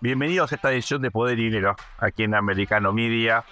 Bienvenidos 0.00 0.52
a 0.52 0.56
esta 0.56 0.72
edición 0.72 1.00
de 1.02 1.10
Poder 1.10 1.38
y 1.38 1.44
Dinero 1.44 1.76
aquí 1.98 2.24
en 2.24 2.34
Americano 2.34 2.92
Media. 2.92 3.44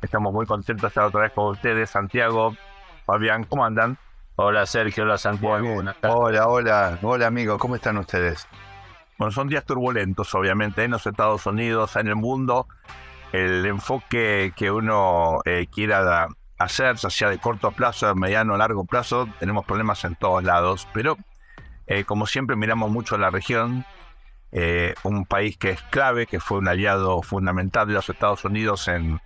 Estamos 0.00 0.32
muy 0.32 0.46
contentos 0.46 0.82
de 0.82 0.88
estar 0.88 1.04
otra 1.04 1.22
vez 1.22 1.32
con 1.32 1.52
ustedes, 1.52 1.90
Santiago, 1.90 2.56
Fabián, 3.06 3.44
¿cómo 3.44 3.64
andan? 3.64 3.98
Hola 4.36 4.66
Sergio, 4.66 5.04
hola 5.04 5.18
Santiago. 5.18 5.82
Hola, 6.02 6.48
hola, 6.48 6.98
hola 7.02 7.26
amigos, 7.26 7.58
¿cómo 7.58 7.76
están 7.76 7.98
ustedes? 7.98 8.48
Bueno, 9.18 9.30
son 9.30 9.48
días 9.48 9.64
turbulentos, 9.64 10.34
obviamente, 10.34 10.82
en 10.82 10.90
los 10.90 11.06
Estados 11.06 11.46
Unidos, 11.46 11.94
en 11.96 12.08
el 12.08 12.16
mundo. 12.16 12.66
El 13.30 13.64
enfoque 13.66 14.52
que 14.56 14.70
uno 14.70 15.40
eh, 15.44 15.68
quiera 15.72 16.26
hacer, 16.58 16.96
ya 16.96 17.10
sea 17.10 17.30
de 17.30 17.38
corto 17.38 17.70
plazo, 17.70 18.08
de 18.08 18.14
mediano 18.14 18.54
o 18.54 18.56
largo 18.56 18.84
plazo, 18.84 19.28
tenemos 19.38 19.64
problemas 19.64 20.04
en 20.04 20.16
todos 20.16 20.42
lados. 20.42 20.88
Pero, 20.92 21.16
eh, 21.86 22.04
como 22.04 22.26
siempre, 22.26 22.56
miramos 22.56 22.90
mucho 22.90 23.16
la 23.18 23.30
región, 23.30 23.84
eh, 24.52 24.94
un 25.02 25.26
país 25.26 25.56
que 25.56 25.70
es 25.70 25.82
clave, 25.82 26.26
que 26.26 26.40
fue 26.40 26.58
un 26.58 26.68
aliado 26.68 27.22
fundamental 27.22 27.88
de 27.88 27.94
los 27.94 28.08
Estados 28.08 28.44
Unidos 28.44 28.88
en, 28.88 29.20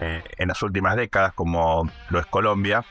en 0.00 0.48
las 0.48 0.62
últimas 0.62 0.96
décadas, 0.96 1.32
como 1.32 1.88
lo 2.10 2.18
es 2.18 2.26
Colombia. 2.26 2.84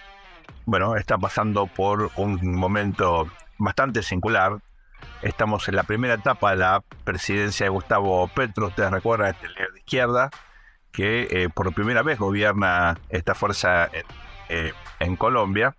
Bueno, 0.66 0.96
está 0.96 1.18
pasando 1.18 1.68
por 1.68 2.12
un 2.16 2.56
momento 2.56 3.28
bastante 3.58 4.02
singular 4.02 4.60
Estamos 5.22 5.68
en 5.70 5.76
la 5.76 5.84
primera 5.84 6.16
etapa 6.16 6.52
de 6.52 6.58
la 6.58 6.84
presidencia 7.04 7.66
de 7.66 7.70
Gustavo 7.70 8.28
Petro, 8.28 8.68
ustedes 8.68 8.92
recuerdan, 8.92 9.30
este 9.30 9.48
líder 9.48 9.72
de 9.72 9.80
izquierda, 9.80 10.30
que 10.92 11.28
eh, 11.32 11.50
por 11.50 11.74
primera 11.74 12.04
vez 12.04 12.20
gobierna 12.20 12.98
esta 13.10 13.34
fuerza 13.34 13.90
en, 13.94 14.74
eh, 15.10 15.18
Colombia. 15.18 15.76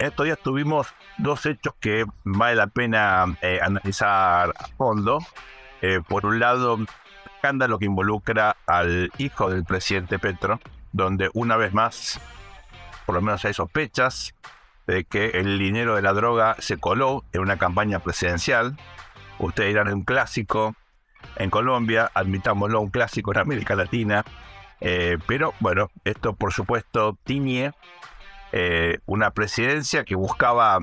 Estos 0.00 0.24
días 0.24 0.38
tuvimos 0.42 0.94
dos 1.18 1.44
hechos 1.44 1.74
que 1.78 2.06
vale 2.24 2.54
la 2.54 2.68
pena 2.68 3.36
eh, 3.42 3.60
analizar 3.62 4.54
a 4.58 4.66
fondo. 4.78 5.18
por 6.08 6.24
un 6.24 6.40
lado, 6.40 6.76
un 6.76 6.88
escándalo 7.34 7.78
que 7.78 7.84
involucra 7.84 8.56
al 8.66 9.12
hijo 9.18 9.50
del 9.50 9.64
presidente 9.64 10.18
Petro, 10.18 10.58
donde 10.92 11.28
una 11.34 11.58
vez 11.58 11.74
más, 11.74 12.18
por 13.04 13.14
lo 13.14 13.20
menos 13.20 13.44
hay 13.44 13.52
sospechas 13.52 14.34
de 14.86 15.04
que 15.04 15.32
el 15.38 15.58
dinero 15.58 15.96
de 15.96 16.02
la 16.02 16.14
droga 16.14 16.56
se 16.60 16.78
coló 16.78 17.24
en 17.34 17.42
una 17.42 17.58
campaña 17.58 17.98
presidencial. 17.98 18.78
Ustedes 19.38 19.68
dirán 19.68 19.92
un 19.92 20.04
clásico 20.04 20.76
en 21.36 21.50
Colombia, 21.50 22.10
admitámoslo, 22.14 22.80
un 22.80 22.90
clásico 22.90 23.32
en 23.32 23.38
América 23.38 23.76
Latina. 23.76 24.24
Eh, 24.80 25.18
pero 25.26 25.52
bueno, 25.60 25.90
esto 26.04 26.32
por 26.32 26.54
supuesto 26.54 27.18
tiñe 27.22 27.74
eh, 28.52 28.98
una 29.06 29.30
presidencia 29.30 30.04
que 30.04 30.14
buscaba 30.14 30.78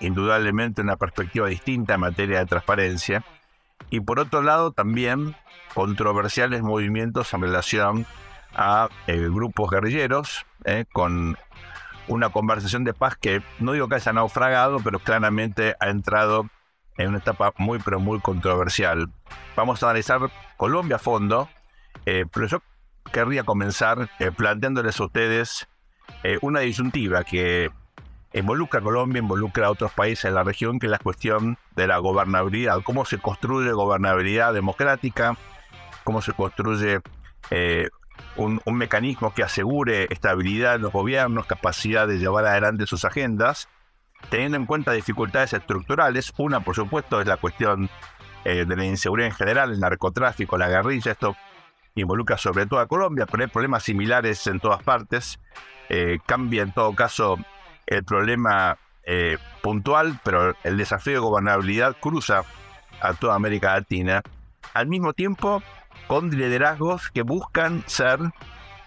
indudablemente 0.00 0.82
una 0.82 0.96
perspectiva 0.96 1.48
distinta 1.48 1.94
en 1.94 2.00
materia 2.00 2.38
de 2.38 2.46
transparencia. 2.46 3.24
Y 3.90 4.00
por 4.00 4.18
otro 4.18 4.42
lado 4.42 4.72
también 4.72 5.34
controversiales 5.74 6.62
movimientos 6.62 7.32
en 7.34 7.42
relación 7.42 8.06
a 8.54 8.88
eh, 9.06 9.16
grupos 9.30 9.70
guerrilleros 9.70 10.46
con 10.92 11.36
una 12.10 12.30
conversación 12.30 12.84
de 12.84 12.92
paz 12.92 13.16
que 13.16 13.42
no 13.60 13.72
digo 13.72 13.88
que 13.88 13.94
haya 13.94 14.12
naufragado, 14.12 14.80
pero 14.82 14.98
claramente 14.98 15.76
ha 15.80 15.88
entrado 15.88 16.48
en 16.98 17.08
una 17.08 17.18
etapa 17.18 17.52
muy, 17.56 17.78
pero 17.78 18.00
muy 18.00 18.20
controversial. 18.20 19.10
Vamos 19.56 19.82
a 19.82 19.86
analizar 19.86 20.20
Colombia 20.56 20.96
a 20.96 20.98
fondo, 20.98 21.48
eh, 22.06 22.26
pero 22.32 22.46
yo 22.46 22.62
querría 23.12 23.44
comenzar 23.44 24.10
eh, 24.18 24.30
planteándoles 24.32 25.00
a 25.00 25.04
ustedes 25.04 25.68
eh, 26.22 26.38
una 26.42 26.60
disyuntiva 26.60 27.24
que 27.24 27.70
involucra 28.32 28.80
a 28.80 28.82
Colombia, 28.82 29.20
involucra 29.20 29.66
a 29.66 29.70
otros 29.70 29.92
países 29.92 30.26
en 30.26 30.34
la 30.34 30.44
región, 30.44 30.78
que 30.78 30.86
es 30.86 30.90
la 30.90 30.98
cuestión 30.98 31.58
de 31.74 31.86
la 31.86 31.98
gobernabilidad, 31.98 32.80
cómo 32.82 33.04
se 33.04 33.18
construye 33.18 33.72
gobernabilidad 33.72 34.54
democrática, 34.54 35.36
cómo 36.04 36.22
se 36.22 36.32
construye 36.32 37.00
un, 38.36 38.60
mecanismo 38.76 39.32
que 39.34 39.42
asegure 39.42 40.06
estabilidad 40.10 40.76
en 40.76 40.82
los 40.82 40.92
gobiernos, 40.92 41.46
capacidad 41.46 42.06
de 42.06 42.18
llevar 42.18 42.46
adelante 42.46 42.86
sus 42.86 43.04
agendas, 43.04 43.68
teniendo 44.28 44.56
en 44.56 44.66
cuenta 44.66 44.92
dificultades 44.92 45.52
estructurales. 45.52 46.32
Una, 46.38 46.60
por 46.60 46.74
supuesto, 46.74 47.20
es 47.20 47.26
la 47.26 47.36
cuestión 47.36 47.88
eh, 48.44 48.64
de 48.64 48.76
la 48.76 48.84
inseguridad 48.84 49.28
en 49.28 49.34
general, 49.34 49.72
el 49.72 49.80
narcotráfico, 49.80 50.56
la 50.56 50.68
guerrilla. 50.68 51.12
Esto 51.12 51.36
involucra 51.94 52.38
sobre 52.38 52.66
todo 52.66 52.80
a 52.80 52.86
Colombia, 52.86 53.26
pero 53.26 53.42
hay 53.42 53.50
problemas 53.50 53.82
similares 53.82 54.46
en 54.46 54.60
todas 54.60 54.82
partes. 54.82 55.38
Eh, 55.88 56.18
cambia 56.26 56.62
en 56.62 56.72
todo 56.72 56.94
caso 56.94 57.36
el 57.86 58.04
problema 58.04 58.78
eh, 59.04 59.38
puntual, 59.62 60.20
pero 60.22 60.54
el 60.62 60.76
desafío 60.76 61.14
de 61.14 61.18
gobernabilidad 61.18 61.96
cruza 62.00 62.44
a 63.00 63.14
toda 63.14 63.34
América 63.34 63.74
Latina. 63.74 64.22
Al 64.74 64.86
mismo 64.86 65.12
tiempo, 65.14 65.62
con 66.06 66.30
liderazgos 66.30 67.10
que 67.10 67.22
buscan 67.22 67.82
ser 67.86 68.20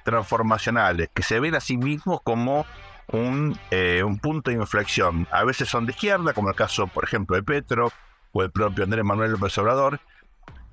transformacionales, 0.04 1.10
que 1.14 1.24
se 1.24 1.40
ven 1.40 1.56
a 1.56 1.60
sí 1.60 1.78
mismos 1.78 2.22
como 2.24 2.66
un, 3.08 3.58
eh, 3.72 4.04
un, 4.04 4.20
punto 4.20 4.52
de 4.52 4.58
inflexión. 4.58 5.28
A 5.32 5.44
veces 5.44 5.70
son 5.70 5.86
de 5.86 5.92
izquierda, 5.92 6.34
como 6.34 6.50
el 6.50 6.56
caso, 6.56 6.88
por 6.88 7.04
ejemplo, 7.04 7.36
de 7.36 7.44
Petro 7.44 7.92
o 8.32 8.44
el 8.44 8.52
propio 8.52 8.84
Andrés 8.84 9.04
Manuel 9.04 9.32
López 9.32 9.58
Obrador. 9.58 10.00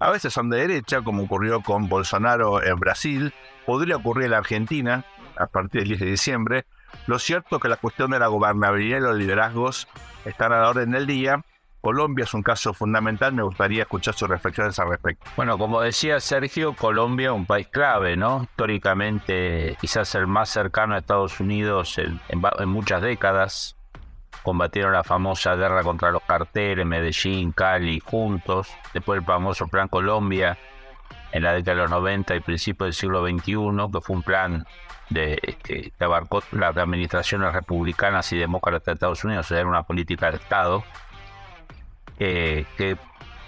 A 0.01 0.11
veces 0.11 0.33
son 0.33 0.51
de 0.51 0.59
derecha, 0.59 1.03
como 1.03 1.23
ocurrió 1.23 1.61
con 1.61 1.89
Bolsonaro 1.89 2.63
en 2.63 2.77
Brasil. 2.77 3.33
Podría 3.67 3.97
ocurrir 3.97 4.25
en 4.25 4.31
la 4.33 4.39
Argentina 4.39 5.05
a 5.37 5.47
partir 5.47 5.83
del 5.83 5.91
10 5.91 6.01
de 6.01 6.07
diciembre. 6.07 6.67
Lo 7.07 7.19
cierto 7.19 7.57
es 7.57 7.63
que 7.63 7.69
la 7.69 7.77
cuestión 7.77 8.11
de 8.11 8.19
la 8.19 8.27
gobernabilidad 8.27 8.99
y 8.99 9.03
los 9.03 9.17
liderazgos 9.17 9.87
están 10.25 10.53
a 10.53 10.61
la 10.61 10.71
orden 10.71 10.91
del 10.91 11.07
día 11.07 11.45
Colombia 11.81 12.25
es 12.25 12.35
un 12.35 12.43
caso 12.43 12.75
fundamental, 12.75 13.33
me 13.33 13.43
gustaría 13.43 13.83
escuchar 13.83 14.15
sus 14.15 14.29
reflexiones 14.29 14.79
al 14.79 14.91
respecto. 14.91 15.31
Bueno, 15.37 15.57
como 15.57 15.81
decía 15.81 16.21
Sergio, 16.21 16.75
Colombia 16.75 17.29
es 17.29 17.35
un 17.35 17.47
país 17.47 17.69
clave, 17.69 18.17
¿no? 18.17 18.43
Históricamente 18.43 19.77
quizás 19.81 20.15
el 20.15 20.27
más 20.27 20.51
cercano 20.51 20.95
a 20.95 20.99
Estados 20.99 21.41
Unidos 21.41 21.99
en, 21.99 22.21
muchas 22.69 23.01
décadas. 23.01 23.77
Combatieron 24.43 24.93
la 24.93 25.05
famosa 25.05 25.55
guerra 25.55 25.83
contra 25.83 26.11
los 26.11 26.23
carteles, 26.23 26.87
Medellín, 26.87 27.53
Cali, 27.53 28.01
juntos. 28.01 28.69
Después 28.95 29.19
el 29.19 29.25
famoso 29.25 29.69
Plan 29.69 29.89
Colombia 29.89 30.57
en 31.33 31.43
la 31.43 31.53
década 31.53 31.77
de 31.77 31.83
los 31.83 31.91
90 31.91 32.37
y 32.37 32.41
principios 32.41 32.87
del 32.87 32.95
siglo 32.95 33.27
XXI, 33.27 33.93
que 33.93 34.01
fue 34.01 34.17
un 34.17 34.23
plan 34.23 34.67
de, 35.11 35.57
que, 35.63 35.93
abarcó 36.01 36.43
las 36.53 36.77
administraciones 36.77 37.53
republicanas 37.53 38.33
y 38.33 38.39
demócratas 38.39 38.87
de 38.87 38.93
Estados 38.93 39.25
Unidos, 39.25 39.47
o 39.47 39.49
sea, 39.49 39.59
era 39.59 39.69
una 39.69 39.83
política 39.83 40.31
de 40.31 40.39
Estado 40.39 40.83
que 42.19 42.97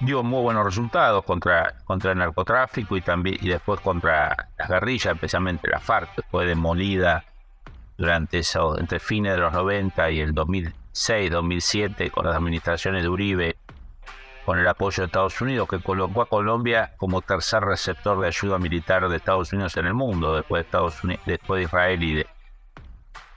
dio 0.02 0.22
muy 0.22 0.42
buenos 0.42 0.64
resultados 0.64 1.25
contra, 1.25 1.75
contra 1.84 2.12
el 2.12 2.19
narcotráfico 2.19 2.97
y 2.97 3.02
también 3.02 3.38
y 3.41 3.48
después 3.48 3.81
contra 3.81 4.48
las 4.58 4.69
guerrillas, 4.69 5.14
especialmente 5.14 5.69
la 5.69 5.78
FARC, 5.78 6.16
que 6.16 6.22
fue 6.22 6.44
demolida 6.44 7.25
durante 7.97 8.41
eso, 8.41 8.78
entre 8.78 8.98
fines 8.98 9.34
de 9.34 9.38
los 9.38 9.52
90 9.52 10.10
y 10.10 10.20
el 10.20 10.34
2006, 10.34 10.75
2007, 10.92 12.10
con 12.10 12.26
las 12.26 12.36
administraciones 12.36 13.03
de 13.03 13.08
Uribe, 13.08 13.56
con 14.44 14.58
el 14.58 14.66
apoyo 14.66 15.03
de 15.03 15.06
Estados 15.06 15.41
Unidos, 15.41 15.69
que 15.69 15.80
colocó 15.80 16.22
a 16.22 16.26
Colombia 16.28 16.92
como 16.97 17.22
tercer 17.22 17.62
receptor 17.62 18.20
de 18.20 18.28
ayuda 18.28 18.58
militar 18.58 19.08
de 19.08 19.16
Estados 19.16 19.52
Unidos 19.52 19.76
en 19.76 19.86
el 19.86 19.94
mundo, 19.94 20.36
después 20.36 20.62
de, 20.62 20.66
Estados 20.66 21.04
Unidos, 21.04 21.22
después 21.26 21.58
de 21.58 21.64
Israel 21.64 22.02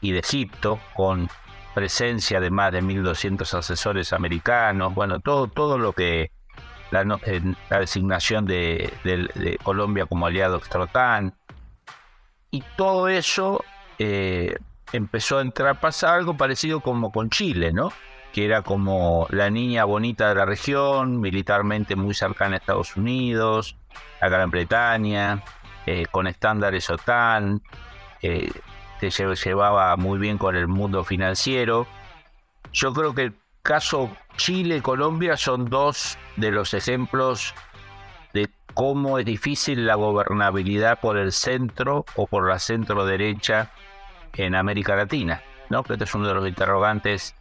y 0.02 0.12
de, 0.12 0.20
Egipto, 0.20 0.80
con 0.94 1.30
presencia 1.74 2.40
de 2.40 2.50
más 2.50 2.72
de 2.72 2.82
1.200 2.82 3.58
asesores 3.58 4.14
americanos, 4.14 4.94
bueno, 4.94 5.20
todo, 5.20 5.48
todo 5.48 5.78
lo 5.78 5.94
que 5.94 6.32
la, 6.92 7.04
la 7.04 7.80
designación 7.80 8.46
de, 8.46 8.94
Colombia 9.64 10.06
como 10.06 10.26
aliado 10.26 10.58
extra 10.58 10.88
y 12.52 12.64
todo 12.78 13.10
eso 13.10 13.64
eh, 14.00 14.56
empezó 14.92 15.40
a 15.40 15.42
entrar, 15.42 15.80
pasa 15.80 16.14
algo 16.14 16.38
parecido 16.38 16.82
como 16.82 17.12
con 17.12 17.30
Chile, 17.30 17.72
¿no? 17.74 17.92
que 18.36 18.44
era 18.44 18.64
como 18.64 19.28
la 19.30 19.50
niña 19.50 19.86
bonita 19.86 20.28
de 20.28 20.36
la 20.36 20.44
región, 20.44 21.22
militarmente 21.22 21.96
muy 21.96 22.14
cercana 22.14 22.56
a 22.56 22.58
Estados 22.58 22.98
Unidos, 22.98 23.78
a 24.20 24.28
Gran 24.28 24.52
Bretaña, 24.52 25.42
eh, 25.86 26.06
con 26.12 26.28
estándares 26.28 26.90
OTAN, 26.90 27.62
eh, 28.22 28.52
se 29.10 29.36
llevaba 29.36 29.96
muy 29.96 30.20
bien 30.20 30.38
con 30.38 30.58
el 30.58 30.68
mundo 30.68 31.06
financiero. 31.06 31.88
Yo 32.74 32.92
creo 32.92 33.16
que 33.16 33.22
el 33.22 33.36
caso 33.62 34.12
Chile 34.36 34.78
y 34.78 34.82
Colombia 34.82 35.38
son 35.38 35.70
dos 35.70 36.18
de 36.36 36.52
los 36.52 36.74
ejemplos 36.74 37.54
de 38.34 38.50
cómo 38.74 39.18
es 39.18 39.26
difícil 39.26 39.86
la 39.86 39.96
gobernabilidad 39.96 41.00
por 41.00 41.18
el 41.18 41.32
centro 41.32 42.04
o 42.18 42.28
por 42.28 42.50
la 42.50 42.60
centro 42.60 43.06
derecha 43.06 43.72
en 44.38 44.56
América 44.56 44.96
Latina. 44.96 45.42
¿no? 45.70 45.84
Este 45.88 46.04
es 46.04 46.16
uno 46.16 46.28
de 46.28 46.34
los 46.34 46.48
interrogantes 46.48 47.36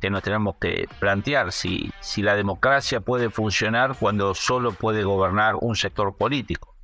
que 0.00 0.10
nos 0.10 0.22
tenemos 0.22 0.56
que 0.60 0.88
plantear, 1.00 1.50
si, 1.50 1.90
si 2.00 2.22
la 2.22 2.36
democracia 2.36 3.00
puede 3.00 3.30
funcionar 3.30 3.96
cuando 3.98 4.34
solo 4.34 4.72
puede 4.72 5.02
gobernar 5.02 5.56
un 5.60 5.74
sector 5.74 6.16
político. 6.16 6.74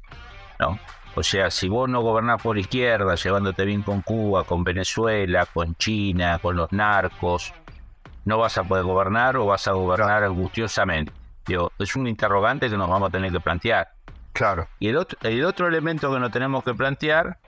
¿no? 0.58 0.78
O 1.14 1.22
sea, 1.22 1.50
si 1.50 1.68
vos 1.68 1.88
no 1.88 2.00
gobernás 2.00 2.42
por 2.42 2.58
izquierda, 2.58 3.14
llevándote 3.14 3.64
bien 3.64 3.82
con 3.82 4.02
Cuba, 4.02 4.42
con 4.44 4.64
Venezuela, 4.64 5.46
con 5.46 5.76
China, 5.76 6.40
con 6.40 6.56
los 6.56 6.72
narcos, 6.72 7.52
no 8.24 8.38
vas 8.38 8.58
a 8.58 8.64
poder 8.64 8.84
gobernar 8.84 9.36
o 9.36 9.46
vas 9.46 9.68
a 9.68 9.72
gobernar 9.72 10.24
angustiosamente. 10.24 11.12
es 11.78 11.96
un 11.96 12.08
interrogante 12.08 12.68
que 12.68 12.76
nos 12.76 12.88
vamos 12.88 13.10
a 13.10 13.12
tener 13.12 13.30
que 13.30 13.40
plantear. 13.40 13.92
Claro. 14.32 14.66
Y 14.80 14.88
el 14.88 14.96
otro, 14.96 15.16
el 15.22 15.44
otro 15.44 15.68
elemento 15.68 16.12
que 16.12 16.18
nos 16.18 16.32
tenemos 16.32 16.64
que 16.64 16.74
plantear 16.74 17.38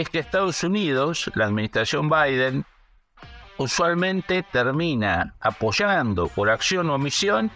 es 0.00 0.08
que 0.08 0.18
Estados 0.18 0.62
Unidos, 0.64 1.30
la 1.34 1.46
administración 1.46 2.08
Biden, 2.08 2.64
usualmente 3.58 4.42
termina 4.42 5.34
apoyando 5.40 6.28
por 6.28 6.50
acción 6.50 6.88
o 6.90 6.94
omisión 6.94 7.50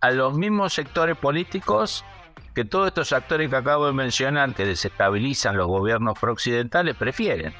a 0.00 0.10
los 0.10 0.34
mismos 0.36 0.74
sectores 0.74 1.16
políticos 1.16 2.04
que 2.54 2.64
todos 2.64 2.88
estos 2.88 3.12
actores 3.12 3.50
que 3.50 3.56
acabo 3.56 3.86
de 3.86 3.92
mencionar 3.92 4.54
que 4.54 4.64
desestabilizan 4.64 5.56
los 5.56 5.66
gobiernos 5.66 6.18
prooccidentales 6.18 6.96
prefieren. 6.96 7.54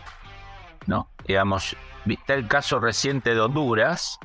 ¿no? 0.86 1.10
Digamos, 1.26 1.76
está 2.06 2.34
el 2.34 2.48
caso 2.48 2.80
reciente 2.80 3.34
de 3.34 3.40
Honduras, 3.40 4.18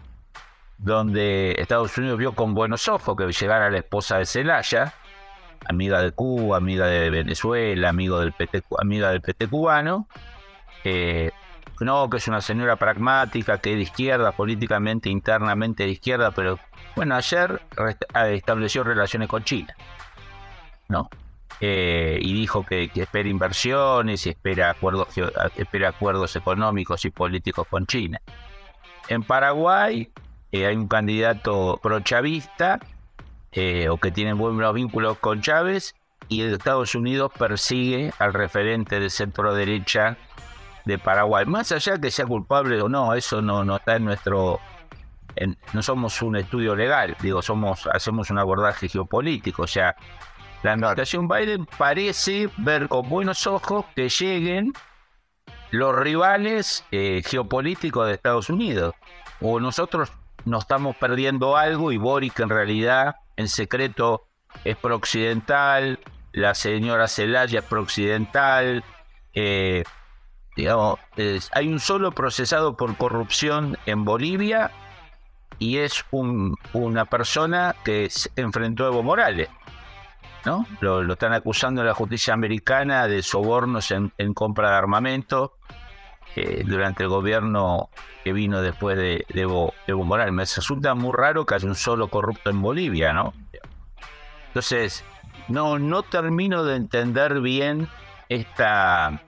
donde 0.77 1.55
Estados 1.57 1.97
Unidos 1.97 2.17
vio 2.17 2.33
con 2.33 2.53
buenos 2.53 2.87
ojos 2.87 3.15
que 3.15 3.31
llegara 3.31 3.69
la 3.69 3.79
esposa 3.79 4.17
de 4.17 4.25
Zelaya, 4.25 4.93
amiga 5.65 6.01
de 6.01 6.12
Cuba, 6.12 6.57
amiga 6.57 6.88
de 6.88 7.10
Venezuela, 7.10 7.89
amigo 7.89 8.19
del 8.19 8.33
PT, 8.33 8.63
amiga 8.80 9.12
del 9.12 9.21
PT 9.21 9.48
cubano. 9.48 10.07
No, 11.80 12.10
que 12.10 12.18
es 12.18 12.27
una 12.27 12.42
señora 12.42 12.75
pragmática, 12.75 13.57
que 13.57 13.71
es 13.71 13.75
de 13.77 13.83
izquierda, 13.83 14.31
políticamente, 14.31 15.10
internamente 15.10 15.83
de 15.83 15.89
izquierda, 15.89 16.31
pero 16.31 16.60
bueno, 16.95 17.15
ayer 17.15 17.62
estableció 18.31 18.83
relaciones 18.83 19.27
con 19.27 19.44
China, 19.44 19.75
¿no? 20.88 21.10
Eh, 21.60 22.19
y 22.21 22.33
dijo 22.33 22.66
que, 22.66 22.92
espera 22.94 23.30
inversiones 23.30 24.25
y 24.25 24.30
espera 24.30 24.69
acuerdos, 24.69 25.07
espera 25.56 25.89
acuerdos 25.89 26.36
económicos 26.36 27.04
y 27.06 27.09
políticos 27.09 27.68
con 27.69 27.86
China. 27.86 28.21
En 29.07 29.24
Paraguay 29.24 30.09
eh, 30.51 30.66
hay 30.66 30.75
un 30.75 30.88
candidato 30.88 31.80
pro-chavista 31.81 32.80
eh, 33.53 33.89
o 33.89 33.97
que 33.97 34.11
tiene 34.11 34.33
buenos 34.33 34.73
vínculos 34.73 35.17
con 35.19 35.41
Chávez 35.41 35.95
y 36.27 36.41
Estados 36.41 36.95
Unidos 36.95 37.31
persigue 37.38 38.11
al 38.19 38.33
referente 38.33 39.00
de 39.00 39.09
centro 39.09 39.53
derecha 39.53 40.17
de 40.85 40.97
Paraguay. 40.97 41.45
Más 41.45 41.71
allá 41.71 42.00
que 42.00 42.11
sea 42.11 42.25
culpable 42.25 42.81
o 42.81 42.89
no, 42.89 43.13
eso 43.13 43.41
no, 43.41 43.63
no 43.63 43.77
está 43.77 43.97
en 43.97 44.05
nuestro... 44.05 44.59
no 45.73 45.81
somos 45.81 46.21
un 46.21 46.38
estudio 46.38 46.75
legal, 46.75 47.15
digo, 47.21 47.41
somos 47.41 47.88
hacemos 47.88 48.29
un 48.29 48.39
abordaje 48.39 48.88
geopolítico, 48.89 49.63
o 49.63 49.67
sea, 49.67 49.95
la 50.63 50.73
administración 50.73 51.27
Biden 51.27 51.67
parece 51.77 52.49
ver 52.57 52.88
con 52.88 53.09
buenos 53.09 53.45
ojos 53.47 53.85
que 53.95 54.07
lleguen 54.07 54.71
los 55.71 55.94
rivales 55.94 56.85
eh, 56.91 57.21
geopolíticos 57.25 58.07
de 58.07 58.13
Estados 58.13 58.49
Unidos. 58.49 58.95
O 59.41 59.59
nosotros 59.59 60.13
nos 60.45 60.63
estamos 60.63 60.95
perdiendo 60.95 61.57
algo 61.57 61.91
y 61.91 61.97
Boric 61.97 62.39
en 62.39 62.49
realidad 62.49 63.15
en 63.38 63.47
secreto 63.47 64.27
es 64.63 64.75
prooccidental, 64.77 66.00
la 66.31 66.56
señora 66.56 67.07
Zelaya 67.07 67.59
es 67.59 67.65
prooccidental, 67.65 68.83
eh, 69.33 69.83
digamos, 70.56 71.00
hay 71.51 71.68
un 71.68 71.80
solo 71.80 72.12
procesado 72.12 72.77
por 72.77 72.95
corrupción 72.97 73.77
en 73.85 74.06
Bolivia 74.06 74.71
y 75.59 75.77
es 75.77 76.06
una 76.12 77.06
persona 77.06 77.75
que 77.83 78.09
se 78.09 78.30
enfrentó 78.35 78.85
a 78.85 78.88
Evo 78.88 79.03
Morales. 79.03 79.50
¿no? 80.45 80.65
Lo, 80.81 81.13
están 81.13 81.33
acusando 81.33 81.83
la 81.83 81.94
justicia 81.94 82.33
americana 82.33 83.07
de 83.07 83.24
sobornos 83.24 83.91
en, 83.91 84.12
compra 84.33 84.71
de 84.71 84.75
armamento 84.75 85.53
eh, 86.35 86.63
durante 86.65 87.03
el 87.03 87.09
gobierno 87.09 87.89
que 88.24 88.33
vino 88.33 88.62
después 88.62 88.97
de, 88.97 89.25
Evo, 89.30 89.74
Morales. 89.88 90.33
Me 90.33 90.44
resulta 90.44 90.95
muy 90.95 91.12
raro 91.13 91.45
que 91.45 91.56
haya 91.56 91.68
un 91.68 91.75
solo 91.75 92.07
corrupto 92.07 92.50
en 92.50 92.62
Bolivia, 92.62 93.13
¿no? 93.13 93.33
Entonces, 94.47 95.03
no, 95.47 95.80
no 95.80 96.03
termino 96.03 96.63
de 96.63 96.75
entender 96.75 97.41
bien 97.41 97.88
esta 98.30 99.21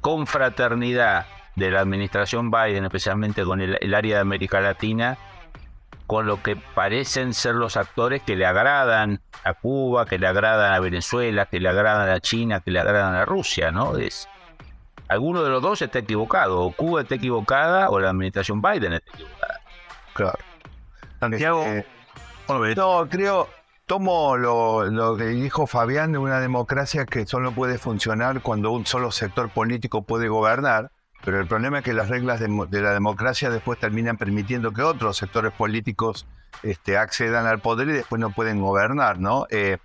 confraternidad 0.00 1.26
de 1.56 1.70
la 1.70 1.80
administración 1.80 2.50
Biden, 2.50 2.84
especialmente 2.84 3.44
con 3.44 3.60
el 3.60 3.94
área 3.94 4.16
de 4.16 4.20
América 4.20 4.60
Latina, 4.60 5.18
con 6.12 6.26
lo 6.26 6.42
que 6.42 6.56
parecen 6.56 7.32
ser 7.32 7.54
los 7.54 7.78
actores 7.78 8.22
que 8.22 8.36
le 8.36 8.44
agradan 8.44 9.20
a 9.44 9.54
Cuba, 9.54 10.04
que 10.04 10.18
le 10.18 10.26
agradan 10.26 10.74
a 10.74 10.78
Venezuela, 10.78 11.46
que 11.46 11.58
le 11.58 11.70
agradan 11.70 12.10
a 12.10 12.20
China, 12.20 12.60
que 12.60 12.70
le 12.70 12.80
agradan 12.80 13.14
a 13.14 13.24
Rusia, 13.24 13.70
¿no? 13.70 13.96
Es, 13.96 14.28
alguno 15.12 15.42
de 15.42 15.50
los 15.50 15.62
dos 15.62 15.82
está 15.82 16.00
equivocado, 16.00 16.60
o 16.60 16.72
Cuba 16.72 17.02
está 17.02 17.14
equivocada 17.14 17.90
o 17.90 18.00
la 18.00 18.10
administración 18.10 18.60
Biden 18.60 18.94
está 18.94 19.10
equivocada. 19.12 19.60
Claro. 20.14 20.38
Santiago, 21.20 21.62
este, 21.64 21.86
no, 22.48 23.08
creo, 23.08 23.48
tomo 23.86 24.36
lo, 24.36 24.84
lo, 24.86 25.16
que 25.16 25.26
dijo 25.26 25.66
Fabián 25.66 26.12
de 26.12 26.18
una 26.18 26.40
democracia 26.40 27.06
que 27.06 27.26
solo 27.26 27.52
puede 27.52 27.78
funcionar 27.78 28.42
cuando 28.42 28.72
un 28.72 28.86
solo 28.86 29.12
sector 29.12 29.50
político 29.50 30.02
puede 30.02 30.28
gobernar 30.28 30.90
pero 31.24 31.40
el 31.40 31.46
problema 31.46 31.78
es 31.78 31.84
que 31.84 31.92
las 31.92 32.08
reglas 32.08 32.40
de, 32.40 32.48
la 32.82 32.92
democracia 32.92 33.50
después 33.50 33.78
terminan 33.78 34.16
permitiendo 34.16 34.72
que 34.72 34.82
otros 34.82 35.16
sectores 35.16 35.52
políticos 35.52 36.26
este, 36.62 36.96
accedan 36.96 37.46
al 37.46 37.60
poder 37.60 37.88
y 37.88 37.92
después 37.92 38.20
no 38.20 38.30
pueden 38.30 38.60
gobernar, 38.60 39.18
¿no? 39.18 39.46
Eh, 39.50 39.78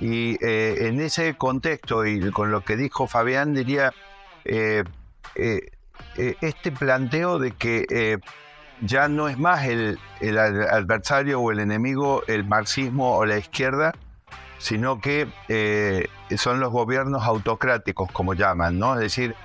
y 0.00 0.42
eh, 0.44 0.88
en 0.88 1.00
ese 1.00 1.34
contexto 1.36 2.06
y 2.06 2.30
con 2.30 2.50
lo 2.50 2.62
que 2.62 2.76
dijo 2.76 3.06
Fabián, 3.06 3.54
diría 3.54 3.92
eh, 4.48 4.84
este 6.14 6.72
planteo 6.72 7.38
de 7.38 7.52
que 7.52 8.18
ya 8.80 9.08
no 9.08 9.28
es 9.28 9.38
más 9.38 9.66
el, 9.66 9.98
el, 10.20 10.38
adversario 10.38 11.40
o 11.40 11.52
el 11.52 11.60
enemigo 11.60 12.22
el 12.26 12.44
marxismo 12.44 13.16
o 13.16 13.26
la 13.26 13.38
izquierda, 13.38 13.94
sino 14.58 15.00
que 15.00 15.28
son 16.36 16.60
los 16.60 16.72
gobiernos 16.72 17.22
autocráticos, 17.24 18.10
como 18.10 18.34
llaman, 18.34 18.78
¿no? 18.78 18.94
Es 18.94 19.00
decir, 19.00 19.36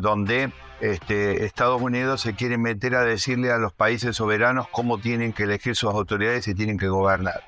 donde 0.00 0.50
este, 0.80 1.44
Estados 1.44 1.82
Unidos 1.82 2.20
se 2.20 2.34
quiere 2.34 2.56
meter 2.56 2.94
a 2.94 3.02
decirle 3.02 3.50
a 3.50 3.58
los 3.58 3.72
países 3.72 4.16
soberanos 4.16 4.68
cómo 4.68 4.98
tienen 4.98 5.32
que 5.32 5.42
elegir 5.42 5.74
sus 5.74 5.92
autoridades 5.92 6.46
y 6.46 6.54
tienen 6.54 6.78
que 6.78 6.88
gobernar. 6.88 7.42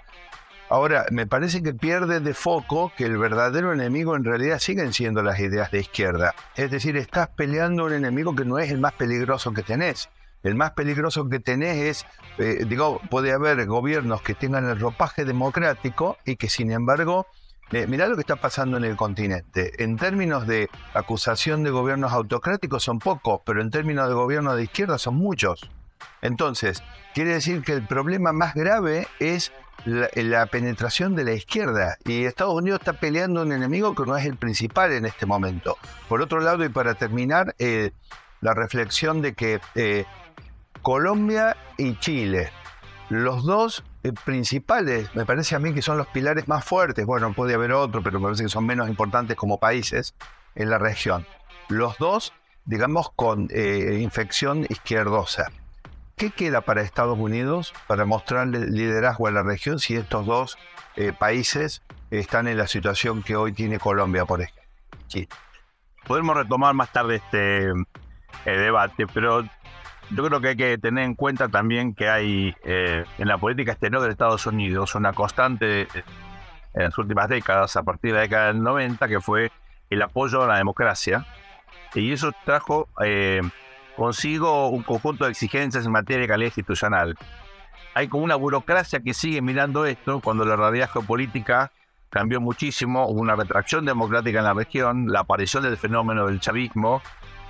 Ahora, 0.71 1.05
me 1.11 1.27
parece 1.27 1.65
que 1.65 1.75
pierde 1.75 2.21
de 2.21 2.33
foco 2.33 2.93
que 2.97 3.05
el 3.05 3.19
verdadero 3.19 3.73
enemigo 3.73 4.15
en 4.15 4.23
realidad 4.23 4.61
siguen 4.61 4.93
siendo 4.93 5.21
las 5.21 5.41
ideas 5.41 5.73
de 5.73 5.81
izquierda. 5.81 6.33
Es 6.55 6.71
decir, 6.71 6.97
estás 6.97 7.29
peleando 7.31 7.87
un 7.87 7.93
enemigo 7.93 8.37
que 8.37 8.45
no 8.45 8.57
es 8.57 8.71
el 8.71 8.79
más 8.79 8.93
peligroso 8.93 9.53
que 9.53 9.65
tenés. 9.65 10.11
El 10.45 10.55
más 10.55 10.71
peligroso 10.71 11.29
que 11.29 11.41
tenés 11.41 11.77
es, 11.77 12.07
eh, 12.39 12.65
digo, 12.69 13.01
puede 13.11 13.33
haber 13.33 13.67
gobiernos 13.67 14.23
que 14.23 14.35
tengan 14.35 14.65
el 14.71 14.79
ropaje 14.79 15.25
democrático 15.25 16.19
y 16.25 16.37
que 16.37 16.49
sin 16.49 16.71
embargo 16.71 17.27
eh, 17.73 17.89
mirá 17.89 18.07
lo 18.07 18.15
que 18.15 18.21
está 18.21 18.37
pasando 18.37 18.77
en 18.77 18.85
el 18.85 18.95
continente. 18.95 19.83
En 19.83 19.97
términos 19.97 20.47
de 20.47 20.71
acusación 20.95 21.65
de 21.65 21.71
gobiernos 21.71 22.13
autocráticos 22.13 22.85
son 22.85 23.01
pocos, 23.01 23.41
pero 23.45 23.61
en 23.61 23.71
términos 23.71 24.07
de 24.07 24.15
gobierno 24.15 24.55
de 24.55 24.63
izquierda 24.63 24.99
son 24.99 25.17
muchos. 25.17 25.69
Entonces, 26.23 26.83
quiere 27.15 27.35
decir 27.35 27.63
que 27.63 27.73
el 27.73 27.87
problema 27.87 28.33
más 28.33 28.55
grave 28.55 29.07
es 29.19 29.53
la, 29.85 30.47
penetración 30.47 31.15
de 31.15 31.25
la 31.25 31.33
izquierda. 31.33 31.97
Y 32.05 32.25
Estados 32.25 32.55
Unidos 32.55 32.81
está 32.81 32.95
peleando 32.95 33.43
un 33.43 33.53
enemigo 33.53 33.95
que 33.95 34.05
no 34.05 34.17
es 34.17 34.27
el 34.27 34.37
principal 34.37 34.93
en 34.93 35.07
este 35.07 35.27
momento. 35.27 35.77
Por 36.09 36.21
otro 36.23 36.41
lado, 36.41 36.65
y 36.65 36.69
para 36.69 36.95
terminar, 36.95 37.55
eh, 37.59 37.93
la 38.41 38.55
reflexión 38.55 39.23
de 39.23 39.35
que 39.35 39.61
eh, 39.75 40.05
Colombia 40.83 41.57
y 41.77 41.99
Chile, 41.99 42.51
los 43.09 43.45
dos 43.45 43.85
eh, 44.03 44.13
principales, 44.25 45.15
me 45.15 45.27
parece 45.27 45.57
a 45.57 45.59
mí 45.59 45.75
que 45.75 45.83
son 45.83 45.99
los 45.99 46.07
pilares 46.09 46.49
más 46.49 46.65
fuertes, 46.65 47.05
bueno, 47.05 47.33
puede 47.33 47.55
haber 47.55 47.73
otro, 47.73 48.03
pero 48.03 48.19
me 48.19 48.27
parece 48.27 48.45
que 48.45 48.49
son 48.49 48.67
menos 48.67 48.89
importantes 48.89 49.37
como 49.37 49.59
países 49.59 50.15
en 50.55 50.71
la 50.71 50.79
región. 50.79 51.27
Los 51.69 51.99
dos, 51.99 52.33
digamos, 52.65 53.11
con 53.15 53.49
infección 53.53 54.67
izquierdosa. 54.69 55.53
¿Qué 56.21 56.29
queda 56.29 56.61
para 56.61 56.83
Estados 56.83 57.19
Unidos 57.19 57.73
para 57.87 58.05
mostrarle 58.05 58.67
liderazgo 58.67 59.27
a 59.27 59.31
la 59.31 59.43
región 59.43 59.79
si 59.79 59.97
estos 59.97 60.27
dos 60.27 60.59
eh, 60.95 61.15
países 61.19 61.81
están 62.11 62.47
en 62.47 62.59
la 62.59 62.67
situación 62.67 63.23
que 63.23 63.37
hoy 63.37 63.55
tiene 63.55 63.79
Colombia, 63.79 64.27
por 64.27 64.43
ejemplo? 64.43 64.63
Sí. 65.07 65.27
Podemos 66.07 66.37
retomar 66.37 66.75
más 66.75 66.93
tarde 66.93 67.17
este 67.17 67.73
debate, 68.45 69.07
pero 69.07 69.45
yo 70.11 70.27
creo 70.27 70.43
que 70.43 70.49
hay 70.49 70.57
que 70.57 70.77
tener 70.77 71.05
en 71.05 71.15
cuenta 71.15 71.49
también 71.49 71.95
que 71.95 72.11
hay 72.11 72.55
eh, 72.65 73.07
en 73.17 73.27
la 73.27 73.39
política 73.39 73.73
exterior 73.73 74.03
de 74.03 74.11
Estados 74.11 74.45
Unidos 74.45 74.95
una 74.95 75.15
constante 75.15 75.83
eh, 75.85 75.89
en 76.75 76.83
las 76.83 76.99
últimas 76.99 77.31
décadas, 77.31 77.77
a 77.77 77.83
partir 77.83 78.11
de 78.11 78.17
la 78.17 78.23
década 78.25 78.47
del 78.49 78.63
90, 78.63 79.09
que 79.09 79.23
fue 79.23 79.51
el 79.89 80.03
apoyo 80.03 80.43
a 80.43 80.47
la 80.47 80.59
democracia. 80.59 81.25
Y 81.95 82.13
eso 82.13 82.31
trajo 82.45 82.91
eh, 83.03 83.41
consigo 84.01 84.71
un 84.71 84.83
conjunto 84.83 85.27
de 85.27 85.31
exigencias 85.31 85.85
en 85.85 85.93
materia 85.93 86.23
de 86.23 86.29
calidad 86.29 86.49
institucional. 86.49 87.19
Hay 87.93 88.09
como 88.09 88.25
una 88.25 88.35
burocracia 88.35 89.01
que 89.01 89.13
sigue 89.13 89.43
mirando 89.43 89.85
esto 89.85 90.21
cuando 90.21 90.47
la 90.47 90.57
realidad 90.57 90.89
geopolítica 90.91 91.71
cambió 92.09 92.41
muchísimo, 92.41 93.07
hubo 93.07 93.21
una 93.21 93.37
retracción 93.37 93.85
democrática 93.85 94.39
en 94.39 94.47
la 94.47 94.55
región, 94.55 95.13
la 95.13 95.21
aparición 95.21 95.65
del 95.65 95.77
fenómeno 95.77 96.29
del 96.29 96.41
chavismo, 96.41 97.03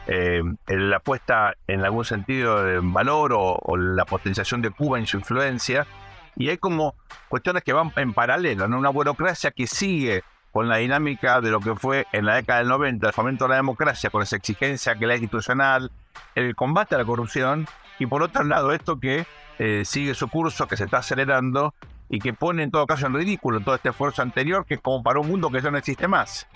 eh, 0.09 0.43
la 0.67 0.99
puesta 0.99 1.55
en 1.69 1.85
algún 1.85 2.05
sentido 2.05 2.69
en 2.69 2.93
valor 2.93 3.33
o, 3.33 3.77
la 3.77 4.05
potenciación 4.05 4.61
de 4.61 4.71
Cuba 4.71 4.99
en 4.99 5.07
su 5.07 5.19
influencia 5.19 5.87
Y 6.35 6.49
hay 6.49 6.59
como 6.59 6.97
cuestiones 7.29 7.63
que 7.63 7.73
van 7.73 7.93
en 7.95 8.13
paralelo, 8.13 8.67
¿no? 8.67 8.77
Una 8.77 8.91
burocracia 8.91 9.53
que 9.53 9.69
sigue 9.69 10.25
con 10.53 10.69
la 10.69 10.79
dinámica 10.79 11.41
de 11.41 11.51
lo 11.51 11.61
que 11.61 11.75
fue 11.75 12.07
en 12.13 12.27
la 12.27 12.37
década 12.37 12.61
del 12.61 12.69
90 12.69 13.07
el 13.07 13.13
fomento 13.13 13.45
de 13.45 13.51
la 13.51 13.57
democracia, 13.57 14.11
con 14.11 14.23
esa 14.23 14.37
exigencia 14.37 14.97
que 14.97 15.07
la 15.07 15.15
institucional, 15.15 15.91
el 16.35 16.55
combate 16.57 16.95
a 16.95 16.99
la 16.99 17.05
corrupción, 17.05 17.67
y 17.99 18.07
por 18.07 18.23
otro 18.23 18.43
lado 18.45 18.73
esto 18.73 18.99
que 18.99 19.27
eh, 19.59 19.83
sigue 19.85 20.15
su 20.15 20.29
curso, 20.29 20.67
que 20.67 20.77
se 20.77 20.85
está 20.85 20.99
acelerando 20.99 21.75
y 22.09 22.19
que 22.19 22.33
pone 22.33 22.63
en 22.63 22.71
todo 22.71 22.87
caso 22.87 23.07
en 23.07 23.15
ridículo 23.15 23.61
todo 23.61 23.75
este 23.75 23.91
esfuerzo 23.91 24.23
anterior, 24.23 24.65
que 24.67 24.75
es 24.75 24.81
como 24.81 25.03
para 25.03 25.21
un 25.21 25.29
mundo 25.29 25.51
que 25.51 25.61
ya 25.61 25.71
no 25.71 25.79
existe 25.79 26.09
más. 26.09 26.49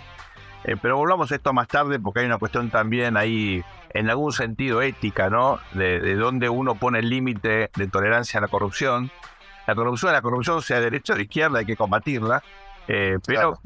Eh, 0.64 0.76
pero 0.80 0.96
volvamos 0.96 1.30
a 1.30 1.34
esto 1.34 1.52
más 1.52 1.68
tarde 1.68 2.00
porque 2.00 2.20
hay 2.20 2.26
una 2.26 2.38
cuestión 2.38 2.70
también 2.70 3.18
ahí, 3.18 3.62
en 3.90 4.08
algún 4.08 4.32
sentido 4.32 4.80
ética, 4.80 5.28
¿no? 5.28 5.60
De, 5.72 6.00
de 6.00 6.16
dónde 6.16 6.48
uno 6.48 6.74
pone 6.74 6.98
el 7.00 7.10
límite 7.10 7.70
de 7.76 7.86
tolerancia 7.88 8.38
a 8.38 8.40
la 8.40 8.48
corrupción. 8.48 9.10
La 9.66 9.74
corrupción, 9.74 10.12
la 10.12 10.22
corrupción 10.22 10.62
sea 10.62 10.78
de 10.78 10.84
derecha 10.84 11.12
o 11.12 11.16
de 11.16 11.22
izquierda, 11.22 11.58
hay 11.58 11.66
que 11.66 11.76
combatirla. 11.76 12.42
Eh, 12.88 13.18
pero, 13.26 13.58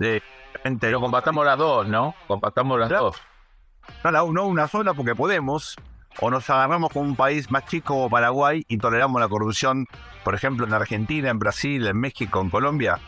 pero 0.81 1.01
combatamos 1.01 1.45
las 1.45 1.59
dos, 1.59 1.89
¿no? 1.89 2.15
Combatamos 2.27 2.79
las 2.79 2.89
dos. 2.89 3.17
No, 4.05 4.33
no 4.33 4.47
una 4.47 4.69
sola 4.69 4.95
porque 4.95 5.15
podemos, 5.15 5.77
o 6.21 6.31
nos 6.31 6.49
agarramos 6.51 6.93
con 6.93 7.03
un 7.03 7.17
país 7.17 7.51
más 7.51 7.67
chico 7.67 7.95
como 7.95 8.11
Paraguay 8.11 8.65
y 8.69 8.79
toleramos 8.79 9.21
la 9.21 9.29
corrupción, 9.29 9.87
por 10.25 10.35
ejemplo, 10.35 10.67
en 10.67 10.75
Argentina, 10.75 11.31
en 11.31 11.39
Brasil, 11.39 11.87
en 11.87 11.99
México, 11.99 12.41
en 12.41 12.51
Colombia. 12.51 12.99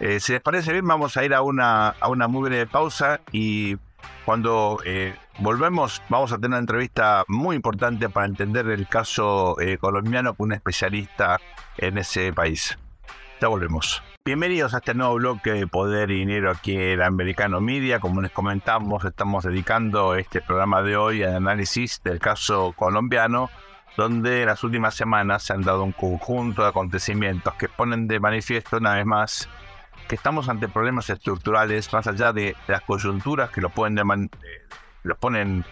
Eh, 0.00 0.20
si 0.20 0.32
les 0.32 0.42
parece 0.42 0.72
bien, 0.72 0.86
vamos 0.86 1.16
a 1.16 1.24
ir 1.24 1.34
a 1.34 1.42
una, 1.42 1.88
a 1.88 2.08
una 2.08 2.28
muy 2.28 2.48
breve 2.48 2.66
pausa 2.66 3.20
y 3.32 3.76
cuando 4.24 4.78
eh, 4.84 5.14
volvemos 5.38 6.02
vamos 6.08 6.32
a 6.32 6.36
tener 6.36 6.50
una 6.50 6.58
entrevista 6.58 7.24
muy 7.28 7.56
importante 7.56 8.08
para 8.08 8.26
entender 8.26 8.68
el 8.68 8.86
caso 8.88 9.58
eh, 9.60 9.78
colombiano 9.78 10.34
con 10.34 10.46
un 10.46 10.52
especialista 10.52 11.40
en 11.78 11.98
ese 11.98 12.32
país. 12.32 12.78
Ya 13.40 13.48
volvemos. 13.48 14.02
Bienvenidos 14.26 14.74
a 14.74 14.78
este 14.78 14.92
nuevo 14.92 15.14
bloque 15.14 15.52
de 15.52 15.68
Poder 15.68 16.10
y 16.10 16.18
Dinero 16.18 16.50
aquí 16.50 16.76
en 16.76 17.00
Americano 17.00 17.60
Media. 17.60 18.00
Como 18.00 18.20
les 18.20 18.32
comentamos, 18.32 19.04
estamos 19.04 19.44
dedicando 19.44 20.16
este 20.16 20.40
programa 20.40 20.82
de 20.82 20.96
hoy 20.96 21.22
al 21.22 21.36
análisis 21.36 22.02
del 22.02 22.18
caso 22.18 22.72
colombiano, 22.72 23.50
donde 23.96 24.40
en 24.40 24.46
las 24.46 24.64
últimas 24.64 24.96
semanas 24.96 25.44
se 25.44 25.52
han 25.52 25.62
dado 25.62 25.84
un 25.84 25.92
conjunto 25.92 26.62
de 26.62 26.70
acontecimientos 26.70 27.54
que 27.54 27.68
ponen 27.68 28.08
de 28.08 28.18
manifiesto 28.18 28.78
una 28.78 28.96
vez 28.96 29.06
más 29.06 29.48
que 30.08 30.16
estamos 30.16 30.48
ante 30.48 30.66
problemas 30.66 31.08
estructurales 31.08 31.92
más 31.92 32.08
allá 32.08 32.32
de, 32.32 32.56
las 32.66 32.80
coyunturas 32.80 33.50
que 33.50 33.60
lo 33.60 33.70
pueden 33.70 33.94
los 35.04 35.18
ponen 35.18 35.64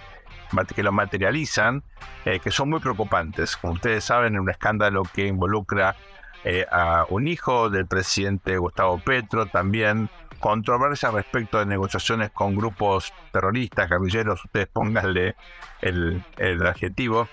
que 0.76 0.82
lo 0.84 0.92
materializan, 0.92 1.82
eh, 2.24 2.38
que 2.38 2.52
son 2.52 2.70
muy 2.70 2.78
preocupantes. 2.78 3.56
Como 3.56 3.72
ustedes 3.72 4.04
saben, 4.04 4.34
en 4.34 4.40
un 4.42 4.50
escándalo 4.50 5.02
que 5.12 5.26
involucra 5.26 5.96
eh, 6.44 6.66
a 6.70 7.06
un 7.08 7.26
hijo 7.26 7.70
del 7.70 7.86
presidente 7.86 8.58
Gustavo 8.58 8.98
Petro, 8.98 9.46
también 9.46 10.10
controversia 10.40 11.10
respecto 11.10 11.58
de 11.58 11.64
negociaciones 11.64 12.30
con 12.30 12.54
grupos 12.54 13.14
terroristas, 13.32 13.88
guerrilleros, 13.88 14.44
ustedes 14.44 14.66
pónganle 14.66 15.36
el, 15.80 16.22
adjetivo. 16.66 17.28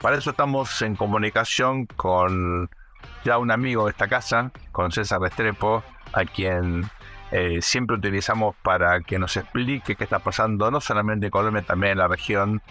Para 0.00 0.16
eso 0.16 0.30
estamos 0.30 0.80
en 0.80 0.96
comunicación 0.96 1.84
con 1.84 2.70
ya 3.24 3.36
un 3.36 3.50
amigo 3.50 3.84
de 3.84 3.90
esta 3.90 4.08
casa, 4.08 4.52
con 4.72 4.90
César 4.90 5.20
Restrepo, 5.20 5.84
a 6.14 6.24
quien 6.24 6.88
eh, 7.32 7.60
siempre 7.60 7.96
utilizamos 7.96 8.56
para 8.62 9.00
que 9.02 9.18
nos 9.18 9.36
explique 9.36 9.94
qué 9.94 10.04
está 10.04 10.20
pasando, 10.20 10.70
no 10.70 10.80
solamente 10.80 11.26
en 11.26 11.30
Colombia, 11.30 11.62
también 11.62 11.92
en 11.92 11.98
la 11.98 12.08
región, 12.08 12.62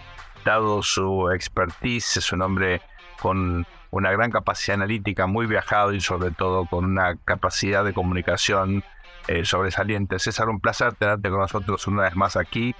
dado 0.44 0.82
su 0.82 1.30
expertise, 1.30 2.20
su 2.20 2.36
nombre 2.36 2.82
con 3.20 3.64
una 3.96 4.10
gran 4.12 4.30
capacidad 4.30 4.74
analítica, 4.74 5.26
muy 5.26 5.46
viajado 5.46 5.92
y 5.92 6.00
sobre 6.00 6.30
todo 6.30 6.66
con 6.66 6.84
una 6.84 7.16
capacidad 7.24 7.84
de 7.84 7.92
comunicación 7.92 8.84
eh, 9.28 9.44
sobresaliente. 9.44 10.18
César, 10.18 10.48
un 10.48 10.60
placer 10.60 10.94
tenerte 10.94 11.30
con 11.30 11.40
nosotros 11.40 11.86
una 11.86 12.02
vez 12.02 12.14
más 12.14 12.36
aquí 12.36 12.74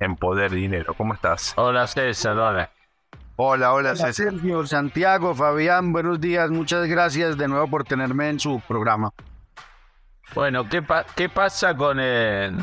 en 0.00 0.16
Poder 0.16 0.52
y 0.52 0.62
Dinero. 0.62 0.94
¿Cómo 0.94 1.14
estás? 1.14 1.54
Hola 1.56 1.86
César, 1.86 2.36
hola. 2.36 2.70
Hola, 3.36 3.74
hola, 3.74 3.92
hola 3.92 4.12
Sergio, 4.12 4.66
Santiago, 4.66 5.34
Fabián, 5.34 5.92
buenos 5.92 6.20
días, 6.22 6.50
muchas 6.50 6.86
gracias 6.86 7.36
de 7.36 7.48
nuevo 7.48 7.68
por 7.68 7.84
tenerme 7.84 8.30
en 8.30 8.40
su 8.40 8.62
programa. 8.66 9.10
Bueno, 10.34 10.66
¿qué, 10.68 10.82
qué 11.14 11.28
pasa 11.28 11.76
con 11.76 12.00
el, 12.00 12.56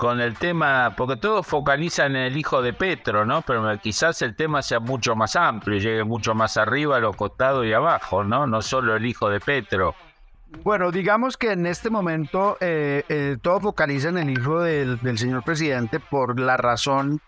con 0.00 0.18
el 0.18 0.34
tema, 0.34 0.94
porque 0.96 1.16
todos 1.16 1.46
focalizan 1.46 2.16
en 2.16 2.22
el 2.22 2.36
hijo 2.38 2.62
de 2.62 2.72
Petro, 2.72 3.26
¿no? 3.26 3.42
Pero 3.42 3.62
quizás 3.82 4.22
el 4.22 4.34
tema 4.34 4.62
sea 4.62 4.80
mucho 4.80 5.14
más 5.14 5.36
amplio, 5.36 5.78
llegue 5.78 6.04
mucho 6.04 6.34
más 6.34 6.56
arriba, 6.56 6.96
a 6.96 7.00
los 7.00 7.14
costados 7.14 7.66
y 7.66 7.74
abajo, 7.74 8.24
¿no? 8.24 8.46
No 8.46 8.62
solo 8.62 8.96
el 8.96 9.04
hijo 9.04 9.28
de 9.28 9.40
Petro. 9.40 9.94
Bueno, 10.64 10.90
digamos 10.90 11.36
que 11.36 11.52
en 11.52 11.66
este 11.66 11.90
momento 11.90 12.56
eh, 12.60 13.04
eh, 13.10 13.36
todo 13.42 13.60
focaliza 13.60 14.08
en 14.08 14.16
el 14.16 14.30
hijo 14.30 14.62
del, 14.62 14.98
del 15.00 15.18
señor 15.18 15.42
presidente 15.42 16.00
por 16.00 16.40
la 16.40 16.56
razón 16.56 17.20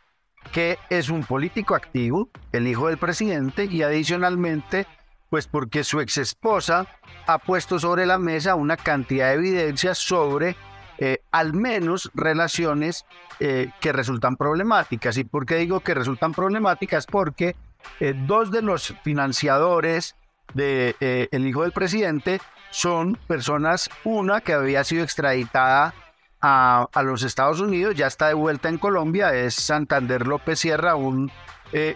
que 0.50 0.79
es 0.88 1.11
un 1.11 1.25
político 1.25 1.75
activo, 1.75 2.31
el 2.52 2.67
hijo 2.67 2.88
del 2.88 2.97
presidente, 2.97 3.67
y 3.67 3.83
adicionalmente, 3.83 4.87
pues 5.29 5.47
porque 5.47 5.85
su 5.85 6.00
ex 6.00 6.17
esposa 6.17 6.87
ha 7.26 7.37
puesto 7.37 7.79
sobre 7.79 8.07
la 8.07 8.17
mesa 8.17 8.55
una 8.55 8.79
cantidad 8.79 9.29
de 9.29 9.35
evidencias 9.35 9.99
sobre 9.99 10.57
eh, 11.04 11.18
al 11.32 11.52
menos 11.52 12.12
relaciones 12.14 13.06
eh, 13.40 13.71
que 13.80 13.90
resultan 13.90 14.37
problemáticas. 14.37 15.16
¿Y 15.16 15.25
por 15.25 15.47
qué 15.47 15.56
digo 15.56 15.80
que 15.80 15.94
resultan 15.94 16.32
problemáticas? 16.32 17.06
Porque 17.06 17.56
eh, 17.99 18.14
dos 18.16 18.52
de 18.52 18.62
los 18.62 18.94
financiadores 19.02 20.14
del 20.54 20.94
de, 21.00 21.28
el 21.32 21.44
hijo 21.44 21.62
del 21.62 21.73
presidente 21.73 22.40
son 22.71 23.18
personas, 23.26 23.90
una 24.04 24.42
que 24.42 24.52
había 24.52 24.85
sido 24.85 25.02
extraditada 25.02 25.92
a, 26.40 26.87
a, 26.92 27.02
los 27.02 27.25
Estados 27.25 27.59
Unidos, 27.59 27.97
ya 27.97 28.06
está 28.06 28.28
de 28.28 28.35
vuelta 28.35 28.68
en 28.68 28.78
Colombia, 28.78 29.35
es 29.35 29.56
Santander 29.56 30.25
López 30.28 30.61
Sierra, 30.61 30.94
un 30.94 31.32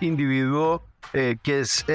individuo 0.01 0.83
que 1.13 1.61
es 1.61 1.87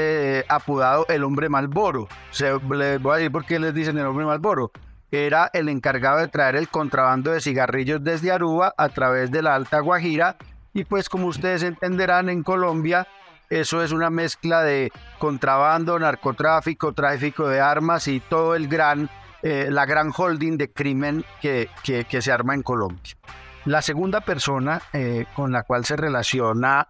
apodado 0.47 1.05
el 1.09 1.25
hombre 1.25 1.49
Malboro. 1.49 2.07
Se, 2.29 2.57
les 2.69 3.01
voy 3.01 3.13
a 3.13 3.17
decir 3.17 3.31
por 3.33 3.45
qué 3.45 3.59
les 3.59 3.73
dicen 3.73 3.97
el 3.97 4.05
hombre 4.05 4.25
Malboro 4.25 4.71
era 5.11 5.49
el 5.53 5.69
encargado 5.69 6.19
de 6.19 6.29
traer 6.29 6.55
el 6.55 6.69
contrabando 6.69 7.31
de 7.31 7.41
cigarrillos 7.41 8.03
desde 8.03 8.31
Aruba 8.31 8.73
a 8.77 8.89
través 8.89 9.29
de 9.29 9.41
la 9.41 9.55
Alta 9.55 9.81
Guajira. 9.81 10.37
Y 10.73 10.85
pues 10.85 11.09
como 11.09 11.27
ustedes 11.27 11.63
entenderán, 11.63 12.29
en 12.29 12.43
Colombia 12.43 13.07
eso 13.51 13.83
es 13.83 13.91
una 13.91 14.09
mezcla 14.09 14.63
de 14.63 14.93
contrabando, 15.19 15.99
narcotráfico, 15.99 16.93
tráfico 16.93 17.49
de 17.49 17.59
armas 17.59 18.07
y 18.07 18.21
todo 18.21 18.55
el 18.55 18.69
gran, 18.69 19.09
eh, 19.43 19.67
la 19.69 19.85
gran 19.85 20.13
holding 20.15 20.57
de 20.57 20.71
crimen 20.71 21.25
que, 21.41 21.67
que, 21.83 22.21
se 22.21 22.31
arma 22.31 22.53
en 22.53 22.63
Colombia. 22.63 23.13
La 23.65 23.81
segunda 23.81 24.21
persona 24.21 24.81
eh, 24.93 25.25
con 25.35 25.51
la 25.51 25.63
cual 25.63 25.83
se 25.83 25.97
relaciona 25.97 26.87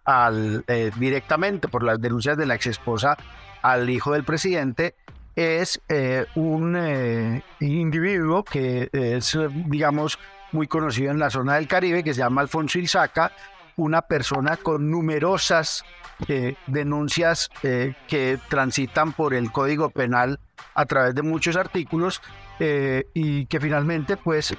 eh, 0.68 0.92
directamente 0.98 1.68
por 1.68 1.82
las 1.82 2.00
denuncias 2.00 2.38
de 2.38 2.46
la 2.46 2.54
ex 2.54 2.68
esposa 2.68 3.18
al 3.64 3.90
hijo 3.90 4.14
del 4.14 4.24
presidente 4.24 4.96
es 5.36 5.82
eh, 5.88 6.26
un 6.36 6.76
eh, 6.76 7.44
individuo 7.60 8.44
que 8.44 8.90
es, 8.92 9.38
digamos, 9.68 10.20
muy 10.52 10.68
conocido 10.68 11.12
en 11.12 11.20
la 11.20 11.30
zona 11.30 11.56
del 11.56 11.68
Caribe, 11.68 12.04
que 12.04 12.14
se 12.14 12.20
llama 12.20 12.42
Alfonso 12.42 12.80
Ilzaca, 12.80 13.32
una 13.78 14.02
persona 14.02 14.58
con 14.58 14.92
numerosas 14.92 15.86
eh, 16.28 16.56
denuncias 16.68 17.50
que 17.62 18.38
transitan 18.50 19.14
por 19.14 19.34
el 19.34 19.52
Código 19.52 19.90
Penal 19.90 20.40
a 20.76 20.86
través 20.86 21.16
de 21.16 21.22
muchos 21.22 21.56
artículos 21.56 22.22
y 22.60 23.48
que 23.48 23.60
finalmente, 23.60 24.18
pues, 24.18 24.56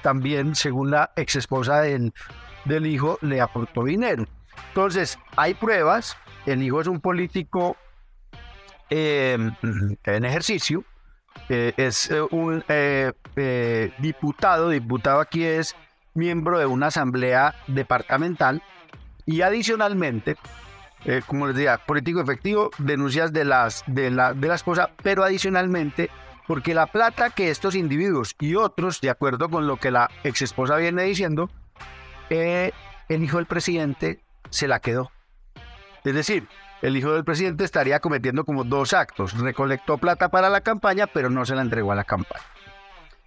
también, 0.00 0.54
según 0.54 0.90
la 0.90 1.12
ex 1.16 1.36
esposa 1.36 1.82
del, 1.82 2.14
del 2.64 2.86
hijo, 2.86 3.18
le 3.20 3.42
aportó 3.42 3.84
dinero. 3.84 4.24
Entonces, 4.68 5.18
hay 5.36 5.52
pruebas, 5.52 6.16
el 6.46 6.62
hijo 6.62 6.80
es 6.80 6.86
un 6.86 7.00
político 7.00 7.76
Em, 8.94 9.54
en 10.04 10.24
ejercicio. 10.26 10.84
Eh, 11.48 11.72
es 11.78 12.10
eh, 12.10 12.20
un 12.30 12.62
eh, 12.68 13.10
diputado, 13.98 14.68
diputado 14.68 15.20
aquí 15.20 15.44
es 15.44 15.74
miembro 16.12 16.58
de 16.58 16.66
una 16.66 16.88
asamblea 16.88 17.54
departamental 17.68 18.62
y 19.24 19.40
adicionalmente, 19.40 20.36
como 21.26 21.46
les 21.46 21.56
decía, 21.56 21.78
político 21.78 22.20
efectivo, 22.20 22.70
denuncias 22.76 23.32
de, 23.32 23.46
las, 23.46 23.82
de, 23.86 24.10
la, 24.10 24.34
de 24.34 24.46
la 24.46 24.56
esposa, 24.56 24.90
pero 25.02 25.24
adicionalmente, 25.24 26.10
porque 26.46 26.74
la 26.74 26.86
plata 26.86 27.30
que 27.30 27.48
estos 27.48 27.74
individuos 27.74 28.36
y 28.40 28.56
otros, 28.56 29.00
de 29.00 29.08
acuerdo 29.08 29.48
con 29.48 29.66
lo 29.66 29.78
que 29.78 29.90
la 29.90 30.10
ex 30.22 30.42
esposa 30.42 30.76
viene 30.76 31.04
diciendo, 31.04 31.48
el 32.28 32.72
hijo 33.08 33.38
del 33.38 33.46
presidente 33.46 34.20
se 34.50 34.68
la 34.68 34.80
quedó. 34.80 35.10
Es 36.04 36.14
decir, 36.14 36.46
el 36.82 36.96
hijo 36.96 37.12
del 37.12 37.24
presidente 37.24 37.64
estaría 37.64 38.00
cometiendo 38.00 38.44
como 38.44 38.64
dos 38.64 38.92
actos. 38.92 39.38
Recolectó 39.38 39.98
plata 39.98 40.28
para 40.28 40.50
la 40.50 40.60
campaña, 40.60 41.06
pero 41.06 41.30
no 41.30 41.46
se 41.46 41.54
la 41.54 41.62
entregó 41.62 41.92
a 41.92 41.94
la 41.94 42.04
campaña. 42.04 42.44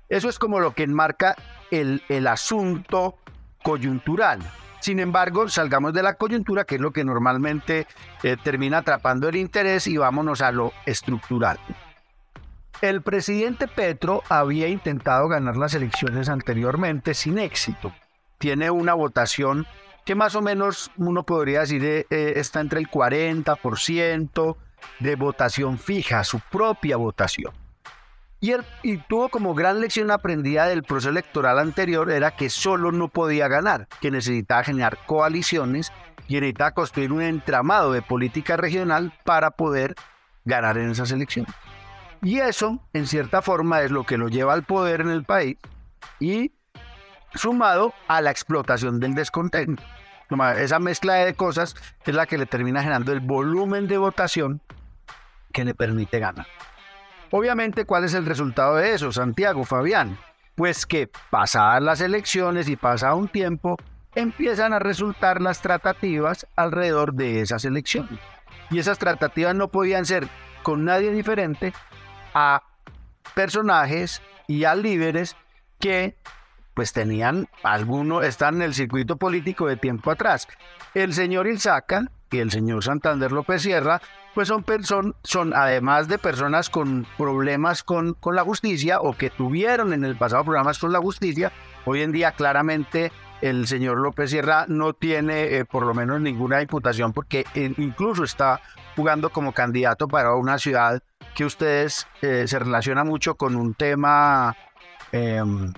Eso 0.10 0.30
es 0.30 0.38
como 0.38 0.60
lo 0.60 0.76
que 0.76 0.84
enmarca 0.84 1.36
el, 1.72 2.04
el 2.10 2.28
asunto 2.28 3.18
coyuntural. 3.64 4.40
Sin 4.82 5.00
embargo, 5.00 5.50
salgamos 5.50 5.94
de 5.94 6.04
la 6.04 6.14
coyuntura, 6.14 6.66
que 6.66 6.76
es 6.76 6.82
lo 6.82 6.92
que 6.92 7.04
normalmente 7.04 7.88
eh, 8.22 8.38
termina 8.44 8.80
atrapando 8.80 9.28
el 9.28 9.38
interés, 9.38 9.88
y 9.88 9.98
vámonos 9.98 10.42
a 10.42 10.52
lo 10.52 10.74
estructural. 10.86 11.58
El 12.82 13.02
presidente 13.02 13.68
Petro 13.68 14.22
había 14.30 14.68
intentado 14.68 15.28
ganar 15.28 15.56
las 15.58 15.74
elecciones 15.74 16.30
anteriormente 16.30 17.14
sin 17.14 17.40
éxito. 17.40 17.96
Tiene 18.38 18.70
una 18.70 18.94
votación 18.94 19.66
que 20.06 20.16
más 20.16 20.36
o 20.36 20.42
menos 20.42 20.92
uno 20.98 21.24
podría 21.24 21.62
decir 21.62 21.84
eh, 21.84 22.06
eh, 22.10 22.34
está 22.38 22.62
entre 22.62 22.80
el 22.80 22.90
40% 22.90 24.56
de 25.00 25.16
votación 25.16 25.80
fija, 25.80 26.24
su 26.24 26.40
propia 26.40 26.96
votación. 26.96 27.52
Y, 28.40 28.54
y 28.84 28.98
tuvo 28.98 29.30
como 29.30 29.56
gran 29.56 29.82
lección 29.82 30.12
aprendida 30.12 30.68
del 30.68 30.84
proceso 30.84 31.10
electoral 31.10 31.58
anterior 31.58 32.12
era 32.12 32.36
que 32.36 32.52
solo 32.52 32.92
no 32.92 33.08
podía 33.08 33.48
ganar, 33.48 33.88
que 34.00 34.12
necesitaba 34.12 34.64
generar 34.64 35.00
coaliciones 35.08 35.92
y 36.28 36.36
necesitaba 36.36 36.72
construir 36.72 37.12
un 37.12 37.24
entramado 37.24 37.92
de 37.92 38.04
política 38.04 38.58
regional 38.58 39.12
para 39.24 39.52
poder 39.52 39.96
ganar 40.44 40.78
en 40.78 40.92
esas 40.92 41.12
elecciones. 41.12 41.54
Y 42.22 42.40
eso, 42.40 42.80
en 42.94 43.08
cierta 43.08 43.42
forma, 43.42 43.82
es 43.82 43.92
lo 43.92 44.06
que 44.06 44.18
lo 44.18 44.28
lleva 44.28 44.54
al 44.54 44.64
poder 44.64 45.02
en 45.02 45.10
el 45.10 45.24
país 45.24 45.58
y 46.20 46.52
sumado 47.34 47.94
a 48.08 48.22
la 48.22 48.32
explotación 48.32 49.00
del 49.00 49.16
descontento. 49.16 49.84
Esa 50.58 50.80
mezcla 50.80 51.16
de 51.16 51.36
cosas 51.36 51.76
es 52.06 52.16
la 52.16 52.26
que 52.26 52.38
le 52.38 52.46
termina 52.46 52.82
generando 52.82 53.12
el 53.12 53.20
volumen 53.20 53.88
de 53.88 53.98
votación 53.98 54.62
que 55.52 55.66
le 55.66 55.76
permite 55.76 56.20
ganar. 56.20 56.48
Obviamente, 57.32 57.86
¿cuál 57.86 58.06
es 58.06 58.14
el 58.14 58.26
resultado 58.26 58.76
de 58.76 58.94
eso, 58.94 59.12
Santiago, 59.12 59.64
Fabián? 59.66 60.18
Pues 60.56 60.86
que 60.86 61.10
pasadas 61.30 61.82
las 61.82 62.02
elecciones 62.02 62.70
y 62.70 62.76
pasado 62.76 63.18
un 63.18 63.28
tiempo, 63.28 63.78
empiezan 64.16 64.74
a 64.74 64.80
resultar 64.80 65.42
las 65.42 65.62
tratativas 65.62 66.48
alrededor 66.56 67.14
de 67.14 67.42
esas 67.42 67.66
elecciones. 67.66 68.20
Y 68.72 68.80
esas 68.80 68.98
tratativas 68.98 69.54
no 69.54 69.70
podían 69.70 70.06
ser 70.06 70.28
con 70.64 70.86
nadie 70.86 71.12
diferente 71.12 71.74
a 72.34 72.64
personajes 73.34 74.22
y 74.48 74.64
a 74.64 74.76
líderes 74.76 75.36
que 75.80 76.18
pues 76.76 76.94
tenían 76.94 77.48
alguno, 77.64 78.22
están 78.22 78.56
en 78.56 78.62
el 78.62 78.74
circuito 78.76 79.18
político 79.18 79.66
de 79.66 79.78
tiempo 79.78 80.12
atrás. 80.12 80.48
El 80.94 81.14
señor 81.14 81.48
Ilzaca 81.48 82.12
y 82.30 82.40
el 82.40 82.52
señor 82.52 82.84
Santander 82.84 83.32
López 83.32 83.62
Sierra, 83.62 84.02
pues 84.36 84.50
son, 84.50 84.66
son, 84.82 85.16
son 85.24 85.54
además 85.56 86.08
de 86.10 86.18
personas 86.18 86.70
con 86.70 87.08
problemas 87.18 87.82
con, 87.84 88.14
con 88.14 88.36
la 88.36 88.44
justicia 88.44 89.00
o 89.00 89.16
que 89.18 89.30
tuvieron 89.30 89.94
en 89.94 90.04
el 90.04 90.18
pasado 90.18 90.44
problemas 90.44 90.78
con 90.78 90.92
la 90.92 91.00
justicia, 91.00 91.54
hoy 91.86 92.02
en 92.02 92.12
día 92.12 92.34
claramente 92.34 93.12
el 93.42 93.68
señor 93.68 94.00
López 94.00 94.32
Sierra 94.32 94.66
no 94.68 94.94
tiene 94.94 95.58
eh, 95.58 95.66
por 95.66 95.86
lo 95.86 95.94
menos 95.94 96.20
ninguna 96.20 96.62
imputación 96.62 97.14
porque 97.14 97.46
incluso 97.56 98.24
está 98.24 98.60
jugando 98.96 99.30
como 99.30 99.54
candidato 99.54 100.08
para 100.08 100.36
una 100.36 100.58
ciudad 100.58 101.02
que 101.36 101.46
ustedes 101.46 102.08
eh, 102.22 102.46
se 102.48 102.60
relaciona 102.60 103.04
mucho 103.04 103.36
con 103.36 103.56
un 103.56 103.74
tema 103.74 104.56
em, 105.12 105.74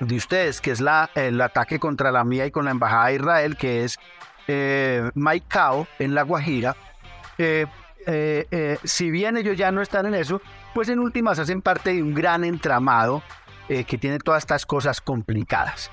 de 0.00 0.16
ustedes, 0.16 0.60
que 0.60 0.70
es 0.70 0.80
la, 0.80 1.10
el 1.14 1.40
ataque 1.40 1.78
contra 1.78 2.10
la 2.10 2.24
mía 2.24 2.46
y 2.46 2.50
con 2.50 2.64
la 2.64 2.70
Embajada 2.70 3.06
de 3.06 3.14
Israel, 3.14 3.56
que 3.56 3.84
es 3.84 3.98
eh, 4.48 5.10
Maicao, 5.14 5.86
en 5.98 6.14
La 6.14 6.22
Guajira. 6.22 6.74
Eh, 7.38 7.66
eh, 8.06 8.78
si 8.82 9.10
bien 9.10 9.36
ellos 9.36 9.56
ya 9.56 9.70
no 9.70 9.82
están 9.82 10.06
en 10.06 10.14
eso, 10.14 10.40
pues 10.74 10.88
en 10.88 10.98
últimas 10.98 11.38
hacen 11.38 11.62
parte 11.62 11.94
de 11.94 12.02
un 12.02 12.14
gran 12.14 12.44
entramado 12.44 13.22
que 13.68 13.98
tiene 13.98 14.18
todas 14.18 14.42
estas 14.42 14.66
cosas 14.66 15.00
complicadas. 15.00 15.92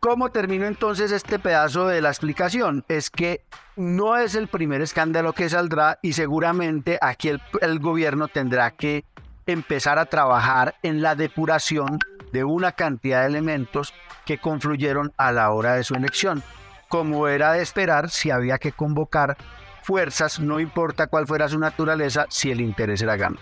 ¿Cómo 0.00 0.28
termino 0.28 0.66
entonces 0.66 1.10
este 1.10 1.38
pedazo 1.38 1.86
de 1.86 2.02
la 2.02 2.10
explicación? 2.10 2.84
Es 2.88 3.08
que 3.08 3.40
no 3.74 4.18
es 4.18 4.34
el 4.34 4.46
primer 4.46 4.82
escándalo 4.82 5.32
que 5.32 5.48
saldrá 5.48 5.98
y 6.02 6.12
seguramente 6.12 6.98
aquí 7.00 7.30
el 7.30 7.78
gobierno 7.78 8.28
tendrá 8.28 8.70
que 8.72 9.06
empezar 9.46 9.98
a 9.98 10.04
trabajar 10.04 10.74
en 10.82 11.00
la 11.00 11.14
depuración 11.14 11.98
de 12.32 12.44
una 12.44 12.72
cantidad 12.72 13.22
de 13.22 13.28
elementos 13.28 13.94
que 14.24 14.38
confluyeron 14.38 15.12
a 15.16 15.32
la 15.32 15.50
hora 15.50 15.74
de 15.74 15.84
su 15.84 15.94
elección. 15.94 16.42
Como 16.88 17.28
era 17.28 17.52
de 17.52 17.62
esperar, 17.62 18.10
si 18.10 18.30
había 18.30 18.58
que 18.58 18.72
convocar 18.72 19.36
fuerzas, 19.82 20.40
no 20.40 20.60
importa 20.60 21.06
cuál 21.06 21.26
fuera 21.26 21.48
su 21.48 21.58
naturaleza, 21.58 22.26
si 22.28 22.50
el 22.50 22.60
interés 22.60 23.02
era 23.02 23.16
ganar. 23.16 23.40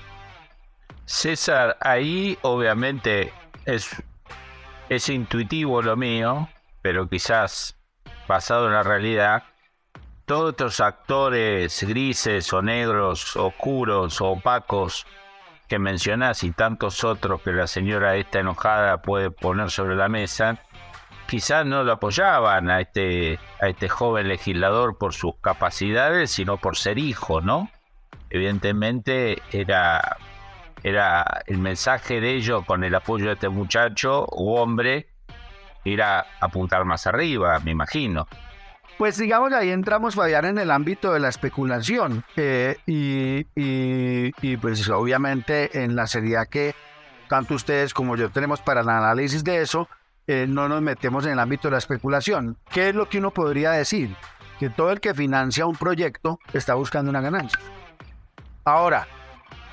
César, 1.07 1.77
ahí 1.81 2.39
obviamente 2.43 3.33
es, 3.65 3.91
es 4.89 5.09
intuitivo 5.09 5.83
lo 5.83 5.97
mío, 5.97 6.49
pero 6.83 7.09
quizás 7.09 7.77
basado 8.27 8.67
en 8.67 8.73
la 8.73 8.83
realidad, 8.83 9.43
todos 10.25 10.51
estos 10.51 10.81
actores 10.81 11.83
grises 11.83 12.51
o 12.53 12.63
negros, 12.63 13.37
oscuros 13.37 14.21
o 14.21 14.29
opacos 14.29 15.07
que 15.69 15.79
mencionás 15.79 16.45
y 16.45 16.53
tantos 16.53 17.05
otros 17.05 17.41
que 17.43 17.53
la 17.53 17.67
señora 17.67 18.17
esta 18.17 18.41
enojada 18.41 19.03
puede 19.03 19.31
poner 19.31 19.71
sobre 19.71 19.97
la 19.97 20.09
mesa, 20.09 20.59
quizás 21.27 21.65
no 21.65 21.85
lo 21.85 21.93
apoyaban 21.93 22.71
a 22.71 22.81
este, 22.81 23.39
a 23.61 23.69
este 23.69 23.89
joven 23.89 24.29
legislador 24.29 24.99
por 24.99 25.15
sus 25.15 25.37
capacidades, 25.41 26.31
sino 26.31 26.59
por 26.59 26.77
ser 26.77 26.99
hijo, 26.99 27.41
¿no? 27.41 27.71
Evidentemente 28.31 29.43
era, 29.53 30.17
era 30.83 31.43
el 31.47 31.59
mensaje 31.59 32.21
de 32.21 32.35
ellos 32.35 32.65
con 32.67 32.85
el 32.85 32.95
apoyo 32.95 33.27
de 33.27 33.35
este 33.35 33.49
muchacho 33.49 34.27
u 34.33 34.55
hombre, 34.55 35.09
era 35.85 36.27
apuntar 36.41 36.85
más 36.85 37.07
arriba, 37.07 37.59
me 37.61 37.71
imagino. 37.71 38.27
Pues 38.99 39.19
digamos, 39.19 39.53
ahí 39.53 39.71
entramos, 39.71 40.15
Fabián, 40.15 40.45
en 40.45 40.59
el 40.59 40.71
ámbito 40.71 41.13
de 41.13 41.21
la 41.21 41.29
especulación 41.29 42.25
y, 42.87 43.47
y, 43.57 44.57
pues 44.59 44.89
obviamente 44.89 45.83
en 45.83 45.97
la 45.97 46.07
seriedad 46.07 46.47
que 46.47 46.75
tanto 47.29 47.55
ustedes 47.55 47.93
como 47.93 48.17
yo 48.17 48.31
tenemos 48.31 48.61
para 48.61 48.83
el 48.83 48.89
análisis 48.89 49.43
de 49.43 49.63
eso, 49.63 49.89
eh, 50.27 50.47
no 50.49 50.69
nos 50.69 50.81
metemos 50.81 51.27
en 51.27 51.33
el 51.33 51.41
ámbito 51.41 51.69
de 51.69 51.73
la 51.73 51.79
especulación. 51.79 52.57
¿Qué 52.71 52.91
es 52.91 52.95
lo 52.95 53.09
que 53.09 53.19
uno 53.19 53.33
podría 53.33 53.73
decir? 53.73 54.15
Que 54.61 54.71
todo 54.71 54.93
el 54.93 55.01
que 55.01 55.13
financia 55.13 55.67
un 55.67 55.77
proyecto 55.77 56.39
está 56.53 56.75
buscando 56.75 57.11
una 57.11 57.21
ganancia. 57.21 57.59
Ahora, 58.65 59.09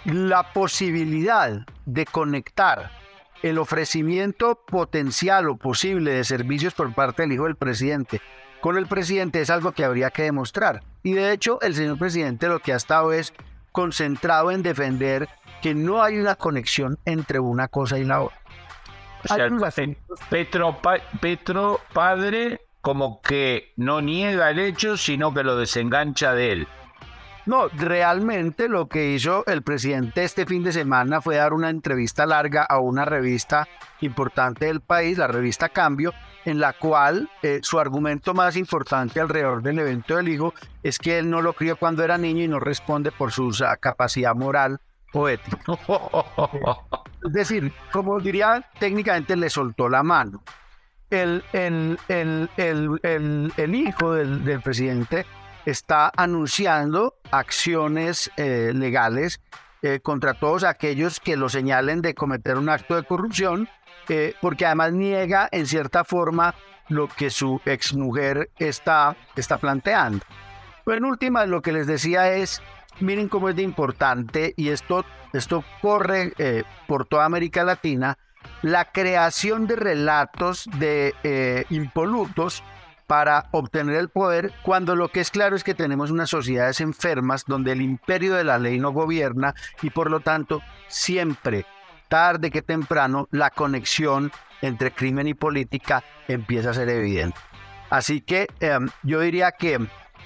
la 0.05 0.51
posibilidad 0.51 1.65
de 1.85 2.05
conectar 2.05 2.89
el 3.43 3.59
ofrecimiento 3.59 4.55
potencial 4.65 5.47
o 5.47 5.57
posible 5.57 6.11
de 6.11 6.23
servicios 6.23 6.73
por 6.73 6.93
parte 6.93 7.21
del 7.21 7.33
hijo 7.33 7.45
del 7.45 7.55
presidente 7.55 8.21
con 8.61 8.77
el 8.77 8.87
presidente 8.87 9.41
es 9.41 9.49
algo 9.49 9.71
que 9.73 9.83
habría 9.83 10.11
que 10.11 10.23
demostrar. 10.23 10.81
Y 11.03 11.13
de 11.13 11.31
hecho, 11.31 11.59
el 11.61 11.75
señor 11.75 11.97
presidente 11.97 12.47
lo 12.47 12.59
que 12.59 12.73
ha 12.73 12.77
estado 12.77 13.11
es 13.11 13.33
concentrado 13.71 14.51
en 14.51 14.63
defender 14.63 15.27
que 15.61 15.73
no 15.73 16.03
hay 16.03 16.19
una 16.19 16.35
conexión 16.35 16.99
entre 17.05 17.39
una 17.39 17.67
cosa 17.67 17.97
y 17.97 18.05
la 18.05 18.21
otra. 18.21 18.37
Petro, 20.29 20.79
Petro 21.19 21.79
padre 21.93 22.61
como 22.81 23.21
que 23.21 23.73
no 23.77 24.01
niega 24.01 24.49
el 24.49 24.59
hecho, 24.59 24.97
sino 24.97 25.33
que 25.33 25.43
lo 25.43 25.55
desengancha 25.55 26.33
de 26.33 26.51
él. 26.51 26.67
No, 27.51 27.67
realmente 27.67 28.69
lo 28.69 28.87
que 28.87 29.11
hizo 29.11 29.45
el 29.45 29.61
presidente 29.61 30.23
este 30.23 30.45
fin 30.45 30.63
de 30.63 30.71
semana 30.71 31.19
fue 31.19 31.35
dar 31.35 31.51
una 31.51 31.69
entrevista 31.69 32.25
larga 32.25 32.63
a 32.63 32.79
una 32.79 33.03
revista 33.03 33.67
importante 33.99 34.67
del 34.67 34.79
país, 34.79 35.17
la 35.17 35.27
revista 35.27 35.67
Cambio, 35.67 36.13
en 36.45 36.61
la 36.61 36.71
cual 36.71 37.29
eh, 37.43 37.59
su 37.61 37.77
argumento 37.77 38.33
más 38.33 38.55
importante 38.55 39.19
alrededor 39.19 39.61
del 39.61 39.79
evento 39.79 40.15
del 40.15 40.29
hijo 40.29 40.53
es 40.81 40.97
que 40.97 41.19
él 41.19 41.29
no 41.29 41.41
lo 41.41 41.51
crió 41.51 41.75
cuando 41.75 42.05
era 42.05 42.17
niño 42.17 42.41
y 42.41 42.47
no 42.47 42.61
responde 42.61 43.11
por 43.11 43.33
su 43.33 43.53
capacidad 43.81 44.33
moral 44.33 44.79
o 45.11 45.27
ética. 45.27 45.59
es 47.25 47.33
decir, 47.33 47.73
como 47.91 48.17
diría 48.21 48.65
técnicamente, 48.79 49.35
le 49.35 49.49
soltó 49.49 49.89
la 49.89 50.03
mano. 50.03 50.41
El, 51.09 51.43
el, 51.51 51.99
el, 52.07 53.75
hijo 53.75 54.13
del, 54.13 54.61
presidente 54.61 55.25
está 55.65 56.11
anunciando 56.15 57.15
acciones 57.31 58.31
eh, 58.37 58.71
legales 58.73 59.41
eh, 59.81 59.99
contra 60.01 60.33
todos 60.33 60.63
aquellos 60.63 61.19
que 61.19 61.37
lo 61.37 61.49
señalen 61.49 62.01
de 62.01 62.13
cometer 62.13 62.57
un 62.57 62.69
acto 62.69 62.95
de 62.95 63.03
corrupción 63.03 63.69
porque 64.41 64.65
además 64.65 64.91
niega 64.91 65.47
en 65.53 65.65
cierta 65.65 66.03
forma 66.03 66.53
lo 66.89 67.07
que 67.07 67.29
su 67.29 67.61
exmujer 67.65 68.51
está, 68.59 69.15
está 69.35 69.57
planteando. 69.57 70.25
Pero 70.85 70.97
en 70.97 71.05
última, 71.05 71.45
lo 71.45 71.61
que 71.61 71.71
les 71.71 71.87
decía 71.87 72.33
es, 72.33 72.61
miren 72.99 73.29
cómo 73.29 73.49
es 73.49 73.55
de 73.55 73.63
importante, 73.63 74.53
y 74.57 74.69
esto, 74.69 75.05
esto 75.33 75.63
corre 75.81 76.33
eh, 76.37 76.63
por 76.87 77.05
toda 77.05 77.25
América 77.25 77.63
Latina, 77.63 78.17
la 78.61 78.91
creación 78.91 79.67
de 79.67 79.75
relatos 79.75 80.67
de 80.77 81.13
eh, 81.23 81.65
impolutos 81.69 82.63
para 83.11 83.49
obtener 83.51 83.97
el 83.97 84.07
poder, 84.07 84.53
cuando 84.63 84.95
lo 84.95 85.09
que 85.09 85.19
es 85.19 85.31
claro 85.31 85.57
es 85.57 85.65
que 85.65 85.73
tenemos 85.73 86.11
unas 86.11 86.29
sociedades 86.29 86.79
enfermas 86.79 87.43
donde 87.45 87.73
el 87.73 87.81
imperio 87.81 88.35
de 88.35 88.45
la 88.45 88.57
ley 88.57 88.79
no 88.79 88.93
gobierna 88.93 89.53
y 89.81 89.89
por 89.89 90.09
lo 90.09 90.21
tanto 90.21 90.61
siempre 90.87 91.65
tarde 92.07 92.51
que 92.51 92.61
temprano 92.61 93.27
la 93.31 93.49
conexión 93.49 94.31
entre 94.61 94.91
crimen 94.91 95.27
y 95.27 95.33
política 95.33 96.05
empieza 96.29 96.69
a 96.69 96.73
ser 96.73 96.87
evidente. 96.87 97.37
Así 97.89 98.21
que 98.21 98.47
em, 98.61 98.87
yo 99.03 99.19
diría 99.19 99.51
que 99.51 99.77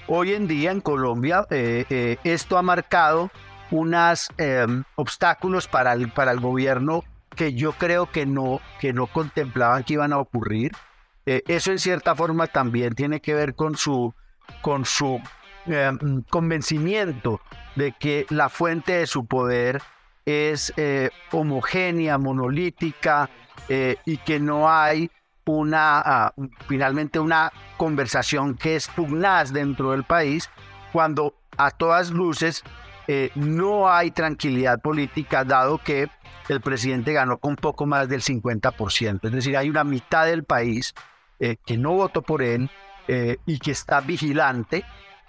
hoy 0.06 0.34
en 0.34 0.46
día 0.46 0.70
en 0.70 0.80
Colombia 0.80 1.44
eh, 1.50 1.86
eh, 1.90 2.18
esto 2.22 2.56
ha 2.56 2.62
marcado 2.62 3.32
unos 3.72 4.30
em, 4.38 4.84
obstáculos 4.94 5.66
para 5.66 5.92
el, 5.92 6.12
para 6.12 6.30
el 6.30 6.38
gobierno 6.38 7.02
que 7.34 7.52
yo 7.52 7.72
creo 7.72 8.12
que 8.12 8.26
no, 8.26 8.60
que 8.78 8.92
no 8.92 9.08
contemplaban 9.08 9.82
que 9.82 9.94
iban 9.94 10.12
a 10.12 10.18
ocurrir. 10.18 10.70
Eh, 11.26 11.42
eso 11.48 11.72
en 11.72 11.78
cierta 11.78 12.14
forma 12.14 12.46
también 12.46 12.94
tiene 12.94 13.20
que 13.20 13.34
ver 13.34 13.54
con 13.54 13.76
su, 13.76 14.14
con 14.62 14.84
su 14.84 15.20
em, 15.66 16.22
convencimiento 16.30 17.40
de 17.74 17.92
que 17.92 18.26
la 18.30 18.48
fuente 18.48 18.92
de 18.92 19.06
su 19.06 19.26
poder 19.26 19.82
es 20.24 20.72
eh, 20.76 21.10
homogénea, 21.32 22.18
monolítica 22.18 23.30
eh, 23.68 23.96
y 24.04 24.18
que 24.18 24.40
no 24.40 24.70
hay 24.70 25.10
una, 25.44 26.00
ah, 26.00 26.34
finalmente 26.66 27.20
una 27.20 27.52
conversación 27.76 28.56
que 28.56 28.76
es 28.76 28.88
pugnaz 28.88 29.52
dentro 29.52 29.92
del 29.92 30.04
país 30.04 30.50
cuando 30.92 31.34
a 31.56 31.70
todas 31.70 32.10
luces 32.10 32.64
eh, 33.06 33.30
no 33.36 33.88
hay 33.88 34.10
tranquilidad 34.10 34.80
política 34.80 35.44
dado 35.44 35.78
que 35.78 36.08
el 36.48 36.60
presidente 36.60 37.12
ganó 37.12 37.38
con 37.38 37.54
poco 37.54 37.86
más 37.86 38.08
del 38.08 38.22
50%. 38.22 39.20
Es 39.22 39.32
decir, 39.32 39.56
hay 39.56 39.70
una 39.70 39.84
mitad 39.84 40.26
del 40.26 40.44
país 40.44 40.94
que 41.38 41.76
no 41.76 41.92
votó 41.92 42.22
por 42.22 42.42
él 42.42 42.70
y 43.08 43.58
que 43.58 43.70
está 43.70 44.00
vigilante 44.00 44.84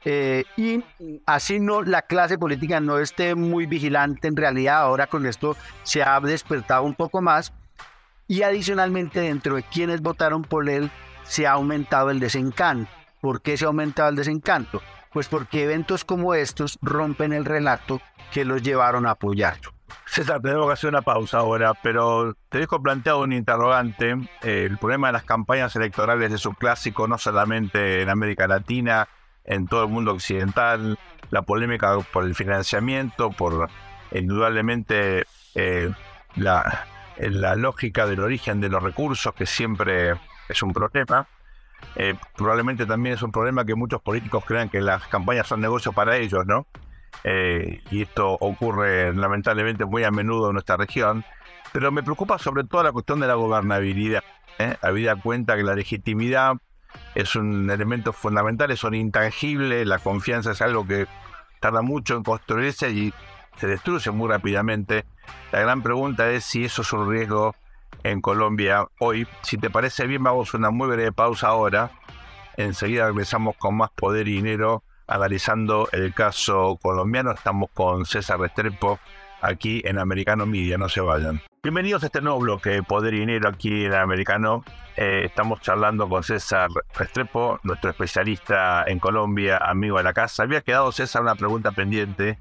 eh, 0.05 0.45
y 0.55 0.81
así 1.25 1.59
no 1.59 1.81
la 1.81 2.03
clase 2.03 2.37
política 2.37 2.79
no 2.79 2.99
esté 2.99 3.35
muy 3.35 3.65
vigilante 3.65 4.27
en 4.27 4.37
realidad 4.37 4.77
ahora 4.77 5.07
con 5.07 5.25
esto 5.25 5.57
se 5.83 6.01
ha 6.01 6.19
despertado 6.21 6.83
un 6.83 6.95
poco 6.95 7.21
más 7.21 7.51
y 8.27 8.43
adicionalmente 8.43 9.21
dentro 9.21 9.55
de 9.55 9.63
quienes 9.63 10.01
votaron 10.01 10.43
por 10.43 10.69
él 10.69 10.91
se 11.23 11.47
ha 11.47 11.53
aumentado 11.53 12.09
el 12.09 12.19
desencanto. 12.19 12.89
¿Por 13.21 13.41
qué 13.41 13.57
se 13.57 13.65
ha 13.65 13.67
aumentado 13.67 14.09
el 14.09 14.15
desencanto? 14.15 14.81
Pues 15.11 15.27
porque 15.27 15.63
eventos 15.63 16.05
como 16.05 16.35
estos 16.35 16.77
rompen 16.81 17.33
el 17.33 17.45
relato 17.45 18.01
que 18.31 18.45
los 18.45 18.61
llevaron 18.61 19.05
a 19.05 19.11
apoyarlo. 19.11 19.76
César, 20.06 20.41
tenemos 20.41 20.67
que 20.67 20.73
hacer 20.73 20.89
una 20.89 21.02
pausa 21.02 21.39
ahora, 21.39 21.73
pero 21.76 22.36
te 22.50 22.60
dejo 22.60 22.82
planteado 22.82 23.21
un 23.21 23.34
interrogante. 23.34 24.12
Eh, 24.41 24.65
el 24.65 24.78
problema 24.78 25.08
de 25.08 25.13
las 25.13 25.23
campañas 25.23 25.76
electorales 25.76 26.32
es 26.32 26.45
un 26.45 26.56
clásico, 26.56 27.08
no 27.08 27.17
solamente 27.17 28.02
en 28.02 28.10
América 28.10 28.47
Latina, 28.47 29.08
en 29.43 29.67
todo 29.67 29.84
el 29.84 29.89
mundo 29.89 30.12
occidental, 30.12 30.97
la 31.30 31.41
polémica 31.41 31.97
por 32.12 32.26
el 32.26 32.36
financiamiento, 32.36 33.32
por 33.32 33.69
indudablemente 34.12 35.26
eh, 35.56 35.91
la, 36.36 36.86
la, 37.17 37.56
lógica 37.56 38.06
del 38.06 38.19
origen 38.19 38.62
de 38.62 38.69
los 38.69 38.82
recursos, 38.84 39.34
que 39.34 39.45
siempre 39.45 40.13
es 40.50 40.63
un 40.63 40.73
problema. 40.73 41.28
Eh, 41.95 42.15
probablemente 42.36 42.86
también 42.86 43.15
es 43.15 43.21
un 43.21 43.32
problema 43.32 43.65
que 43.65 43.76
muchos 43.76 44.02
políticos 44.02 44.43
crean 44.45 44.69
que 44.69 44.82
las 44.82 45.08
campañas 45.08 45.47
son 45.47 45.62
negocios 45.62 45.93
para 45.93 46.17
ellos, 46.17 46.45
¿no? 46.45 46.67
Eh, 47.23 47.82
y 47.91 48.03
esto 48.03 48.38
ocurre 48.39 49.13
lamentablemente 49.13 49.86
muy 49.86 50.03
a 50.03 50.12
menudo 50.12 50.47
en 50.47 50.53
nuestra 50.53 50.77
región. 50.77 51.25
Pero 51.73 51.91
me 51.91 52.03
preocupa 52.03 52.38
sobre 52.38 52.63
todo 52.63 52.84
la 52.84 52.91
cuestión 52.91 53.19
de 53.19 53.27
la 53.27 53.36
gobernabilidad. 53.36 54.23
Habida 54.82 55.15
cuenta 55.15 55.56
que 55.56 55.63
la 55.63 55.75
legitimidad 55.75 56.56
es 57.15 57.36
un 57.36 57.69
elemento 57.69 58.13
fundamental, 58.13 58.71
es 58.71 58.84
un 58.84 58.95
intangible, 58.95 59.86
la 59.86 59.99
confianza 59.99 60.51
es 60.51 60.62
algo 60.62 60.88
que 60.88 61.08
tarda 61.60 61.82
mucho 61.82 62.15
en 62.15 62.23
construirse 62.23 62.89
y 62.91 63.13
se 63.58 63.67
destruye 63.67 64.12
muy 64.12 64.30
rápidamente. 64.30 65.06
La 65.51 65.60
gran 65.60 65.82
pregunta 65.82 66.30
es 66.32 66.45
si 66.45 66.65
eso 66.65 66.82
es 66.82 66.93
un 66.93 67.10
riesgo 67.10 67.56
en 68.03 68.21
Colombia 68.21 68.88
hoy. 68.99 69.27
Si 69.41 69.58
te 69.58 69.69
parece 69.69 70.08
bien, 70.08 70.23
vamos 70.23 70.53
a 70.53 70.58
una 70.58 70.69
muy 70.69 70.88
breve 70.88 71.12
pausa 71.12 71.47
ahora. 71.47 71.91
Enseguida 72.56 73.08
regresamos 73.08 73.56
con 73.58 73.75
más 73.75 73.91
poder 73.91 74.27
y 74.27 74.34
dinero 74.36 74.84
analizando 75.07 75.89
el 75.91 76.13
caso 76.13 76.77
colombiano. 76.81 77.31
Estamos 77.31 77.69
con 77.73 78.05
César 78.05 78.39
Restrepo 78.39 78.99
aquí 79.41 79.81
en 79.85 79.99
Americano 79.99 80.45
Media, 80.45 80.77
no 80.77 80.89
se 80.89 81.01
vayan. 81.01 81.41
Bienvenidos 81.63 82.03
a 82.03 82.07
este 82.07 82.21
nuevo 82.21 82.39
bloque 82.39 82.81
Poder 82.83 83.13
y 83.13 83.19
Dinero 83.19 83.49
aquí 83.49 83.85
en 83.85 83.93
Americano. 83.93 84.63
Eh, 84.95 85.23
estamos 85.25 85.61
charlando 85.61 86.07
con 86.07 86.23
César 86.23 86.69
Restrepo, 86.95 87.59
nuestro 87.63 87.89
especialista 87.89 88.83
en 88.87 88.99
Colombia, 88.99 89.57
amigo 89.57 89.97
de 89.97 90.03
la 90.03 90.13
casa. 90.13 90.43
Había 90.43 90.61
quedado, 90.61 90.91
César, 90.91 91.21
una 91.21 91.35
pregunta 91.35 91.71
pendiente 91.71 92.39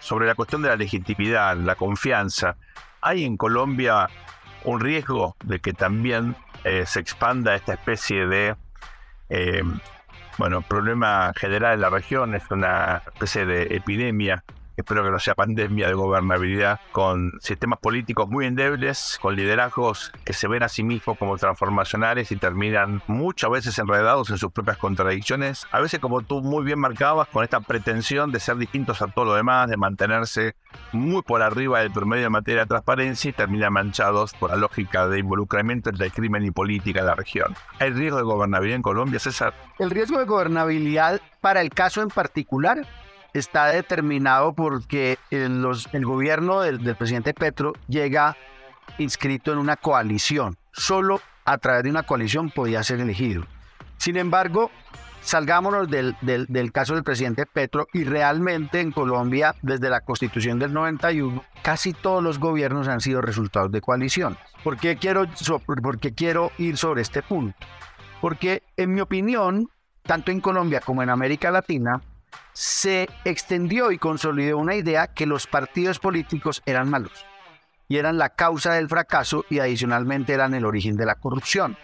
sobre 0.00 0.26
la 0.26 0.34
cuestión 0.34 0.62
de 0.62 0.68
la 0.68 0.76
legitimidad, 0.76 1.56
la 1.56 1.76
confianza. 1.76 2.56
¿Hay 3.00 3.24
en 3.24 3.36
Colombia 3.36 4.08
un 4.64 4.80
riesgo 4.80 5.36
de 5.44 5.60
que 5.60 5.72
también 5.72 6.36
eh, 6.64 6.84
se 6.86 7.00
expanda 7.00 7.54
esta 7.54 7.74
especie 7.74 8.26
de 8.26 8.56
eh, 9.28 9.62
bueno, 10.38 10.62
problema 10.62 11.32
general 11.36 11.74
en 11.74 11.80
la 11.80 11.90
región? 11.90 12.34
Es 12.34 12.50
una 12.50 13.02
especie 13.06 13.46
de 13.46 13.74
epidemia 13.74 14.42
espero 14.80 15.04
que 15.04 15.10
no 15.10 15.18
sea 15.18 15.34
pandemia 15.34 15.88
de 15.88 15.94
gobernabilidad, 15.94 16.80
con 16.92 17.32
sistemas 17.40 17.78
políticos 17.78 18.28
muy 18.28 18.46
endebles, 18.46 19.18
con 19.20 19.36
liderazgos 19.36 20.12
que 20.24 20.32
se 20.32 20.48
ven 20.48 20.62
a 20.62 20.68
sí 20.68 20.82
mismos 20.82 21.18
como 21.18 21.36
transformacionales 21.38 22.32
y 22.32 22.36
terminan 22.36 23.02
muchas 23.06 23.50
veces 23.50 23.78
enredados 23.78 24.30
en 24.30 24.38
sus 24.38 24.52
propias 24.52 24.76
contradicciones, 24.76 25.66
a 25.70 25.80
veces 25.80 26.00
como 26.00 26.22
tú 26.22 26.42
muy 26.42 26.64
bien 26.64 26.78
marcabas, 26.78 27.28
con 27.28 27.44
esta 27.44 27.60
pretensión 27.60 28.32
de 28.32 28.40
ser 28.40 28.56
distintos 28.56 29.02
a 29.02 29.06
todo 29.06 29.24
lo 29.26 29.34
demás, 29.34 29.68
de 29.68 29.76
mantenerse 29.76 30.54
muy 30.92 31.22
por 31.22 31.42
arriba 31.42 31.80
del 31.80 31.90
promedio 31.90 32.26
en 32.26 32.32
materia 32.32 32.62
de 32.62 32.66
transparencia 32.66 33.30
y 33.30 33.32
terminan 33.32 33.72
manchados 33.72 34.34
por 34.34 34.50
la 34.50 34.56
lógica 34.56 35.08
de 35.08 35.18
involucramiento 35.18 35.90
entre 35.90 36.06
el 36.06 36.12
crimen 36.12 36.44
y 36.44 36.50
política 36.50 37.00
en 37.00 37.06
la 37.06 37.14
región. 37.14 37.54
¿Hay 37.78 37.90
riesgo 37.90 38.18
de 38.18 38.24
gobernabilidad 38.24 38.76
en 38.76 38.82
Colombia, 38.82 39.18
César? 39.18 39.54
El 39.78 39.90
riesgo 39.90 40.18
de 40.18 40.24
gobernabilidad 40.24 41.20
para 41.40 41.60
el 41.60 41.70
caso 41.70 42.02
en 42.02 42.08
particular 42.08 42.86
está 43.34 43.66
determinado 43.66 44.52
porque 44.52 45.18
el, 45.30 45.64
el 45.92 46.04
gobierno 46.04 46.60
del, 46.60 46.96
presidente 46.96 47.34
Petro 47.34 47.72
llega 47.88 48.36
inscrito 48.98 49.52
en 49.52 49.58
una 49.58 49.76
coalición. 49.76 50.56
Solo 50.72 51.20
a 51.44 51.58
través 51.58 51.84
de 51.84 51.90
una 51.90 52.02
coalición 52.02 52.50
podía 52.50 52.82
ser 52.82 53.00
elegido. 53.00 53.44
Sin 53.96 54.16
embargo, 54.16 54.70
salgámonos 55.22 55.88
del, 55.88 56.16
caso 56.72 56.94
del 56.94 57.04
presidente 57.04 57.46
Petro 57.46 57.86
y 57.92 58.04
realmente 58.04 58.80
en 58.80 58.92
Colombia, 58.92 59.54
desde 59.62 59.90
la 59.90 60.00
constitución 60.00 60.58
del 60.58 60.72
91, 60.72 61.44
casi 61.62 61.92
todos 61.92 62.22
los 62.22 62.38
gobiernos 62.38 62.88
han 62.88 63.00
sido 63.00 63.20
resultados 63.20 63.70
de 63.72 63.80
coalición. 63.80 64.36
¿Por 64.64 64.76
qué 64.76 64.96
quiero, 64.96 65.26
por 65.66 65.98
quiero 65.98 66.52
ir 66.58 66.76
sobre 66.76 67.02
este 67.02 67.22
punto? 67.22 67.56
Porque 68.20 68.62
en 68.76 68.94
mi 68.94 69.00
opinión, 69.00 69.70
tanto 70.02 70.30
en 70.30 70.40
Colombia 70.40 70.80
como 70.80 71.02
en 71.02 71.10
América 71.10 71.50
Latina, 71.50 72.02
se 72.52 73.08
extendió 73.24 73.92
y 73.92 73.98
consolidó 73.98 74.58
una 74.58 74.74
idea 74.74 75.08
que 75.08 75.26
los 75.26 75.46
partidos 75.46 75.98
políticos 75.98 76.62
eran 76.66 76.90
malos 76.90 77.24
y 77.90 77.98
eran 77.98 78.18
la 78.18 78.28
causa 78.28 78.74
del 78.74 78.88
fracaso 78.88 79.44
y 79.50 79.58
adicionalmente 79.58 80.32
eran 80.32 80.54
el 80.54 80.64
origen 80.64 80.96
de 80.96 81.06
la 81.06 81.16
corrupción. 81.16 81.76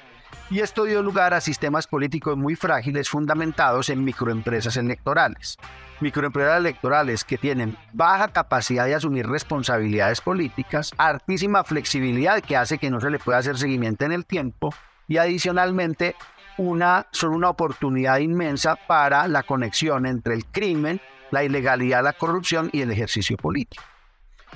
Y 0.51 0.61
esto 0.61 0.85
dio 0.85 1.03
lugar 1.03 1.35
a 1.35 1.41
sistemas 1.41 1.89
políticos 1.89 2.37
muy 2.37 2.55
frágiles 2.55 3.09
fundamentados 3.09 3.91
en 3.91 4.05
microempresas 4.05 4.77
electorales. 4.77 5.59
Microempresas 6.01 6.59
electorales 6.59 7.25
que 7.25 7.39
tienen 7.39 7.77
baja 7.93 8.29
capacidad 8.29 8.87
de 8.87 8.95
asumir 8.95 9.27
responsabilidades 9.27 10.21
políticas, 10.21 10.93
altísima 10.97 11.65
flexibilidad 11.65 12.41
que 12.41 12.57
hace 12.57 12.79
que 12.79 12.91
no 12.91 13.01
se 13.01 13.11
le 13.11 13.19
pueda 13.19 13.39
hacer 13.39 13.59
seguimiento 13.59 14.05
en 14.05 14.13
el 14.13 14.25
tiempo 14.25 14.73
y 15.09 15.17
adicionalmente 15.17 16.15
una, 16.59 17.07
son 17.13 17.33
una 17.33 17.51
oportunidad 17.51 18.19
inmensa 18.19 18.77
para 18.77 19.29
la 19.29 19.43
conexión 19.43 20.07
entre 20.07 20.35
el 20.35 20.47
crimen, 20.47 21.01
la 21.31 21.45
ilegalidad, 21.45 22.03
la 22.03 22.13
corrupción 22.13 22.71
y 22.73 22.81
el 22.81 22.91
ejercicio 22.91 23.37
político. 23.37 23.83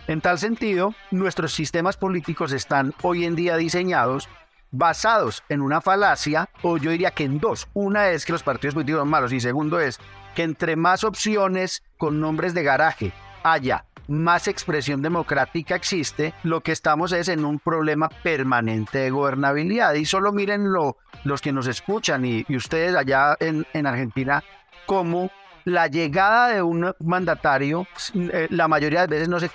En 0.07 0.21
tal 0.21 0.39
sentido, 0.39 0.95
nuestros 1.11 1.53
sistemas 1.53 1.97
políticos 1.97 2.53
están 2.53 2.95
hoy 3.03 3.25
en 3.25 3.37
día 3.37 3.57
diseñados 3.57 4.29
basados 4.71 5.43
en 5.49 5.63
una 5.63 5.81
falacia, 5.81 6.49
o 6.63 6.77
yo 6.77 6.91
diría 6.91 7.11
que 7.11 7.25
en 7.25 7.39
dos. 7.39 7.69
Una 7.75 8.11
es 8.11 8.25
que 8.25 8.33
los 8.33 8.43
partidos 8.43 8.75
políticos 8.75 9.01
son 9.01 9.09
malos 9.09 9.33
y 9.33 9.41
segundo 9.41 9.81
es 9.81 9.99
que 10.35 10.43
entre 10.43 10.77
más 10.77 11.05
opciones 11.05 11.83
con 11.99 12.21
nombres 12.21 12.55
de 12.55 12.63
garaje 12.63 13.13
haya 13.43 13.85
más 14.11 14.49
expresión 14.49 15.03
democrática 15.03 15.77
existe, 15.77 16.35
lo 16.42 16.61
que 16.61 16.73
estamos 16.73 17.12
es 17.12 17.29
en 17.29 17.44
un 17.44 17.61
problema 17.61 18.09
permanente 18.09 18.99
de 18.99 19.11
gobernabilidad. 19.11 19.94
Y 19.94 20.05
solo 20.05 20.33
miren 20.33 20.73
lo, 20.73 20.99
los 21.25 21.40
que 21.40 21.53
nos 21.53 21.66
escuchan 21.68 22.25
y, 22.25 22.44
ustedes 22.55 22.94
allá 22.96 23.37
en, 23.40 23.66
en 23.73 23.87
Argentina, 23.87 24.42
cómo 24.85 25.31
la 25.64 25.87
llegada 25.87 26.49
de 26.49 26.62
un 26.62 26.92
mandatario, 26.99 27.87
eh, 28.14 28.49
la 28.51 28.66
mayoría 28.66 29.03
de 29.03 29.07
veces 29.07 29.29
no 29.29 29.38
se, 29.38 29.51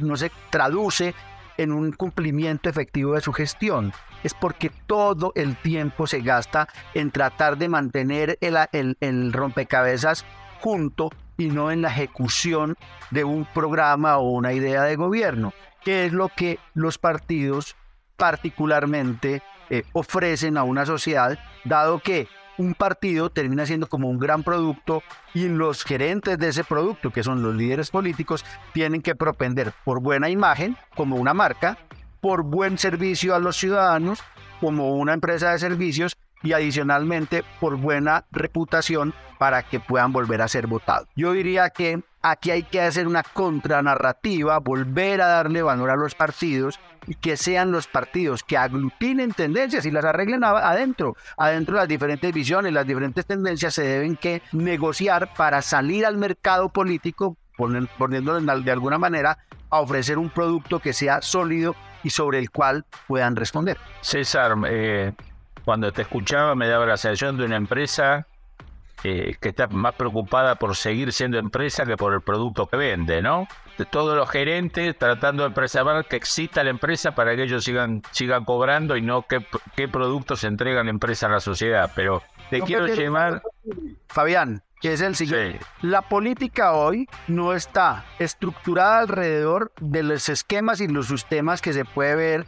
no 0.00 0.16
se 0.16 0.30
traduce 0.50 1.14
en 1.56 1.72
un 1.72 1.92
cumplimiento 1.92 2.68
efectivo 2.68 3.14
de 3.14 3.20
su 3.20 3.32
gestión. 3.32 3.92
Es 4.24 4.34
porque 4.34 4.70
todo 4.86 5.32
el 5.34 5.56
tiempo 5.56 6.06
se 6.06 6.20
gasta 6.20 6.68
en 6.94 7.10
tratar 7.10 7.56
de 7.56 7.68
mantener 7.68 8.38
el, 8.40 8.56
el, 8.72 8.96
el 9.00 9.32
rompecabezas 9.32 10.24
junto 10.60 11.10
y 11.42 11.48
no 11.48 11.70
en 11.70 11.82
la 11.82 11.88
ejecución 11.88 12.76
de 13.10 13.24
un 13.24 13.44
programa 13.44 14.18
o 14.18 14.30
una 14.30 14.52
idea 14.52 14.82
de 14.82 14.96
gobierno, 14.96 15.52
que 15.84 16.06
es 16.06 16.12
lo 16.12 16.28
que 16.28 16.58
los 16.74 16.98
partidos 16.98 17.76
particularmente 18.16 19.42
eh, 19.70 19.82
ofrecen 19.92 20.56
a 20.56 20.62
una 20.62 20.86
sociedad, 20.86 21.38
dado 21.64 21.98
que 21.98 22.28
un 22.58 22.74
partido 22.74 23.30
termina 23.30 23.66
siendo 23.66 23.88
como 23.88 24.08
un 24.08 24.18
gran 24.18 24.42
producto 24.42 25.02
y 25.34 25.48
los 25.48 25.84
gerentes 25.84 26.38
de 26.38 26.48
ese 26.48 26.64
producto, 26.64 27.10
que 27.10 27.24
son 27.24 27.42
los 27.42 27.54
líderes 27.54 27.90
políticos, 27.90 28.44
tienen 28.72 29.02
que 29.02 29.14
propender 29.14 29.72
por 29.84 30.00
buena 30.00 30.28
imagen 30.28 30.76
como 30.94 31.16
una 31.16 31.34
marca, 31.34 31.78
por 32.20 32.42
buen 32.44 32.78
servicio 32.78 33.34
a 33.34 33.40
los 33.40 33.56
ciudadanos 33.56 34.22
como 34.60 34.94
una 34.94 35.14
empresa 35.14 35.50
de 35.50 35.58
servicios 35.58 36.16
y 36.42 36.52
adicionalmente 36.52 37.44
por 37.60 37.76
buena 37.76 38.24
reputación 38.30 39.14
para 39.38 39.62
que 39.62 39.80
puedan 39.80 40.12
volver 40.12 40.42
a 40.42 40.48
ser 40.48 40.66
votados. 40.66 41.08
Yo 41.16 41.32
diría 41.32 41.70
que 41.70 42.02
aquí 42.22 42.50
hay 42.50 42.62
que 42.62 42.80
hacer 42.80 43.06
una 43.06 43.22
contranarrativa, 43.22 44.58
volver 44.58 45.20
a 45.20 45.26
darle 45.26 45.62
valor 45.62 45.90
a 45.90 45.96
los 45.96 46.14
partidos 46.14 46.78
y 47.06 47.16
que 47.16 47.36
sean 47.36 47.72
los 47.72 47.88
partidos 47.88 48.44
que 48.44 48.56
aglutinen 48.56 49.32
tendencias 49.32 49.84
y 49.84 49.90
las 49.90 50.04
arreglen 50.04 50.44
adentro. 50.44 51.16
Adentro 51.36 51.74
las 51.74 51.88
diferentes 51.88 52.32
visiones, 52.32 52.72
las 52.72 52.86
diferentes 52.86 53.26
tendencias 53.26 53.74
se 53.74 53.82
deben 53.82 54.16
que 54.16 54.42
negociar 54.52 55.34
para 55.34 55.60
salir 55.62 56.06
al 56.06 56.16
mercado 56.16 56.68
político, 56.68 57.36
poniéndolo 57.56 58.40
de 58.40 58.72
alguna 58.72 58.98
manera, 58.98 59.38
a 59.70 59.80
ofrecer 59.80 60.18
un 60.18 60.30
producto 60.30 60.78
que 60.78 60.92
sea 60.92 61.22
sólido 61.22 61.74
y 62.04 62.10
sobre 62.10 62.38
el 62.38 62.50
cual 62.50 62.84
puedan 63.06 63.36
responder. 63.36 63.78
César, 64.02 64.54
eh, 64.66 65.12
cuando 65.64 65.92
te 65.92 66.02
escuchaba 66.02 66.54
me 66.54 66.68
daba 66.68 66.86
la 66.86 66.96
sensación 66.96 67.36
de 67.36 67.44
una 67.44 67.56
empresa 67.56 68.26
eh, 69.04 69.36
que 69.40 69.48
está 69.48 69.66
más 69.66 69.94
preocupada 69.94 70.54
por 70.54 70.76
seguir 70.76 71.12
siendo 71.12 71.36
empresa 71.36 71.84
que 71.84 71.96
por 71.96 72.12
el 72.14 72.20
producto 72.20 72.66
que 72.66 72.76
vende, 72.76 73.20
¿no? 73.20 73.48
De 73.76 73.84
todos 73.84 74.16
los 74.16 74.30
gerentes 74.30 74.96
tratando 74.96 75.42
de 75.42 75.50
preservar 75.50 76.04
que 76.06 76.14
exista 76.14 76.62
la 76.62 76.70
empresa 76.70 77.12
para 77.12 77.34
que 77.34 77.42
ellos 77.42 77.64
sigan, 77.64 78.02
sigan 78.12 78.44
cobrando 78.44 78.96
y 78.96 79.02
no 79.02 79.22
qué, 79.22 79.44
qué 79.74 79.88
productos 79.88 80.44
entrega 80.44 80.84
la 80.84 80.90
empresa 80.90 81.26
a 81.26 81.30
la 81.30 81.40
sociedad. 81.40 81.90
Pero 81.96 82.22
te 82.48 82.60
quiero 82.60 82.86
llevar... 82.86 83.42
Fabián, 84.06 84.62
que 84.80 84.92
es 84.92 85.00
el 85.00 85.16
siguiente. 85.16 85.58
La 85.80 86.02
política 86.02 86.74
hoy 86.74 87.08
no 87.26 87.54
está 87.54 88.04
estructurada 88.20 89.00
alrededor 89.00 89.72
de 89.80 90.04
los 90.04 90.28
esquemas 90.28 90.80
y 90.80 90.86
los 90.86 91.08
sistemas 91.08 91.60
que 91.60 91.72
se 91.72 91.84
puede 91.84 92.14
ver 92.14 92.46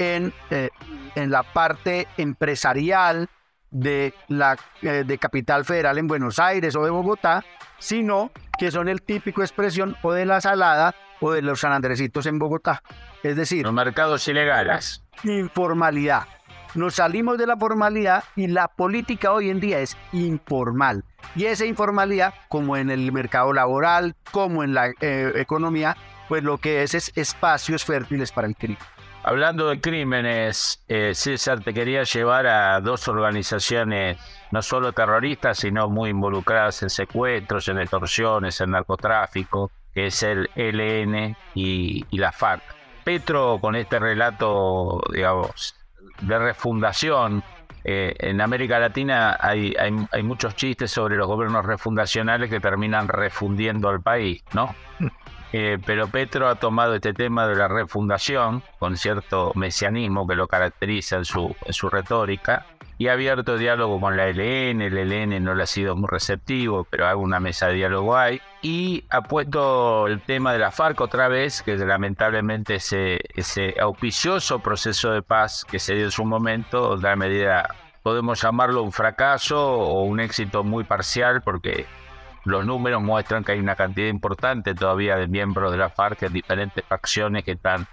en, 0.00 0.32
eh, 0.50 0.70
en 1.14 1.30
la 1.30 1.42
parte 1.42 2.08
empresarial 2.16 3.28
de 3.70 4.14
la 4.28 4.56
eh, 4.82 5.04
de 5.06 5.18
Capital 5.18 5.64
Federal 5.64 5.98
en 5.98 6.06
Buenos 6.08 6.38
Aires 6.38 6.74
o 6.74 6.84
de 6.84 6.90
Bogotá, 6.90 7.44
sino 7.78 8.32
que 8.58 8.70
son 8.70 8.88
el 8.88 9.02
típico 9.02 9.42
expresión 9.42 9.96
o 10.02 10.12
de 10.12 10.26
la 10.26 10.40
salada 10.40 10.94
o 11.20 11.32
de 11.32 11.42
los 11.42 11.60
San 11.60 11.72
Andresitos 11.72 12.26
en 12.26 12.38
Bogotá. 12.38 12.82
Es 13.22 13.36
decir, 13.36 13.64
los 13.64 13.74
mercados 13.74 14.26
ilegales. 14.26 15.04
Informalidad. 15.22 16.24
Nos 16.74 16.94
salimos 16.94 17.36
de 17.36 17.46
la 17.46 17.56
formalidad 17.56 18.24
y 18.36 18.46
la 18.46 18.68
política 18.68 19.32
hoy 19.32 19.50
en 19.50 19.60
día 19.60 19.80
es 19.80 19.96
informal. 20.12 21.04
Y 21.34 21.44
esa 21.44 21.66
informalidad, 21.66 22.32
como 22.48 22.76
en 22.76 22.90
el 22.90 23.10
mercado 23.12 23.52
laboral, 23.52 24.14
como 24.30 24.62
en 24.62 24.72
la 24.72 24.88
eh, 25.00 25.32
economía, 25.34 25.96
pues 26.28 26.44
lo 26.44 26.58
que 26.58 26.82
es 26.82 26.94
es 26.94 27.12
espacios 27.16 27.84
fértiles 27.84 28.30
para 28.30 28.46
el 28.46 28.54
crimen. 28.54 28.78
Hablando 29.22 29.68
de 29.68 29.80
crímenes, 29.82 30.82
eh, 30.88 31.14
César, 31.14 31.60
te 31.60 31.74
quería 31.74 32.04
llevar 32.04 32.46
a 32.46 32.80
dos 32.80 33.06
organizaciones, 33.06 34.18
no 34.50 34.62
solo 34.62 34.92
terroristas, 34.92 35.58
sino 35.58 35.90
muy 35.90 36.08
involucradas 36.10 36.82
en 36.82 36.88
secuestros, 36.88 37.68
en 37.68 37.80
extorsiones, 37.80 38.58
en 38.62 38.70
narcotráfico, 38.70 39.70
que 39.92 40.06
es 40.06 40.22
el 40.22 40.48
ELN 40.54 41.36
y, 41.54 42.04
la 42.16 42.32
FARC. 42.32 42.62
Petro, 43.04 43.58
con 43.60 43.76
este 43.76 43.98
relato, 43.98 45.02
digamos, 45.12 45.74
de 46.22 46.38
refundación, 46.38 47.44
eh, 47.84 48.14
en 48.18 48.40
América 48.40 48.78
Latina 48.78 49.36
hay, 49.38 49.74
hay, 49.78 50.22
muchos 50.22 50.54
chistes 50.54 50.90
sobre 50.90 51.16
los 51.16 51.26
gobiernos 51.26 51.64
refundacionales 51.64 52.48
que 52.48 52.60
terminan 52.60 53.08
refundiendo 53.08 53.90
al 53.90 54.00
país, 54.00 54.42
¿no? 54.54 54.74
Eh, 55.52 55.78
pero 55.84 56.08
Petro 56.08 56.48
ha 56.48 56.54
tomado 56.54 56.94
este 56.94 57.12
tema 57.12 57.46
de 57.46 57.56
la 57.56 57.68
refundación 57.68 58.62
con 58.78 58.96
cierto 58.96 59.52
mesianismo 59.54 60.26
que 60.26 60.36
lo 60.36 60.46
caracteriza 60.46 61.16
en 61.16 61.24
su, 61.24 61.56
en 61.64 61.72
su 61.72 61.88
retórica 61.88 62.66
y 63.00 63.08
ha 63.08 63.14
abierto 63.14 63.56
diálogo 63.56 63.98
con 63.98 64.14
la 64.14 64.28
LN, 64.28 64.82
el 64.82 64.94
LN 65.08 65.42
no 65.42 65.54
le 65.54 65.62
ha 65.62 65.66
sido 65.66 65.96
muy 65.96 66.06
receptivo, 66.06 66.84
pero 66.84 67.06
hago 67.06 67.22
una 67.22 67.40
mesa 67.40 67.68
de 67.68 67.76
diálogo 67.76 68.14
ahí, 68.14 68.42
y 68.60 69.04
ha 69.08 69.22
puesto 69.22 70.06
el 70.06 70.20
tema 70.20 70.52
de 70.52 70.58
la 70.58 70.70
FARC 70.70 71.00
otra 71.00 71.28
vez, 71.28 71.62
que 71.62 71.78
lamentablemente 71.78 72.74
ese, 72.74 73.20
ese 73.34 73.74
auspicioso 73.80 74.58
proceso 74.58 75.12
de 75.12 75.22
paz 75.22 75.64
que 75.64 75.78
se 75.78 75.94
dio 75.94 76.04
en 76.04 76.10
su 76.10 76.26
momento, 76.26 76.98
de 76.98 77.16
medida 77.16 77.74
podemos 78.02 78.42
llamarlo 78.42 78.82
un 78.82 78.92
fracaso 78.92 79.78
o 79.78 80.02
un 80.02 80.20
éxito 80.20 80.62
muy 80.62 80.84
parcial, 80.84 81.40
porque 81.40 81.86
los 82.44 82.66
números 82.66 83.02
muestran 83.02 83.44
que 83.44 83.52
hay 83.52 83.58
una 83.58 83.76
cantidad 83.76 84.08
importante 84.08 84.74
todavía 84.74 85.16
de 85.16 85.28
miembros 85.28 85.72
de 85.72 85.78
la 85.78 85.90
FARC 85.90 86.22
en 86.24 86.32
diferentes 86.32 86.84
facciones 86.84 87.44
que 87.44 87.52
están 87.52 87.86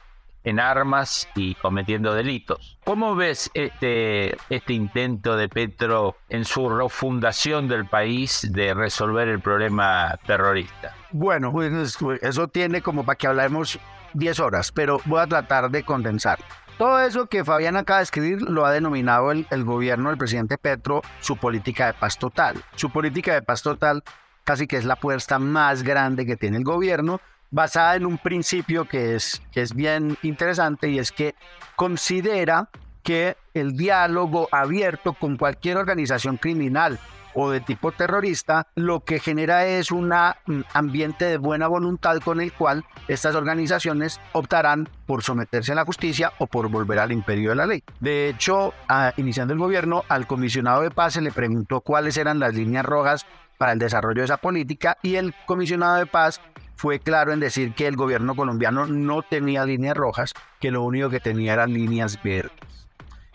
en 0.47 0.61
armas 0.61 1.27
y 1.35 1.55
cometiendo 1.55 2.13
delitos. 2.13 2.77
¿Cómo 2.85 3.15
ves 3.15 3.51
este, 3.53 4.37
este 4.49 4.73
intento 4.73 5.35
de 5.35 5.49
Petro 5.49 6.15
en 6.29 6.45
su 6.45 6.69
refundación 6.69 7.67
del 7.67 7.85
país 7.85 8.47
de 8.53 8.73
resolver 8.73 9.27
el 9.27 9.41
problema 9.41 10.17
terrorista? 10.25 10.95
Bueno, 11.11 11.51
pues, 11.51 11.97
eso 12.21 12.47
tiene 12.47 12.81
como 12.81 13.05
para 13.05 13.17
que 13.17 13.27
hablemos 13.27 13.77
10 14.13 14.39
horas, 14.39 14.71
pero 14.71 15.01
voy 15.03 15.19
a 15.19 15.27
tratar 15.27 15.69
de 15.69 15.83
condensar. 15.83 16.39
Todo 16.77 17.01
eso 17.01 17.25
que 17.25 17.43
Fabián 17.43 17.75
acaba 17.75 17.99
de 17.99 18.03
escribir 18.03 18.41
lo 18.43 18.65
ha 18.65 18.71
denominado 18.71 19.31
el, 19.31 19.47
el 19.49 19.65
gobierno 19.65 20.09
del 20.09 20.17
presidente 20.17 20.57
Petro 20.57 21.01
su 21.19 21.35
política 21.35 21.87
de 21.87 21.93
paz 21.93 22.17
total. 22.17 22.63
Su 22.75 22.89
política 22.89 23.33
de 23.33 23.41
paz 23.41 23.63
total 23.63 24.01
casi 24.47 24.65
que 24.65 24.77
es 24.77 24.85
la 24.85 24.93
apuesta 24.93 25.39
más 25.39 25.83
grande 25.83 26.25
que 26.25 26.37
tiene 26.37 26.55
el 26.55 26.63
gobierno, 26.63 27.19
basada 27.51 27.97
en 27.97 28.05
un 28.05 28.17
principio 28.17 28.87
que 28.87 29.13
es, 29.13 29.41
que 29.51 29.61
es 29.61 29.73
bien 29.73 30.17
interesante 30.23 30.87
y 30.87 30.99
es 30.99 31.11
que 31.11 31.35
considera 31.75 32.69
que 33.03 33.35
el 33.53 33.75
diálogo 33.75 34.47
abierto 34.53 35.11
con 35.11 35.35
cualquier 35.35 35.75
organización 35.75 36.37
criminal 36.37 36.97
o 37.33 37.51
de 37.51 37.59
tipo 37.59 37.91
terrorista, 37.91 38.67
lo 38.73 39.01
que 39.01 39.19
genera 39.19 39.65
es 39.65 39.91
un 39.91 40.13
ambiente 40.73 41.25
de 41.25 41.37
buena 41.37 41.67
voluntad 41.67 42.17
con 42.19 42.39
el 42.39 42.53
cual 42.53 42.85
estas 43.09 43.35
organizaciones 43.35 44.21
optarán 44.31 44.87
por 45.05 45.23
someterse 45.23 45.73
a 45.73 45.75
la 45.75 45.85
justicia 45.85 46.31
o 46.39 46.47
por 46.47 46.69
volver 46.69 46.99
al 46.99 47.11
imperio 47.11 47.49
de 47.49 47.55
la 47.57 47.65
ley. 47.65 47.83
De 47.99 48.29
hecho, 48.29 48.73
iniciando 49.17 49.53
el 49.53 49.59
gobierno, 49.59 50.05
al 50.07 50.25
comisionado 50.25 50.81
de 50.83 50.89
paz 50.89 51.13
se 51.13 51.21
le 51.21 51.33
preguntó 51.33 51.81
cuáles 51.81 52.15
eran 52.15 52.39
las 52.39 52.55
líneas 52.55 52.85
rojas 52.85 53.25
para 53.57 53.73
el 53.73 53.79
desarrollo 53.79 54.21
de 54.21 54.25
esa 54.25 54.37
política 54.37 54.97
y 55.01 55.15
el 55.15 55.33
comisionado 55.45 55.97
de 55.97 56.05
paz 56.05 56.41
fue 56.75 56.99
claro 56.99 57.33
en 57.33 57.39
decir 57.39 57.73
que 57.73 57.87
el 57.87 57.95
gobierno 57.95 58.35
colombiano 58.35 58.85
no 58.85 59.23
tenía 59.23 59.65
líneas 59.65 59.97
rojas, 59.97 60.33
que 60.59 60.71
lo 60.71 60.83
único 60.83 61.09
que 61.09 61.19
tenía 61.19 61.53
eran 61.53 61.73
líneas 61.73 62.21
verdes. 62.23 62.51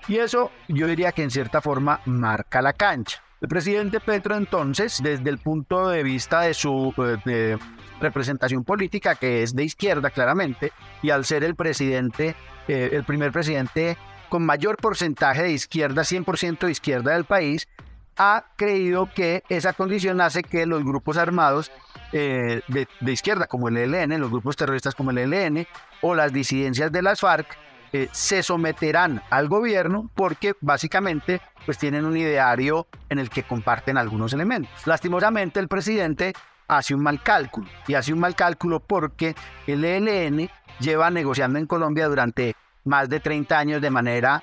Y 0.09 0.19
eso 0.19 0.51
yo 0.69 0.87
diría 0.87 1.13
que 1.13 1.23
en 1.23 1.31
cierta 1.31 1.61
forma 1.61 2.01
marca 2.07 2.63
la 2.63 2.73
cancha. 2.73 3.23
El 3.41 3.49
presidente 3.49 3.99
Petro 3.99 4.37
entonces, 4.37 5.01
desde 5.03 5.29
el 5.29 5.39
punto 5.39 5.89
de 5.89 6.05
vista 6.05 6.43
de 6.43 6.55
su 6.55 6.95
eh, 7.27 7.59
representación 8.01 8.63
política, 8.63 9.17
que 9.17 9.43
es 9.43 9.57
de 9.57 9.65
izquierda 9.65 10.11
claramente, 10.11 10.73
y 11.03 11.11
al 11.11 11.25
ser 11.25 11.43
el 11.43 11.57
presidente, 11.57 12.37
eh, 12.69 12.91
el 12.93 13.03
primer 13.03 13.33
presidente 13.33 13.97
con 14.29 14.47
mayor 14.47 14.77
porcentaje 14.77 15.43
de 15.43 15.53
izquierda, 15.53 16.03
100% 16.03 16.61
de 16.61 16.71
izquierda 16.71 17.15
del 17.15 17.25
país, 17.25 17.69
ha 18.17 18.45
creído 18.57 19.09
que 19.15 19.43
esa 19.49 19.73
condición 19.73 20.21
hace 20.21 20.43
que 20.43 20.67
los 20.67 20.85
grupos 20.85 21.17
armados 21.17 21.71
eh, 22.13 22.61
de, 22.69 23.13
izquierda, 23.13 23.47
como 23.47 23.69
el 23.69 23.77
ELN, 23.77 24.21
los 24.21 24.31
grupos 24.31 24.57
terroristas 24.57 24.95
como 24.95 25.11
el 25.11 25.19
ELN 25.19 25.67
o 26.03 26.15
las 26.15 26.33
disidencias 26.33 26.93
de 26.93 27.03
las 27.03 27.21
FARC, 27.21 27.57
eh, 27.93 28.09
se 28.13 28.43
someterán 28.43 29.23
al 29.31 29.49
gobierno 29.49 30.11
porque 30.15 30.55
básicamente 30.61 31.41
pues 31.65 31.79
tienen 31.79 32.05
un 32.05 32.17
ideario 32.17 32.87
en 33.09 33.19
el 33.19 33.31
que 33.31 33.43
comparten 33.43 33.99
algunos 33.99 34.33
elementos. 34.33 34.87
Lastimosamente 34.87 35.61
el 35.61 35.69
presidente 35.69 36.33
hace 36.69 36.95
un 36.95 37.03
mal 37.03 37.23
cálculo 37.23 37.69
y 37.87 37.95
hace 37.95 38.13
un 38.13 38.21
mal 38.21 38.35
cálculo 38.35 38.81
porque 38.81 39.35
el 39.67 39.85
ELN 39.85 40.49
lleva 40.81 41.11
negociando 41.11 41.59
en 41.59 41.67
Colombia 41.67 42.09
durante 42.09 42.57
más 42.85 43.09
de 43.09 43.21
30 43.21 43.59
años 43.59 43.83
de 43.83 43.91
manera 43.91 44.43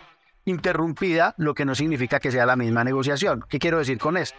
interrumpida, 0.50 1.34
lo 1.38 1.54
que 1.54 1.66
no 1.66 1.76
significa 1.76 2.20
que 2.20 2.32
sea 2.32 2.46
la 2.46 2.56
misma 2.56 2.84
negociación. 2.84 3.46
¿Qué 3.48 3.60
quiero 3.60 3.80
decir 3.80 3.98
con 3.98 4.18
esto? 4.18 4.38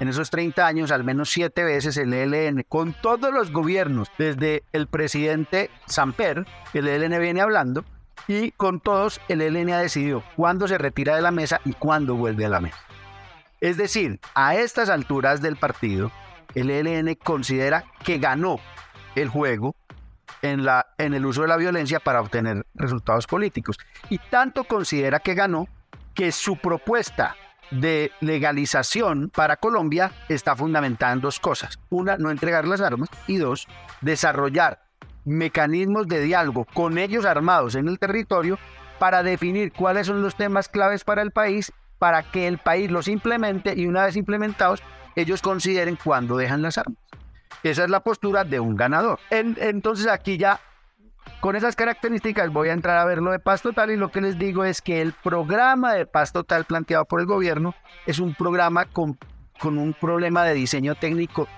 En 0.00 0.08
esos 0.08 0.30
30 0.30 0.66
años, 0.66 0.90
al 0.90 1.04
menos 1.04 1.30
siete 1.30 1.64
veces 1.64 1.96
el 1.96 2.12
ELN, 2.12 2.64
con 2.68 2.92
todos 2.92 3.32
los 3.32 3.52
gobiernos, 3.52 4.10
desde 4.18 4.64
el 4.72 4.86
presidente 4.86 5.70
Samper, 5.86 6.46
el 6.72 6.88
ELN 6.88 7.20
viene 7.20 7.40
hablando, 7.40 7.84
y 8.26 8.50
con 8.52 8.80
todos 8.80 9.20
el 9.28 9.40
ELN 9.40 9.70
ha 9.70 9.78
decidido 9.78 10.22
cuándo 10.36 10.68
se 10.68 10.78
retira 10.78 11.16
de 11.16 11.22
la 11.22 11.30
mesa 11.30 11.60
y 11.64 11.72
cuándo 11.72 12.14
vuelve 12.14 12.44
a 12.44 12.48
la 12.48 12.60
mesa. 12.60 12.78
Es 13.60 13.76
decir, 13.76 14.20
a 14.34 14.54
estas 14.54 14.88
alturas 14.88 15.40
del 15.40 15.56
partido, 15.56 16.12
el 16.54 16.70
ELN 16.70 17.14
considera 17.16 17.84
que 18.04 18.18
ganó 18.18 18.60
el 19.14 19.28
juego 19.28 19.74
en, 20.42 20.64
la, 20.64 20.86
en 20.98 21.14
el 21.14 21.26
uso 21.26 21.42
de 21.42 21.48
la 21.48 21.56
violencia 21.56 22.00
para 22.00 22.20
obtener 22.20 22.66
resultados 22.74 23.26
políticos. 23.26 23.76
Y 24.08 24.18
tanto 24.18 24.64
considera 24.64 25.20
que 25.20 25.34
ganó 25.34 25.68
que 26.14 26.32
su 26.32 26.56
propuesta 26.56 27.36
de 27.70 28.12
legalización 28.20 29.30
para 29.30 29.56
Colombia 29.56 30.10
está 30.28 30.56
fundamentada 30.56 31.12
en 31.12 31.20
dos 31.20 31.38
cosas. 31.38 31.78
Una, 31.90 32.16
no 32.16 32.30
entregar 32.30 32.66
las 32.66 32.80
armas 32.80 33.08
y 33.26 33.36
dos, 33.36 33.66
desarrollar 34.00 34.82
mecanismos 35.24 36.08
de 36.08 36.22
diálogo 36.22 36.64
con 36.72 36.96
ellos 36.96 37.24
armados 37.26 37.74
en 37.74 37.88
el 37.88 37.98
territorio 37.98 38.58
para 38.98 39.22
definir 39.22 39.72
cuáles 39.72 40.06
son 40.06 40.22
los 40.22 40.34
temas 40.34 40.68
claves 40.68 41.04
para 41.04 41.22
el 41.22 41.30
país, 41.30 41.72
para 41.98 42.22
que 42.22 42.48
el 42.48 42.58
país 42.58 42.90
los 42.90 43.08
implemente 43.08 43.74
y 43.76 43.86
una 43.86 44.04
vez 44.04 44.16
implementados, 44.16 44.82
ellos 45.14 45.42
consideren 45.42 45.98
cuándo 46.02 46.36
dejan 46.36 46.62
las 46.62 46.78
armas. 46.78 46.96
Esa 47.62 47.84
es 47.84 47.90
la 47.90 48.00
postura 48.00 48.44
de 48.44 48.60
un 48.60 48.76
ganador. 48.76 49.18
entonces 49.30 50.06
aquí 50.06 50.38
ya, 50.38 50.60
con 51.40 51.56
esas 51.56 51.76
características, 51.76 52.52
voy 52.52 52.68
a 52.68 52.72
entrar 52.72 52.98
a 52.98 53.04
ver 53.04 53.18
lo 53.18 53.30
de 53.30 53.38
paz 53.38 53.62
total 53.62 53.90
y 53.90 53.96
lo 53.96 54.10
que 54.10 54.20
les 54.20 54.38
digo 54.38 54.64
es 54.64 54.80
que 54.80 55.00
el 55.00 55.12
programa 55.12 55.94
de 55.94 56.06
paz 56.06 56.32
total 56.32 56.64
planteado 56.64 57.04
por 57.04 57.20
el 57.20 57.26
gobierno 57.26 57.74
es 58.06 58.18
un 58.18 58.34
programa 58.34 58.86
con, 58.86 59.18
con 59.58 59.78
un 59.78 59.92
problema 59.92 60.44
de 60.44 60.54
diseño 60.54 60.94
técnico 60.94 61.48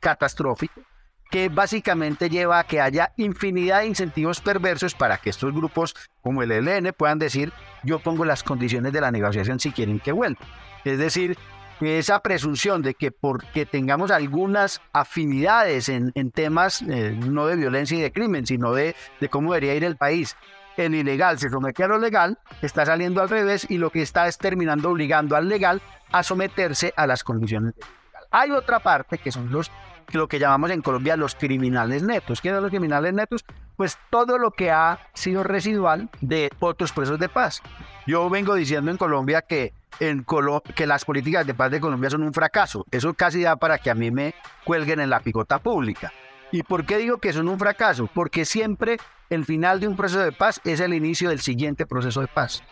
catastrófico 0.00 0.82
que 1.30 1.48
básicamente 1.48 2.30
lleva 2.30 2.60
a 2.60 2.64
que 2.64 2.80
haya 2.80 3.12
infinidad 3.16 3.80
de 3.80 3.86
incentivos 3.86 4.40
perversos 4.40 4.94
para 4.94 5.16
que 5.16 5.30
estos 5.30 5.52
grupos 5.52 5.96
como 6.22 6.42
el 6.42 6.52
ELN 6.52 6.92
puedan 6.96 7.18
decir 7.18 7.52
yo 7.82 7.98
pongo 7.98 8.24
las 8.24 8.44
condiciones 8.44 8.92
de 8.92 9.00
la 9.00 9.10
negociación 9.10 9.58
si 9.58 9.72
quieren 9.72 9.98
que 9.98 10.12
vuelva. 10.12 10.40
Es 10.84 10.98
decir, 10.98 11.36
esa 11.80 12.20
presunción 12.20 12.82
de 12.82 12.94
que 12.94 13.10
porque 13.10 13.66
tengamos 13.66 14.10
algunas 14.10 14.80
afinidades 14.92 15.88
en, 15.88 16.12
temas 16.32 16.82
eh, 16.82 17.18
no 17.26 17.46
de 17.46 17.56
violencia 17.56 17.98
y 17.98 18.00
de 18.00 18.12
crimen, 18.12 18.46
sino 18.46 18.72
de, 18.72 18.94
de 19.20 19.28
cómo 19.28 19.52
debería 19.52 19.74
ir 19.74 19.84
el 19.84 19.96
país, 19.96 20.36
el 20.76 20.94
ilegal 20.94 21.38
se 21.38 21.50
somete 21.50 21.84
a 21.84 21.88
lo 21.88 21.98
legal, 21.98 22.38
está 22.62 22.84
saliendo 22.84 23.22
al 23.22 23.28
revés 23.28 23.66
y 23.68 23.78
lo 23.78 23.90
que 23.90 24.02
está 24.02 24.26
es 24.26 24.38
terminando 24.38 24.90
obligando 24.90 25.36
al 25.36 25.48
legal 25.48 25.80
a 26.12 26.22
someterse 26.22 26.92
a 26.96 27.06
las 27.06 27.24
condiciones 27.24 27.74
del. 27.74 27.88
Hay 28.30 28.50
otra 28.50 28.80
parte 28.80 29.18
que 29.18 29.30
son 29.30 29.50
los 29.52 29.70
lo 30.12 30.28
que 30.28 30.38
llamamos 30.38 30.70
en 30.70 30.82
Colombia 30.82 31.16
los 31.16 31.34
criminales 31.34 32.02
netos. 32.02 32.40
¿Quiénes 32.40 32.56
son 32.56 32.64
los 32.64 32.70
criminales 32.70 33.14
netos? 33.14 33.44
Pues 33.76 33.98
todo 34.10 34.38
lo 34.38 34.52
que 34.52 34.70
ha 34.70 34.98
sido 35.14 35.42
residual 35.42 36.08
de 36.20 36.50
otros 36.60 36.92
presos 36.92 37.18
de 37.18 37.28
paz. 37.28 37.62
Yo 38.06 38.28
vengo 38.30 38.54
diciendo 38.54 38.90
en 38.90 38.96
Colombia 38.96 39.42
que 39.42 39.72
en 40.00 40.26
que 40.74 40.86
las 40.86 41.04
políticas 41.04 41.46
de 41.46 41.54
paz 41.54 41.70
de 41.70 41.80
Colombia 41.80 42.10
son 42.10 42.22
un 42.22 42.32
fracaso. 42.32 42.84
Eso 42.90 43.14
casi 43.14 43.42
da 43.42 43.56
para 43.56 43.78
que 43.78 43.90
a 43.90 43.94
mí 43.94 44.10
me 44.10 44.34
cuelguen 44.64 45.00
en 45.00 45.10
la 45.10 45.20
picota 45.20 45.58
pública. 45.58 46.12
¿Y 46.50 46.62
por 46.62 46.84
qué 46.84 46.98
digo 46.98 47.18
que 47.18 47.32
son 47.32 47.48
un 47.48 47.58
fracaso? 47.58 48.08
Porque 48.12 48.44
siempre 48.44 48.98
el 49.30 49.44
final 49.44 49.80
de 49.80 49.88
un 49.88 49.96
proceso 49.96 50.20
de 50.20 50.32
paz 50.32 50.60
es 50.64 50.80
el 50.80 50.94
inicio 50.94 51.30
del 51.30 51.40
siguiente 51.40 51.86
proceso 51.86 52.20
de 52.20 52.28
paz. 52.28 52.62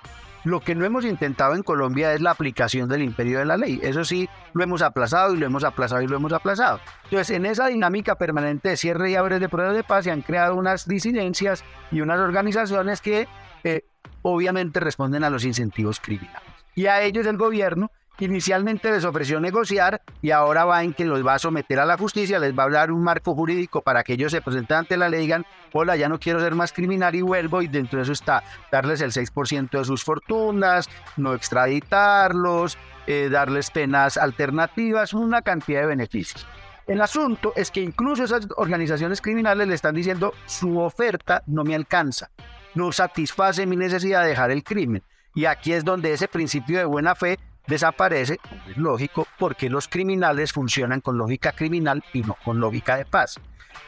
Lo 0.44 0.60
que 0.60 0.74
no 0.74 0.84
hemos 0.84 1.04
intentado 1.04 1.54
en 1.54 1.62
Colombia 1.62 2.12
es 2.14 2.20
la 2.20 2.32
aplicación 2.32 2.88
del 2.88 3.02
imperio 3.02 3.38
de 3.38 3.44
la 3.44 3.56
ley. 3.56 3.78
Eso 3.82 4.04
sí, 4.04 4.28
lo 4.54 4.64
hemos 4.64 4.82
aplazado 4.82 5.34
y 5.34 5.38
lo 5.38 5.46
hemos 5.46 5.62
aplazado 5.62 6.02
y 6.02 6.08
lo 6.08 6.16
hemos 6.16 6.32
aplazado. 6.32 6.80
Entonces, 7.04 7.30
en 7.36 7.46
esa 7.46 7.68
dinámica 7.68 8.16
permanente 8.16 8.70
de 8.70 8.76
cierre 8.76 9.10
y 9.10 9.14
abre 9.14 9.38
de 9.38 9.48
pruebas 9.48 9.76
de 9.76 9.84
paz 9.84 10.04
se 10.04 10.10
han 10.10 10.22
creado 10.22 10.56
unas 10.56 10.88
disidencias 10.88 11.64
y 11.92 12.00
unas 12.00 12.18
organizaciones 12.18 13.00
que 13.00 13.28
eh, 13.62 13.84
obviamente 14.22 14.80
responden 14.80 15.22
a 15.22 15.30
los 15.30 15.44
incentivos 15.44 16.00
criminales. 16.00 16.42
Y 16.74 16.86
a 16.86 17.02
ellos 17.02 17.26
el 17.26 17.36
gobierno 17.36 17.90
inicialmente 18.18 18.90
les 18.90 19.04
ofreció 19.04 19.40
negociar 19.40 20.02
y 20.20 20.30
ahora 20.30 20.64
va 20.64 20.82
en 20.82 20.92
que 20.92 21.04
los 21.04 21.26
va 21.26 21.34
a 21.34 21.38
someter 21.38 21.80
a 21.80 21.86
la 21.86 21.96
justicia, 21.96 22.38
les 22.38 22.56
va 22.56 22.62
a 22.62 22.66
hablar 22.66 22.92
un 22.92 23.02
marco 23.02 23.34
jurídico 23.34 23.82
para 23.82 24.04
que 24.04 24.14
ellos 24.14 24.32
se 24.32 24.42
presenten 24.42 24.78
ante 24.78 24.96
la 24.96 25.08
ley 25.08 25.20
y 25.20 25.22
digan, 25.22 25.46
hola, 25.72 25.96
ya 25.96 26.08
no 26.08 26.18
quiero 26.18 26.40
ser 26.40 26.54
más 26.54 26.72
criminal 26.72 27.14
y 27.14 27.22
vuelvo, 27.22 27.62
y 27.62 27.68
dentro 27.68 27.98
de 27.98 28.04
eso 28.04 28.12
está 28.12 28.42
darles 28.70 29.00
el 29.00 29.12
6% 29.12 29.70
de 29.70 29.84
sus 29.84 30.04
fortunas, 30.04 30.88
no 31.16 31.34
extraditarlos, 31.34 32.78
eh, 33.06 33.28
darles 33.30 33.70
penas 33.70 34.16
alternativas, 34.16 35.14
una 35.14 35.42
cantidad 35.42 35.80
de 35.80 35.86
beneficios. 35.86 36.46
El 36.86 37.00
asunto 37.00 37.52
es 37.56 37.70
que 37.70 37.80
incluso 37.80 38.24
esas 38.24 38.48
organizaciones 38.56 39.20
criminales 39.20 39.68
le 39.68 39.74
están 39.74 39.94
diciendo, 39.94 40.34
su 40.46 40.78
oferta 40.80 41.42
no 41.46 41.64
me 41.64 41.74
alcanza, 41.74 42.30
no 42.74 42.90
satisface 42.92 43.66
mi 43.66 43.76
necesidad 43.76 44.22
de 44.22 44.30
dejar 44.30 44.50
el 44.50 44.64
crimen. 44.64 45.02
Y 45.34 45.46
aquí 45.46 45.72
es 45.72 45.84
donde 45.84 46.12
ese 46.12 46.28
principio 46.28 46.78
de 46.78 46.84
buena 46.84 47.14
fe 47.14 47.38
desaparece, 47.72 48.38
es 48.68 48.76
lógico, 48.76 49.26
porque 49.38 49.70
los 49.70 49.88
criminales 49.88 50.52
funcionan 50.52 51.00
con 51.00 51.18
lógica 51.18 51.52
criminal 51.52 52.04
y 52.12 52.22
no 52.22 52.36
con 52.44 52.60
lógica 52.60 52.96
de 52.96 53.04
paz. 53.04 53.40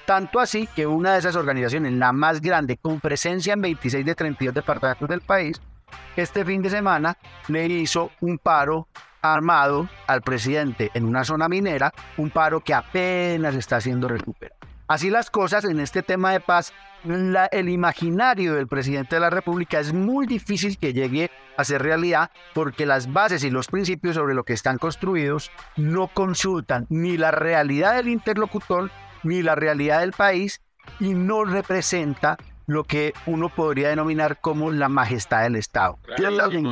Tanto 0.06 0.40
así 0.40 0.66
que 0.74 0.86
una 0.86 1.12
de 1.12 1.18
esas 1.18 1.36
organizaciones, 1.36 1.92
la 1.92 2.12
más 2.12 2.40
grande, 2.40 2.76
con 2.76 3.00
presencia 3.00 3.52
en 3.52 3.60
26 3.60 4.04
de 4.04 4.14
32 4.14 4.54
departamentos 4.54 5.08
del 5.08 5.20
país, 5.20 5.60
este 6.16 6.44
fin 6.44 6.62
de 6.62 6.70
semana 6.70 7.16
le 7.48 7.66
hizo 7.66 8.10
un 8.20 8.38
paro 8.38 8.88
armado 9.22 9.88
al 10.06 10.22
presidente 10.22 10.90
en 10.94 11.04
una 11.04 11.24
zona 11.24 11.48
minera, 11.48 11.92
un 12.16 12.30
paro 12.30 12.60
que 12.60 12.74
apenas 12.74 13.54
está 13.54 13.80
siendo 13.80 14.08
recuperado. 14.08 14.58
Así 14.86 15.08
las 15.08 15.30
cosas 15.30 15.64
en 15.64 15.80
este 15.80 16.02
tema 16.02 16.32
de 16.32 16.40
paz, 16.40 16.72
el 17.04 17.68
imaginario 17.68 18.54
del 18.54 18.66
presidente 18.66 19.16
de 19.16 19.20
la 19.20 19.30
República 19.30 19.78
es 19.80 19.92
muy 19.92 20.26
difícil 20.26 20.78
que 20.78 20.92
llegue 20.92 21.30
a 21.56 21.64
ser 21.64 21.82
realidad 21.82 22.30
porque 22.54 22.86
las 22.86 23.12
bases 23.12 23.44
y 23.44 23.50
los 23.50 23.68
principios 23.68 24.14
sobre 24.14 24.34
lo 24.34 24.44
que 24.44 24.52
están 24.54 24.78
construidos 24.78 25.50
no 25.76 26.08
consultan 26.08 26.86
ni 26.88 27.16
la 27.16 27.30
realidad 27.30 27.96
del 27.96 28.08
interlocutor 28.08 28.90
ni 29.22 29.42
la 29.42 29.54
realidad 29.54 30.00
del 30.00 30.12
país 30.12 30.60
y 31.00 31.14
no 31.14 31.44
representa 31.44 32.36
lo 32.66 32.84
que 32.84 33.12
uno 33.26 33.50
podría 33.50 33.90
denominar 33.90 34.40
como 34.40 34.70
la 34.70 34.88
majestad 34.88 35.42
del 35.42 35.56
Estado. 35.56 35.98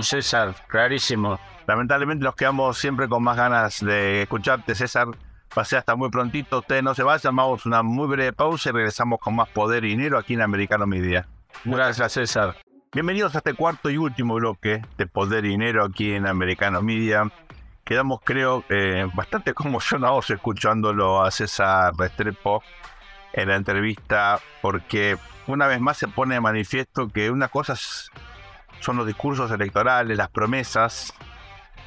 César, 0.03 0.55
clarísimo. 0.69 1.39
Lamentablemente 1.67 2.25
nos 2.25 2.35
quedamos 2.35 2.79
siempre 2.79 3.09
con 3.09 3.23
más 3.23 3.37
ganas 3.37 3.85
de 3.85 4.23
escucharte, 4.23 4.75
César. 4.75 5.09
Pasé 5.55 5.77
hasta 5.77 5.95
muy 5.97 6.09
prontito. 6.11 6.61
Ustedes 6.61 6.83
no 6.83 6.95
se 6.95 7.03
vayan, 7.03 7.37
vamos 7.37 7.67
una 7.67 7.83
muy 7.83 8.09
breve 8.09 8.33
pausa 8.33 8.71
y 8.71 8.73
regresamos 8.73 9.21
con 9.21 9.37
más 9.37 9.49
poder 9.51 9.85
y 9.85 9.89
dinero 9.89 10.19
aquí 10.19 10.35
en 10.35 10.41
Americano 10.41 10.87
Media. 10.87 11.27
Gracias, 11.65 12.13
César. 12.13 12.57
Bienvenidos 12.95 13.35
a 13.35 13.39
este 13.39 13.55
cuarto 13.55 13.91
y 13.91 13.97
último 13.97 14.35
bloque 14.35 14.83
de 14.99 15.07
Poder 15.07 15.45
y 15.45 15.49
Dinero 15.49 15.85
aquí 15.85 16.13
en 16.13 16.27
Americano 16.27 16.83
Media. 16.83 17.31
Quedamos, 17.85 18.21
creo, 18.25 18.65
eh, 18.69 19.07
bastante 19.15 19.55
conmocionados 19.55 20.31
escuchándolo 20.31 21.23
a 21.23 21.31
César 21.31 21.95
Restrepo 21.97 22.63
en 23.33 23.49
la 23.49 23.57
entrevista, 23.57 24.41
porque 24.61 25.17
una 25.47 25.67
vez 25.67 25.81
más 25.81 25.97
se 25.97 26.09
pone 26.09 26.35
de 26.35 26.41
manifiesto 26.41 27.09
que 27.09 27.31
una 27.31 27.49
cosa 27.49 27.75
son 27.77 28.97
los 28.97 29.07
discursos 29.07 29.51
electorales, 29.51 30.17
las 30.17 30.29
promesas, 30.29 31.15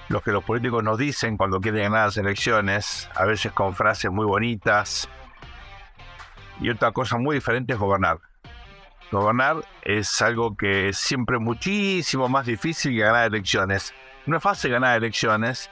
lo 0.10 0.22
que 0.22 0.32
los 0.32 0.44
políticos 0.44 0.84
nos 0.84 0.98
dicen 0.98 1.38
cuando 1.38 1.60
quieren 1.60 1.84
ganar 1.84 2.08
las 2.08 2.18
elecciones, 2.18 3.10
a 3.16 3.26
veces 3.26 3.52
con 3.52 3.76
frases 3.76 4.12
muy 4.12 4.26
bonitas. 4.26 5.10
Y 6.62 6.70
otra 6.70 6.92
cosa 6.92 7.18
muy 7.18 7.36
diferente 7.36 7.74
es 7.74 7.80
gobernar. 7.80 8.20
Gobernar 9.12 9.58
es 9.82 10.22
algo 10.22 10.56
que 10.56 10.90
es 10.90 10.98
siempre 10.98 11.40
muchísimo 11.40 12.30
más 12.30 12.46
difícil 12.46 12.94
que 12.94 13.00
ganar 13.00 13.28
elecciones. 13.28 13.94
No 14.26 14.38
es 14.38 14.44
fácil 14.44 14.72
ganar 14.72 14.98
elecciones, 14.98 15.70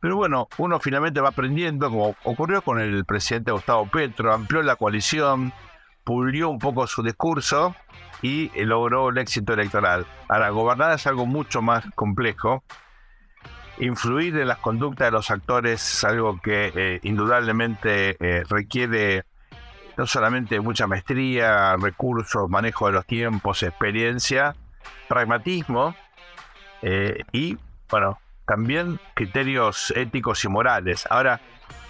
pero 0.00 0.16
bueno, 0.16 0.48
uno 0.58 0.80
finalmente 0.80 1.20
va 1.20 1.30
aprendiendo, 1.30 1.88
como 1.90 2.16
ocurrió 2.24 2.62
con 2.62 2.80
el 2.80 3.04
presidente 3.04 3.52
Gustavo 3.52 3.86
Petro, 3.86 4.32
amplió 4.32 4.62
la 4.62 4.76
coalición, 4.76 5.52
pulió 6.04 6.50
un 6.50 6.58
poco 6.58 6.86
su 6.86 7.02
discurso 7.02 7.74
y 8.20 8.50
logró 8.64 9.10
el 9.10 9.18
éxito 9.18 9.54
electoral. 9.54 10.06
Ahora, 10.28 10.50
gobernar 10.50 10.92
es 10.92 11.06
algo 11.06 11.26
mucho 11.26 11.62
más 11.62 11.84
complejo 11.94 12.64
influir 13.78 14.36
en 14.38 14.48
las 14.48 14.58
conductas 14.58 15.08
de 15.08 15.12
los 15.12 15.30
actores 15.30 15.82
es 15.82 16.04
algo 16.04 16.40
que 16.40 16.72
eh, 16.74 17.00
indudablemente 17.02 18.16
eh, 18.20 18.44
requiere 18.48 19.24
no 19.96 20.06
solamente 20.06 20.60
mucha 20.60 20.86
maestría, 20.86 21.76
recursos, 21.76 22.48
manejo 22.48 22.86
de 22.86 22.92
los 22.92 23.06
tiempos, 23.06 23.62
experiencia, 23.62 24.54
pragmatismo 25.08 25.94
eh, 26.82 27.22
y, 27.32 27.56
bueno, 27.90 28.18
también 28.46 28.98
criterios 29.14 29.92
éticos 29.96 30.44
y 30.44 30.48
morales. 30.48 31.06
Ahora, 31.10 31.40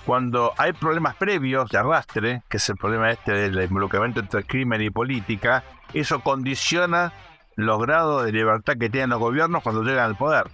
cuando 0.04 0.52
hay 0.58 0.72
problemas 0.74 1.16
previos 1.16 1.70
de 1.70 1.78
arrastre, 1.78 2.42
que 2.48 2.58
es 2.58 2.68
el 2.68 2.76
problema 2.76 3.10
este 3.10 3.32
del 3.32 3.62
involucramiento 3.62 4.20
entre 4.20 4.44
crimen 4.44 4.82
y 4.82 4.90
política, 4.90 5.64
eso 5.94 6.20
condiciona 6.20 7.12
los 7.56 7.80
grados 7.80 8.24
de 8.26 8.32
libertad 8.32 8.74
que 8.78 8.90
tienen 8.90 9.10
los 9.10 9.18
gobiernos 9.18 9.62
cuando 9.62 9.82
llegan 9.82 10.04
al 10.04 10.16
poder. 10.16 10.46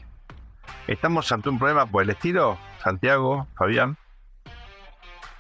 ¿Estamos 0.87 1.31
ante 1.33 1.49
un 1.49 1.59
problema 1.59 1.87
por 1.87 2.03
el 2.03 2.11
estilo, 2.11 2.59
Santiago, 2.83 3.47
Fabián? 3.57 3.97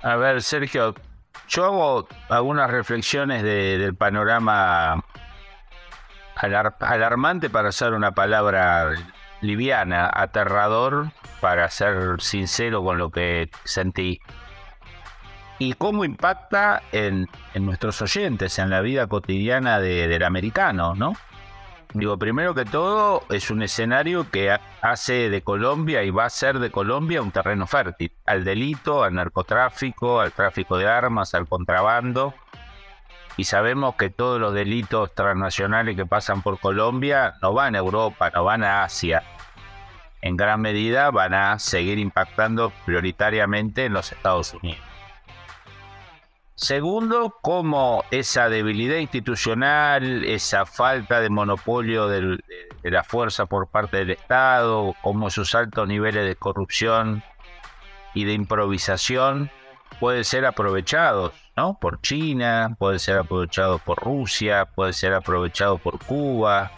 A 0.02 0.16
ver, 0.16 0.42
Sergio, 0.42 0.94
yo 1.48 1.64
hago 1.64 2.08
algunas 2.28 2.70
reflexiones 2.70 3.42
del 3.42 3.94
panorama 3.94 5.04
alarmante 6.80 7.50
para 7.50 7.68
usar 7.68 7.92
una 7.92 8.12
palabra 8.12 8.94
liviana, 9.40 10.10
aterrador 10.12 11.10
para 11.40 11.68
ser 11.70 12.20
sincero 12.20 12.82
con 12.82 12.98
lo 12.98 13.10
que 13.10 13.50
sentí. 13.64 14.20
Y 15.58 15.74
cómo 15.74 16.04
impacta 16.04 16.82
en, 16.92 17.28
nuestros 17.54 18.00
oyentes, 18.00 18.58
en 18.58 18.70
la 18.70 18.80
vida 18.80 19.06
cotidiana 19.06 19.78
del 19.80 20.22
americano, 20.22 20.94
¿no? 20.94 21.14
Digo, 21.93 22.16
primero 22.18 22.55
que 22.55 22.64
todo, 22.64 23.24
es 23.30 23.51
un 23.51 23.62
escenario 23.62 24.30
que 24.30 24.57
hace 24.80 25.28
de 25.28 25.43
Colombia 25.43 26.05
y 26.05 26.11
va 26.11 26.24
a 26.24 26.30
ser 26.30 26.61
de 26.61 26.70
Colombia 26.70 27.20
un 27.20 27.32
terreno 27.32 27.66
fértil 27.66 28.12
al 28.26 28.45
delito, 28.45 29.03
al 29.03 29.14
narcotráfico, 29.14 30.20
al 30.20 30.30
tráfico 30.30 30.78
de 30.78 30.86
armas, 30.86 31.34
al 31.34 31.49
contrabando. 31.49 32.32
Y 33.36 33.45
sabemos 33.45 33.97
que 33.97 34.09
todos 34.09 34.41
los 34.41 34.55
delitos 34.55 35.12
transnacionales 35.14 35.97
que 35.97 36.07
pasan 36.07 36.43
por 36.43 36.61
Colombia 36.61 37.34
no 37.43 37.55
van 37.55 37.74
a 37.74 37.78
Europa, 37.78 38.30
no 38.30 38.45
van 38.45 38.62
a 38.62 38.84
Asia. 38.84 39.24
En 40.22 40.36
gran 40.36 40.61
medida 40.61 41.11
van 41.11 41.34
a 41.34 41.59
seguir 41.59 41.99
impactando 41.99 42.72
prioritariamente 42.84 43.86
en 43.86 43.95
los 43.95 44.12
Estados 44.12 44.55
Unidos. 44.55 44.89
Segundo, 46.61 47.38
cómo 47.40 48.04
esa 48.11 48.50
debilidad 48.50 48.98
institucional, 48.98 50.26
esa 50.26 50.66
falta 50.66 51.22
de 51.22 51.30
monopolio 51.30 52.06
de, 52.06 52.38
la 52.82 53.02
fuerza 53.02 53.46
por 53.46 53.68
parte 53.68 53.96
del 53.96 54.11
Estado, 54.11 54.94
cómo 55.00 55.28
esos 55.28 55.54
altos 55.54 55.88
niveles 55.88 56.26
de 56.26 56.36
corrupción 56.36 57.22
y 58.12 58.24
de 58.24 58.34
improvisación 58.34 59.50
pueden 60.00 60.22
ser 60.22 60.44
aprovechados 60.44 61.32
¿no? 61.56 61.78
por 61.80 62.02
China, 62.02 62.76
pueden 62.78 62.98
ser 62.98 63.16
aprovechados 63.16 63.80
por 63.80 63.98
Rusia, 63.98 64.66
pueden 64.66 64.92
ser 64.92 65.14
aprovechados 65.14 65.80
por 65.80 65.98
Cuba, 65.98 66.72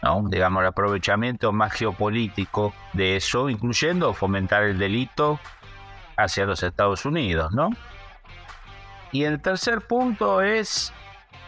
¿no? 0.00 0.22
digamos, 0.28 0.60
el 0.60 0.68
aprovechamiento 0.68 1.50
más 1.50 1.72
geopolítico 1.72 2.72
de 2.92 3.16
eso, 3.16 3.50
incluyendo 3.50 4.14
fomentar 4.14 4.62
el 4.62 4.78
delito 4.78 5.40
hacia 6.16 6.46
los 6.46 6.62
Estados 6.62 7.04
Unidos, 7.04 7.50
¿no? 7.52 7.70
Y 9.12 9.24
el 9.24 9.40
tercer 9.40 9.80
punto 9.80 10.42
es 10.42 10.92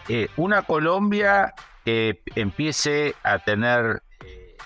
eh, 0.08 0.28
una 0.36 0.62
Colombia 0.62 1.54
que 1.84 2.22
empiece 2.34 3.14
a 3.22 3.38
tener 3.38 4.02
eh, 4.24 4.56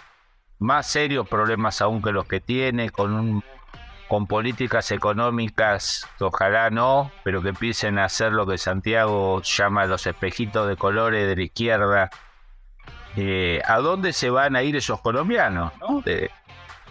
más 0.58 0.86
serios 0.86 1.28
problemas 1.28 1.80
aún 1.80 2.02
que 2.02 2.12
los 2.12 2.26
que 2.26 2.40
tiene, 2.40 2.90
con, 2.90 3.12
un, 3.12 3.44
con 4.08 4.26
políticas 4.26 4.90
económicas 4.92 6.08
ojalá 6.20 6.70
no, 6.70 7.10
pero 7.24 7.42
que 7.42 7.50
empiecen 7.50 7.98
a 7.98 8.04
hacer 8.04 8.32
lo 8.32 8.46
que 8.46 8.58
Santiago 8.58 9.42
llama 9.42 9.86
los 9.86 10.06
espejitos 10.06 10.68
de 10.68 10.76
colores 10.76 11.26
de 11.26 11.36
la 11.36 11.42
izquierda. 11.42 12.10
Eh, 13.16 13.60
¿A 13.66 13.78
dónde 13.78 14.12
se 14.12 14.30
van 14.30 14.56
a 14.56 14.62
ir 14.62 14.76
esos 14.76 15.00
colombianos? 15.00 15.72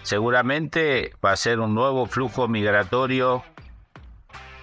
seguramente 0.03 1.13
va 1.23 1.31
a 1.31 1.35
ser 1.37 1.61
un 1.61 1.73
nuevo 1.73 2.05
flujo 2.07 2.49
migratorio 2.49 3.41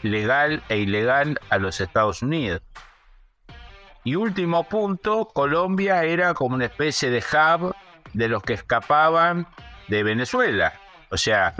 legal 0.02 0.62
e 0.68 0.78
ilegal 0.78 1.40
a 1.50 1.58
los 1.58 1.80
Estados 1.80 2.22
Unidos. 2.22 2.62
Y 4.04 4.14
último 4.14 4.64
punto, 4.64 5.26
Colombia 5.26 6.04
era 6.04 6.32
como 6.34 6.54
una 6.54 6.66
especie 6.66 7.10
de 7.10 7.18
hub 7.18 7.74
de 8.14 8.28
los 8.28 8.42
que 8.42 8.54
escapaban 8.54 9.46
de 9.88 10.02
Venezuela. 10.02 10.72
O 11.10 11.16
sea, 11.16 11.54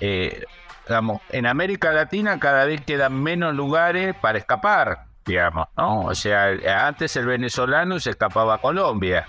eh, 0.00 0.44
digamos, 0.86 1.20
en 1.28 1.46
América 1.46 1.92
Latina 1.92 2.40
cada 2.40 2.64
vez 2.64 2.80
quedan 2.84 3.22
menos 3.22 3.54
lugares 3.54 4.16
para 4.20 4.38
escapar, 4.38 5.06
digamos, 5.24 5.68
¿no? 5.76 6.06
O 6.06 6.14
sea, 6.14 6.48
antes 6.86 7.14
el 7.16 7.26
venezolano 7.26 8.00
se 8.00 8.10
escapaba 8.10 8.54
a 8.54 8.58
Colombia 8.58 9.26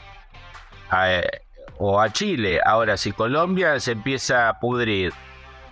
o 1.78 2.02
a 2.02 2.10
Chile. 2.10 2.60
Ahora, 2.66 2.97
si 2.97 3.12
Colombia 3.12 3.80
se 3.80 3.91
empieza 3.91 4.49
a 4.49 4.60
pudrir 4.60 5.14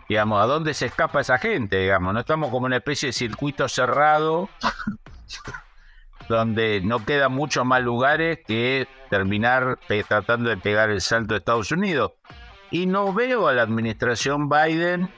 digamos, 0.10 0.42
¿a 0.42 0.48
dónde 0.48 0.74
se 0.74 0.88
escapa 0.88 1.22
esa 1.22 1.38
gente? 1.38 1.78
Digamos, 1.78 2.14
no 2.14 2.20
estamos 2.20 2.50
como 2.50 2.66
una 2.66 2.78
especie 2.78 3.08
de 3.08 3.14
circuito 3.14 3.70
cerrado 3.70 4.50
donde 6.28 6.82
no 6.82 7.06
quedan 7.06 7.32
muchos 7.32 7.64
más 7.64 7.84
lugares 7.84 8.40
que 8.46 8.88
terminar 9.10 9.78
tratando 10.08 10.50
de 10.50 10.58
pegar 10.58 10.90
el 10.90 11.02
salto 11.02 11.36
de 11.36 11.38
Estados 11.38 11.72
Unidos. 11.72 12.14
Y 12.72 12.88
no 12.88 13.14
veo 13.14 13.48
a 13.48 13.54
la 13.54 13.62
administración 13.62 14.50
Biden 14.50 15.10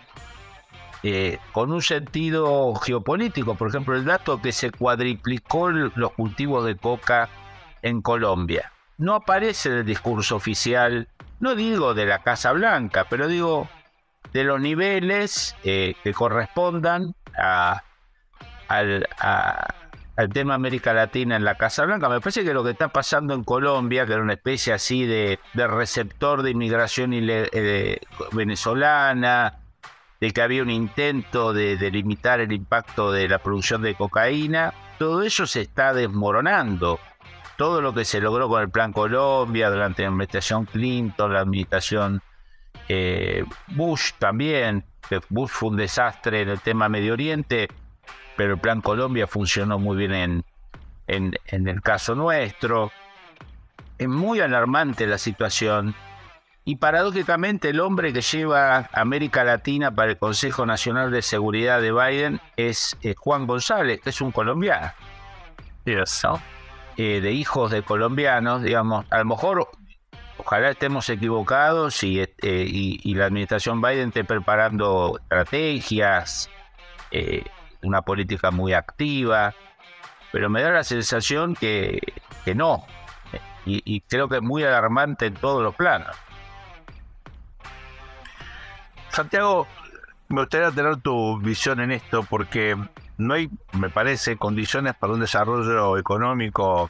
eh, 1.03 1.39
con 1.53 1.71
un 1.71 1.81
sentido 1.81 2.75
geopolítico. 2.75 3.55
Por 3.55 3.69
ejemplo, 3.69 3.95
el 3.95 4.05
dato 4.05 4.41
que 4.41 4.51
se 4.51 4.71
cuadriplicó 4.71 5.69
los 5.71 6.11
cultivos 6.13 6.65
de 6.65 6.75
coca 6.75 7.29
en 7.81 8.01
Colombia. 8.01 8.71
No 8.97 9.15
aparece 9.15 9.69
en 9.69 9.75
el 9.79 9.85
discurso 9.85 10.35
oficial, 10.35 11.07
no 11.39 11.55
digo 11.55 11.93
de 11.93 12.05
la 12.05 12.19
Casa 12.19 12.51
Blanca, 12.51 13.07
pero 13.09 13.27
digo 13.27 13.67
de 14.33 14.43
los 14.43 14.59
niveles 14.59 15.55
eh, 15.63 15.95
que 16.03 16.13
correspondan 16.13 17.15
a, 17.37 17.83
al, 18.67 19.07
tema 20.33 20.53
América 20.53 20.93
Latina 20.93 21.35
en 21.35 21.43
la 21.43 21.55
Casa 21.55 21.85
Blanca. 21.85 22.07
Me 22.07 22.19
parece 22.19 22.43
que 22.43 22.53
lo 22.53 22.63
que 22.63 22.71
está 22.71 22.89
pasando 22.89 23.33
en 23.33 23.43
Colombia, 23.43 24.05
que 24.05 24.13
era 24.13 24.21
una 24.21 24.33
especie 24.33 24.73
así 24.73 25.05
de, 25.05 25.39
receptor 25.53 26.43
de 26.43 26.51
inmigración 26.51 27.11
eh, 27.13 27.99
venezolana, 28.31 29.57
de 30.19 30.31
que 30.31 30.41
había 30.41 30.61
un 30.61 30.69
intento 30.69 31.53
de, 31.53 31.77
de, 31.77 31.89
limitar 31.89 32.39
el 32.39 32.51
impacto 32.51 33.11
de 33.11 33.27
la 33.27 33.39
producción 33.39 33.81
de 33.81 33.95
cocaína, 33.95 34.73
todo 34.99 35.23
eso 35.23 35.47
se 35.47 35.61
está 35.61 35.93
desmoronando. 35.93 36.99
Todo 37.57 37.81
lo 37.81 37.93
que 37.93 38.05
se 38.05 38.21
logró 38.21 38.47
con 38.47 38.61
el 38.61 38.69
Plan 38.69 38.93
Colombia 38.93 39.69
durante 39.69 40.03
la 40.03 40.09
administración 40.09 40.65
Clinton, 40.65 41.33
la 41.33 41.41
administración 41.41 42.21
eh, 42.87 43.45
Bush 43.67 44.11
también, 44.17 44.83
Bush 45.29 45.49
fue 45.49 45.69
un 45.69 45.77
desastre 45.77 46.41
en 46.41 46.49
el 46.49 46.59
tema 46.61 46.89
Medio 46.89 47.13
Oriente, 47.13 47.67
pero 48.37 48.53
el 48.53 48.59
Plan 48.59 48.81
Colombia 48.81 49.27
funcionó 49.27 49.79
muy 49.79 49.97
bien 49.97 50.43
en, 51.07 51.33
en, 51.47 51.67
el 51.67 51.81
caso 51.81 52.15
nuestro. 52.15 52.91
Es 53.97 54.07
muy 54.07 54.39
alarmante 54.39 55.05
la 55.05 55.17
situación. 55.17 55.93
Y 56.63 56.75
paradójicamente 56.75 57.69
el 57.69 57.79
hombre 57.79 58.13
que 58.13 58.21
lleva 58.21 58.89
América 58.93 59.43
Latina 59.43 59.93
para 59.93 60.11
el 60.11 60.17
Consejo 60.17 60.65
Nacional 60.65 61.11
de 61.11 61.21
Seguridad 61.21 61.81
de 61.81 61.91
Biden 61.91 62.39
es 62.55 62.97
eh, 63.01 63.15
Juan 63.17 63.47
González, 63.47 63.99
que 64.01 64.11
es 64.11 64.21
un 64.21 64.31
colombiano. 64.31 64.91
Eh, 66.97 67.19
de 67.21 67.31
hijos 67.31 67.71
de 67.71 67.81
colombianos, 67.81 68.61
digamos, 68.61 69.05
a 69.09 69.19
lo 69.19 69.25
mejor 69.25 69.69
ojalá 70.43 70.71
estemos 70.71 71.07
equivocados 71.09 72.03
y, 72.03 72.19
eh, 72.19 72.29
y, 72.41 73.13
la 73.13 73.25
administración 73.25 73.81
Biden 73.81 74.09
esté 74.09 74.23
preparando 74.23 75.19
estrategias, 75.19 76.49
eh, 77.11 77.43
una 77.83 78.01
política 78.01 78.51
muy 78.51 78.73
activa, 78.73 79.53
pero 80.31 80.49
me 80.49 80.61
da 80.61 80.71
la 80.71 80.83
sensación 80.83 81.55
que, 81.55 81.99
que 82.43 82.55
no. 82.55 82.85
Y, 83.63 84.01
creo 84.01 84.27
que 84.27 84.37
es 84.37 84.41
muy 84.41 84.63
alarmante 84.63 85.27
en 85.27 85.35
todos 85.35 85.61
los 85.61 85.75
planos. 85.75 86.15
Santiago, 89.09 89.67
me 90.29 90.41
gustaría 90.41 90.71
tener 90.71 90.97
tu 90.97 91.39
visión 91.39 91.79
en 91.79 91.91
esto 91.91 92.23
porque 92.23 92.75
no 93.17 93.35
hay, 93.35 93.51
me 93.73 93.89
parece, 93.89 94.37
condiciones 94.37 94.95
para 94.95 95.13
un 95.13 95.19
desarrollo 95.19 95.97
económico 95.99 96.89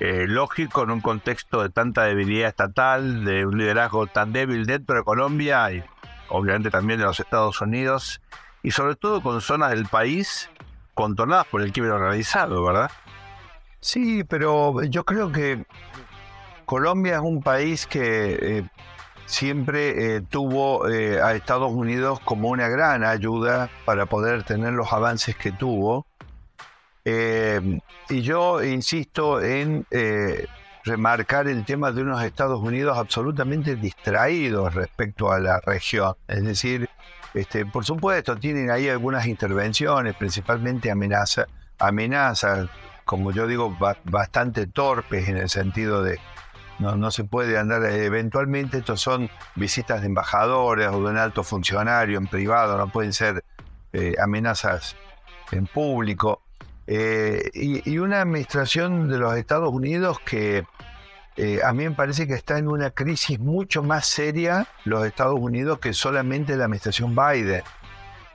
eh, 0.00 0.26
lógico 0.26 0.82
en 0.82 0.90
un 0.90 1.00
contexto 1.00 1.62
de 1.62 1.68
tanta 1.68 2.02
debilidad 2.02 2.48
estatal, 2.48 3.24
de 3.24 3.46
un 3.46 3.58
liderazgo 3.58 4.06
tan 4.08 4.32
débil 4.32 4.66
dentro 4.66 4.96
de 4.96 5.04
Colombia 5.04 5.70
y 5.72 5.84
obviamente 6.28 6.70
también 6.70 6.98
de 6.98 7.06
los 7.06 7.20
Estados 7.20 7.60
Unidos, 7.60 8.20
y 8.62 8.72
sobre 8.72 8.96
todo 8.96 9.22
con 9.22 9.40
zonas 9.40 9.70
del 9.70 9.86
país 9.86 10.50
contornadas 10.94 11.46
por 11.46 11.62
el 11.62 11.72
crimen 11.72 11.92
organizado, 11.92 12.64
¿verdad? 12.64 12.90
Sí, 13.80 14.24
pero 14.24 14.82
yo 14.82 15.04
creo 15.04 15.30
que 15.30 15.64
Colombia 16.64 17.14
es 17.14 17.20
un 17.20 17.42
país 17.42 17.86
que 17.86 18.38
eh, 18.40 18.64
siempre 19.26 20.16
eh, 20.16 20.20
tuvo 20.22 20.86
a 20.86 21.34
Estados 21.34 21.70
Unidos 21.70 22.18
como 22.20 22.48
una 22.48 22.68
gran 22.68 23.04
ayuda 23.04 23.70
para 23.84 24.06
poder 24.06 24.42
tener 24.42 24.72
los 24.72 24.92
avances 24.92 25.36
que 25.36 25.52
tuvo 25.52 26.06
eh, 27.04 27.80
y 28.08 28.22
yo 28.22 28.62
insisto 28.62 29.40
en 29.42 29.86
eh, 29.90 30.46
remarcar 30.84 31.48
el 31.48 31.64
tema 31.64 31.92
de 31.92 32.02
unos 32.02 32.22
Estados 32.22 32.60
Unidos 32.60 32.96
absolutamente 32.96 33.76
distraídos 33.76 34.74
respecto 34.74 35.32
a 35.32 35.38
la 35.38 35.60
región. 35.60 36.14
Es 36.28 36.44
decir, 36.44 36.88
este, 37.32 37.66
por 37.66 37.84
supuesto, 37.84 38.36
tienen 38.36 38.70
ahí 38.70 38.88
algunas 38.88 39.26
intervenciones, 39.26 40.14
principalmente 40.14 40.90
amenazas, 40.90 41.46
amenazas, 41.78 42.68
como 43.04 43.32
yo 43.32 43.46
digo, 43.46 43.76
bastante 44.04 44.66
torpes 44.66 45.28
en 45.28 45.36
el 45.36 45.48
sentido 45.48 46.02
de 46.02 46.18
no, 46.78 46.96
no 46.96 47.10
se 47.10 47.24
puede 47.24 47.56
andar, 47.58 47.84
eventualmente 47.84 48.78
estos 48.78 49.00
son 49.00 49.30
visitas 49.54 50.00
de 50.00 50.08
embajadores 50.08 50.88
o 50.88 51.02
de 51.02 51.10
un 51.10 51.18
alto 51.18 51.44
funcionario 51.44 52.18
en 52.18 52.26
privado, 52.26 52.76
no 52.76 52.88
pueden 52.88 53.12
ser 53.12 53.44
eh, 53.92 54.14
amenazas 54.20 54.96
en 55.52 55.66
público. 55.66 56.43
Eh, 56.86 57.50
y, 57.54 57.98
una 57.98 58.20
administración 58.20 59.08
de 59.08 59.18
los 59.18 59.36
Estados 59.36 59.72
Unidos 59.72 60.18
que 60.20 60.64
eh, 61.36 61.60
a 61.64 61.72
mí 61.72 61.84
me 61.88 61.94
parece 61.94 62.28
que 62.28 62.34
está 62.34 62.58
en 62.58 62.68
una 62.68 62.90
crisis 62.90 63.40
mucho 63.40 63.82
más 63.82 64.06
seria 64.06 64.68
los 64.84 65.04
Estados 65.04 65.38
Unidos 65.40 65.80
que 65.80 65.92
solamente 65.92 66.56
la 66.56 66.64
administración 66.64 67.16
Biden. 67.16 67.62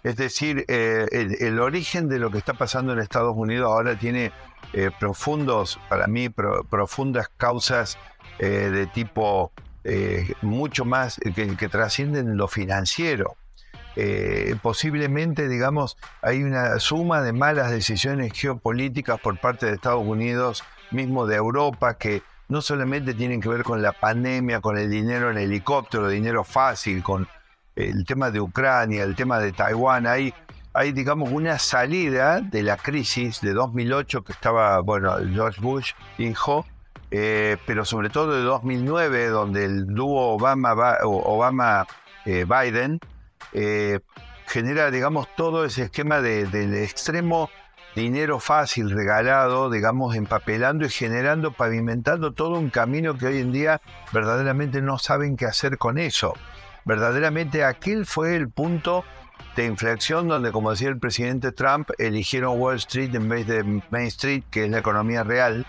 Es 0.03 0.15
decir, 0.15 0.65
eh, 0.67 1.05
el, 1.39 1.59
origen 1.59 2.09
de 2.09 2.19
lo 2.19 2.31
que 2.31 2.37
está 2.37 2.53
pasando 2.53 2.93
en 2.93 2.99
Estados 2.99 3.35
Unidos 3.35 3.67
ahora 3.67 3.97
tiene 3.97 4.31
eh, 4.73 4.91
profundos, 4.97 5.79
para 5.89 6.07
mí, 6.07 6.29
profundas 6.29 7.29
causas 7.37 7.97
de 8.39 8.87
tipo 8.93 9.51
mucho 10.41 10.85
más 10.85 11.19
que, 11.35 11.67
trascienden 11.67 12.37
lo 12.37 12.47
financiero. 12.47 13.35
Posiblemente, 14.61 15.47
digamos, 15.47 15.97
hay 16.21 16.43
una 16.43 16.79
suma 16.79 17.21
de 17.21 17.33
malas 17.33 17.71
decisiones 17.71 18.33
geopolíticas 18.33 19.19
por 19.19 19.39
parte 19.39 19.65
de 19.65 19.73
Estados 19.73 20.05
Unidos, 20.05 20.63
mismo 20.91 21.25
de 21.25 21.35
Europa, 21.35 21.97
que 21.97 22.21
no 22.49 22.61
solamente 22.61 23.13
tienen 23.13 23.41
que 23.41 23.49
ver 23.49 23.63
con 23.63 23.81
la 23.81 23.93
pandemia, 23.93 24.59
con 24.59 24.77
el 24.77 24.89
dinero 24.89 25.29
en 25.31 25.37
helicóptero, 25.37 26.09
dinero 26.09 26.43
fácil, 26.43 27.03
con 27.03 27.27
el 27.75 28.05
tema 28.05 28.31
de 28.31 28.41
Ucrania, 28.41 29.03
el 29.03 29.15
tema 29.15 29.39
de 29.39 29.51
Taiwán, 29.53 30.07
hay, 30.07 30.33
hay 30.73 30.91
digamos 30.91 31.31
una 31.31 31.59
salida 31.59 32.41
de 32.41 32.63
la 32.63 32.75
crisis 32.77 33.39
de 33.41 33.53
2008 33.53 34.23
que 34.23 34.33
estaba, 34.33 34.79
bueno, 34.81 35.15
George 35.31 35.61
Bush, 35.61 35.93
hijo, 36.17 36.65
eh, 37.11 37.57
pero 37.65 37.85
sobre 37.85 38.09
todo 38.09 38.35
de 38.35 38.41
2009, 38.41 39.27
donde 39.27 39.65
el 39.65 39.85
dúo 39.87 40.35
Obama-Biden 40.37 41.85
eh, 42.25 42.99
genera, 44.47 44.91
digamos, 44.91 45.27
todo 45.35 45.65
ese 45.65 45.83
esquema 45.83 46.21
del 46.21 46.73
extremo 46.75 47.49
dinero 47.95 48.39
fácil 48.39 48.91
regalado, 48.91 49.69
digamos, 49.69 50.15
empapelando 50.15 50.85
y 50.85 50.89
generando, 50.89 51.51
pavimentando 51.51 52.33
todo 52.33 52.59
un 52.59 52.69
camino 52.69 53.17
que 53.17 53.27
hoy 53.27 53.39
en 53.39 53.51
día 53.51 53.81
verdaderamente 54.13 54.81
no 54.81 54.99
saben 54.99 55.35
qué 55.35 55.45
hacer 55.45 55.77
con 55.77 55.97
eso 55.97 56.33
verdaderamente 56.89 57.63
aquel 57.63 58.07
fue 58.07 58.35
el 58.35 58.49
punto 58.49 59.03
de 59.55 59.65
inflexión 59.65 60.27
donde, 60.27 60.51
como 60.51 60.71
decía 60.71 60.89
el 60.89 60.97
presidente 60.97 61.51
Trump, 61.51 61.89
eligieron 61.99 62.59
Wall 62.59 62.77
Street 62.77 63.13
en 63.13 63.29
vez 63.29 63.45
de 63.45 63.63
Main 63.91 64.07
Street, 64.07 64.43
que 64.49 64.65
es 64.65 64.71
la 64.71 64.79
economía 64.79 65.23
real. 65.23 65.67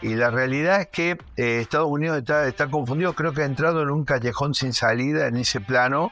Y 0.00 0.14
la 0.14 0.30
realidad 0.30 0.80
es 0.80 0.88
que 0.88 1.18
eh, 1.36 1.60
Estados 1.60 1.88
Unidos 1.88 2.18
está, 2.18 2.70
confundido, 2.70 3.14
creo 3.14 3.32
que 3.32 3.42
ha 3.42 3.46
entrado 3.46 3.82
en 3.82 3.90
un 3.90 4.04
callejón 4.04 4.54
sin 4.54 4.72
salida 4.72 5.26
en 5.26 5.36
ese 5.36 5.60
plano. 5.60 6.10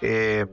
Eh, 0.00 0.46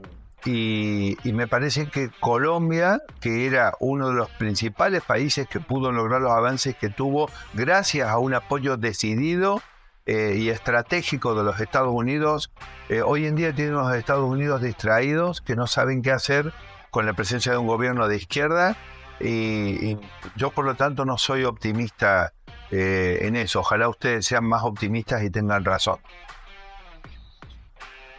y, 0.44 1.16
me 1.24 1.46
parece 1.46 1.88
que 1.88 2.10
Colombia, 2.20 3.02
que 3.20 3.46
era 3.46 3.74
uno 3.80 4.08
de 4.08 4.14
los 4.14 4.30
principales 4.30 5.02
países 5.02 5.46
que 5.46 5.60
pudo 5.60 5.92
lograr 5.92 6.20
los 6.20 6.32
avances 6.32 6.74
que 6.76 6.88
tuvo 6.88 7.28
gracias 7.52 8.08
a 8.08 8.18
un 8.18 8.34
apoyo 8.34 8.76
decidido 8.76 9.60
eh, 10.06 10.36
y 10.38 10.48
estratégico 10.48 11.34
de 11.34 11.44
los 11.44 11.60
Estados 11.60 11.92
Unidos, 11.92 12.50
eh, 12.88 13.02
hoy 13.02 13.26
en 13.26 13.34
día 13.34 13.54
tienen 13.54 13.74
los 13.74 13.94
Estados 13.94 14.24
Unidos 14.24 14.62
distraídos, 14.62 15.42
que 15.42 15.54
no 15.54 15.66
saben 15.66 16.00
qué 16.00 16.12
hacer 16.12 16.52
con 16.90 17.04
la 17.04 17.12
presencia 17.12 17.52
de 17.52 17.58
un 17.58 17.66
gobierno 17.66 18.08
de 18.08 18.16
izquierda. 18.16 18.76
Y, 19.20 19.98
yo, 20.36 20.50
por 20.50 20.64
lo 20.64 20.76
tanto, 20.76 21.04
no 21.04 21.18
soy 21.18 21.44
optimista 21.44 22.32
en 22.70 23.34
eso. 23.34 23.60
Ojalá 23.60 23.88
ustedes 23.88 24.26
sean 24.26 24.44
más 24.44 24.62
optimistas 24.62 25.22
y 25.24 25.30
tengan 25.30 25.64
razón. 25.64 25.98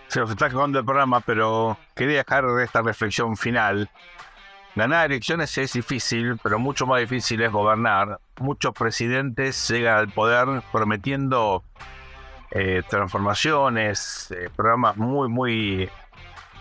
Se 0.10 0.20
nos 0.20 0.30
está 0.30 0.48
acabando 0.48 0.80
el 0.80 0.86
programa, 0.86 1.22
pero 1.22 1.78
quería 1.96 2.18
dejar 2.18 2.46
esta 2.62 2.82
reflexión 2.82 3.38
final 3.38 3.90
Ganar 4.76 5.12
elecciones 5.12 5.58
es 5.58 5.74
difícil, 5.74 6.40
pero 6.42 6.60
mucho 6.60 6.86
más 6.86 7.02
difícil 7.02 7.42
es 7.42 7.52
gobernar. 7.52 8.20
Muchos 8.40 8.74
presidentes 8.74 9.68
llegan 9.68 9.98
al 9.98 10.10
poder 10.10 10.62
prometiendo 10.72 11.64
eh, 12.52 12.84
transformaciones, 12.88 14.32
eh, 14.32 14.50
programas 14.56 14.96
muy, 14.96 15.28
muy 15.28 15.90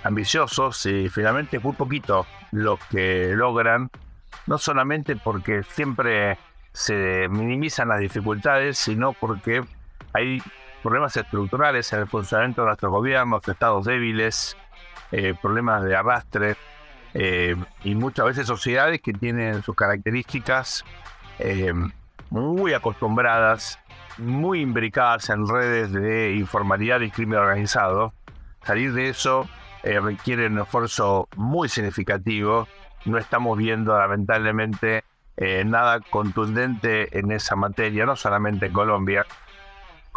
ambiciosos 0.03 0.85
y 0.87 1.09
finalmente 1.09 1.59
muy 1.59 1.75
poquito 1.75 2.27
lo 2.51 2.79
que 2.91 3.35
logran, 3.37 3.91
no 4.47 4.59
solamente 4.59 5.15
porque 5.15 5.63
siempre 5.63 6.39
se 6.73 7.29
minimizan 7.29 7.89
las 7.89 8.01
dificultades, 8.01 8.79
sino 8.79 9.13
porque 9.13 9.63
hay 10.13 10.43
problemas 10.83 11.17
estructurales 11.17 11.93
en 11.93 12.01
el 12.01 12.09
funcionamiento 12.09 12.63
de 12.63 12.67
nuestros 12.69 12.93
gobiernos, 12.93 13.47
estados 13.47 13.85
débiles, 13.85 14.57
eh, 15.11 15.35
problemas 15.41 15.83
de 15.85 15.97
arrastre, 15.97 16.57
eh, 17.15 17.57
y 17.85 17.95
muchas 17.95 18.27
veces 18.27 18.47
sociedades 18.47 19.01
que 19.01 19.13
tienen 19.13 19.63
sus 19.63 19.75
características 19.75 20.85
eh, 21.39 21.73
muy 22.31 22.75
acostumbradas, 22.75 23.79
muy 24.19 24.61
imbricadas 24.61 25.31
en 25.31 25.49
redes 25.49 25.93
de 25.93 26.35
informalidad 26.35 27.01
y 27.01 27.11
crimen 27.11 27.39
organizado. 27.39 28.13
Salir 28.63 28.93
de 28.93 29.09
eso 29.09 29.49
requiere 29.83 30.49
un 30.49 30.59
esfuerzo 30.59 31.29
muy 31.37 31.69
significativo. 31.69 32.69
No 33.07 33.17
estamos 33.17 33.57
viendo 33.57 33.97
lamentablemente 33.97 35.05
nada 35.65 36.01
contundente 36.01 37.17
en 37.17 37.31
esa 37.31 37.57
materia, 37.57 38.05
no 38.05 38.17
solamente 38.17 38.67
en 38.67 38.73
Colombia. 38.73 39.25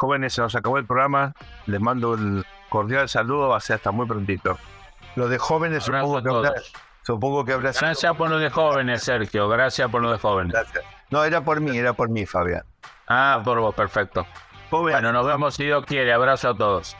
Jóvenes, 0.01 0.33
se 0.33 0.41
nos 0.41 0.55
acabó 0.55 0.79
el 0.79 0.85
programa. 0.87 1.35
Les 1.67 1.79
mando 1.79 2.13
un 2.13 2.43
cordial 2.69 3.07
saludo. 3.07 3.49
Va 3.49 3.57
a 3.57 3.59
ser 3.59 3.75
hasta 3.75 3.91
muy 3.91 4.07
prontito. 4.07 4.57
Lo 5.15 5.29
de 5.29 5.37
jóvenes 5.37 5.83
supongo 5.83 6.23
que, 6.23 6.29
habrá, 6.29 6.53
supongo 7.03 7.45
que 7.45 7.53
habrá 7.53 7.71
Gracias 7.71 8.15
por 8.15 8.31
lo 8.31 8.39
de 8.39 8.49
jóvenes, 8.49 9.03
Sergio. 9.03 9.47
Gracias 9.47 9.91
por 9.91 10.01
lo 10.01 10.11
de 10.11 10.17
jóvenes. 10.17 10.55
No, 11.11 11.23
era 11.23 11.41
por 11.41 11.61
mí, 11.61 11.77
era 11.77 11.93
por 11.93 12.09
mí, 12.09 12.25
Fabián. 12.25 12.63
Ah, 13.07 13.43
por 13.45 13.59
vos, 13.59 13.75
perfecto. 13.75 14.25
Bueno, 14.71 15.11
nos 15.11 15.23
vemos 15.23 15.53
si 15.53 15.65
Dios 15.65 15.85
quiere. 15.85 16.11
Abrazo 16.11 16.49
a 16.49 16.57
todos. 16.57 16.97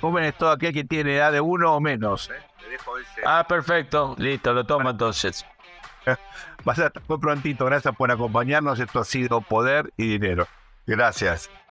Jóvenes, 0.00 0.38
todo 0.38 0.52
aquel 0.52 0.72
que 0.72 0.84
tiene 0.84 1.16
edad 1.16 1.32
de 1.32 1.40
uno 1.40 1.74
o 1.74 1.80
menos. 1.80 2.30
¿eh? 2.30 2.76
Ah, 3.26 3.44
perfecto. 3.48 4.14
Listo, 4.16 4.52
lo 4.52 4.64
tomo 4.64 4.90
entonces. 4.90 5.44
Va 6.06 6.72
a 6.72 6.76
ser 6.76 6.92
muy 7.08 7.18
prontito. 7.18 7.64
Gracias 7.64 7.96
por 7.96 8.12
acompañarnos. 8.12 8.78
Esto 8.78 9.00
ha 9.00 9.04
sido 9.04 9.40
Poder 9.40 9.92
y 9.96 10.06
Dinero. 10.06 10.46
Gracias. 10.86 11.50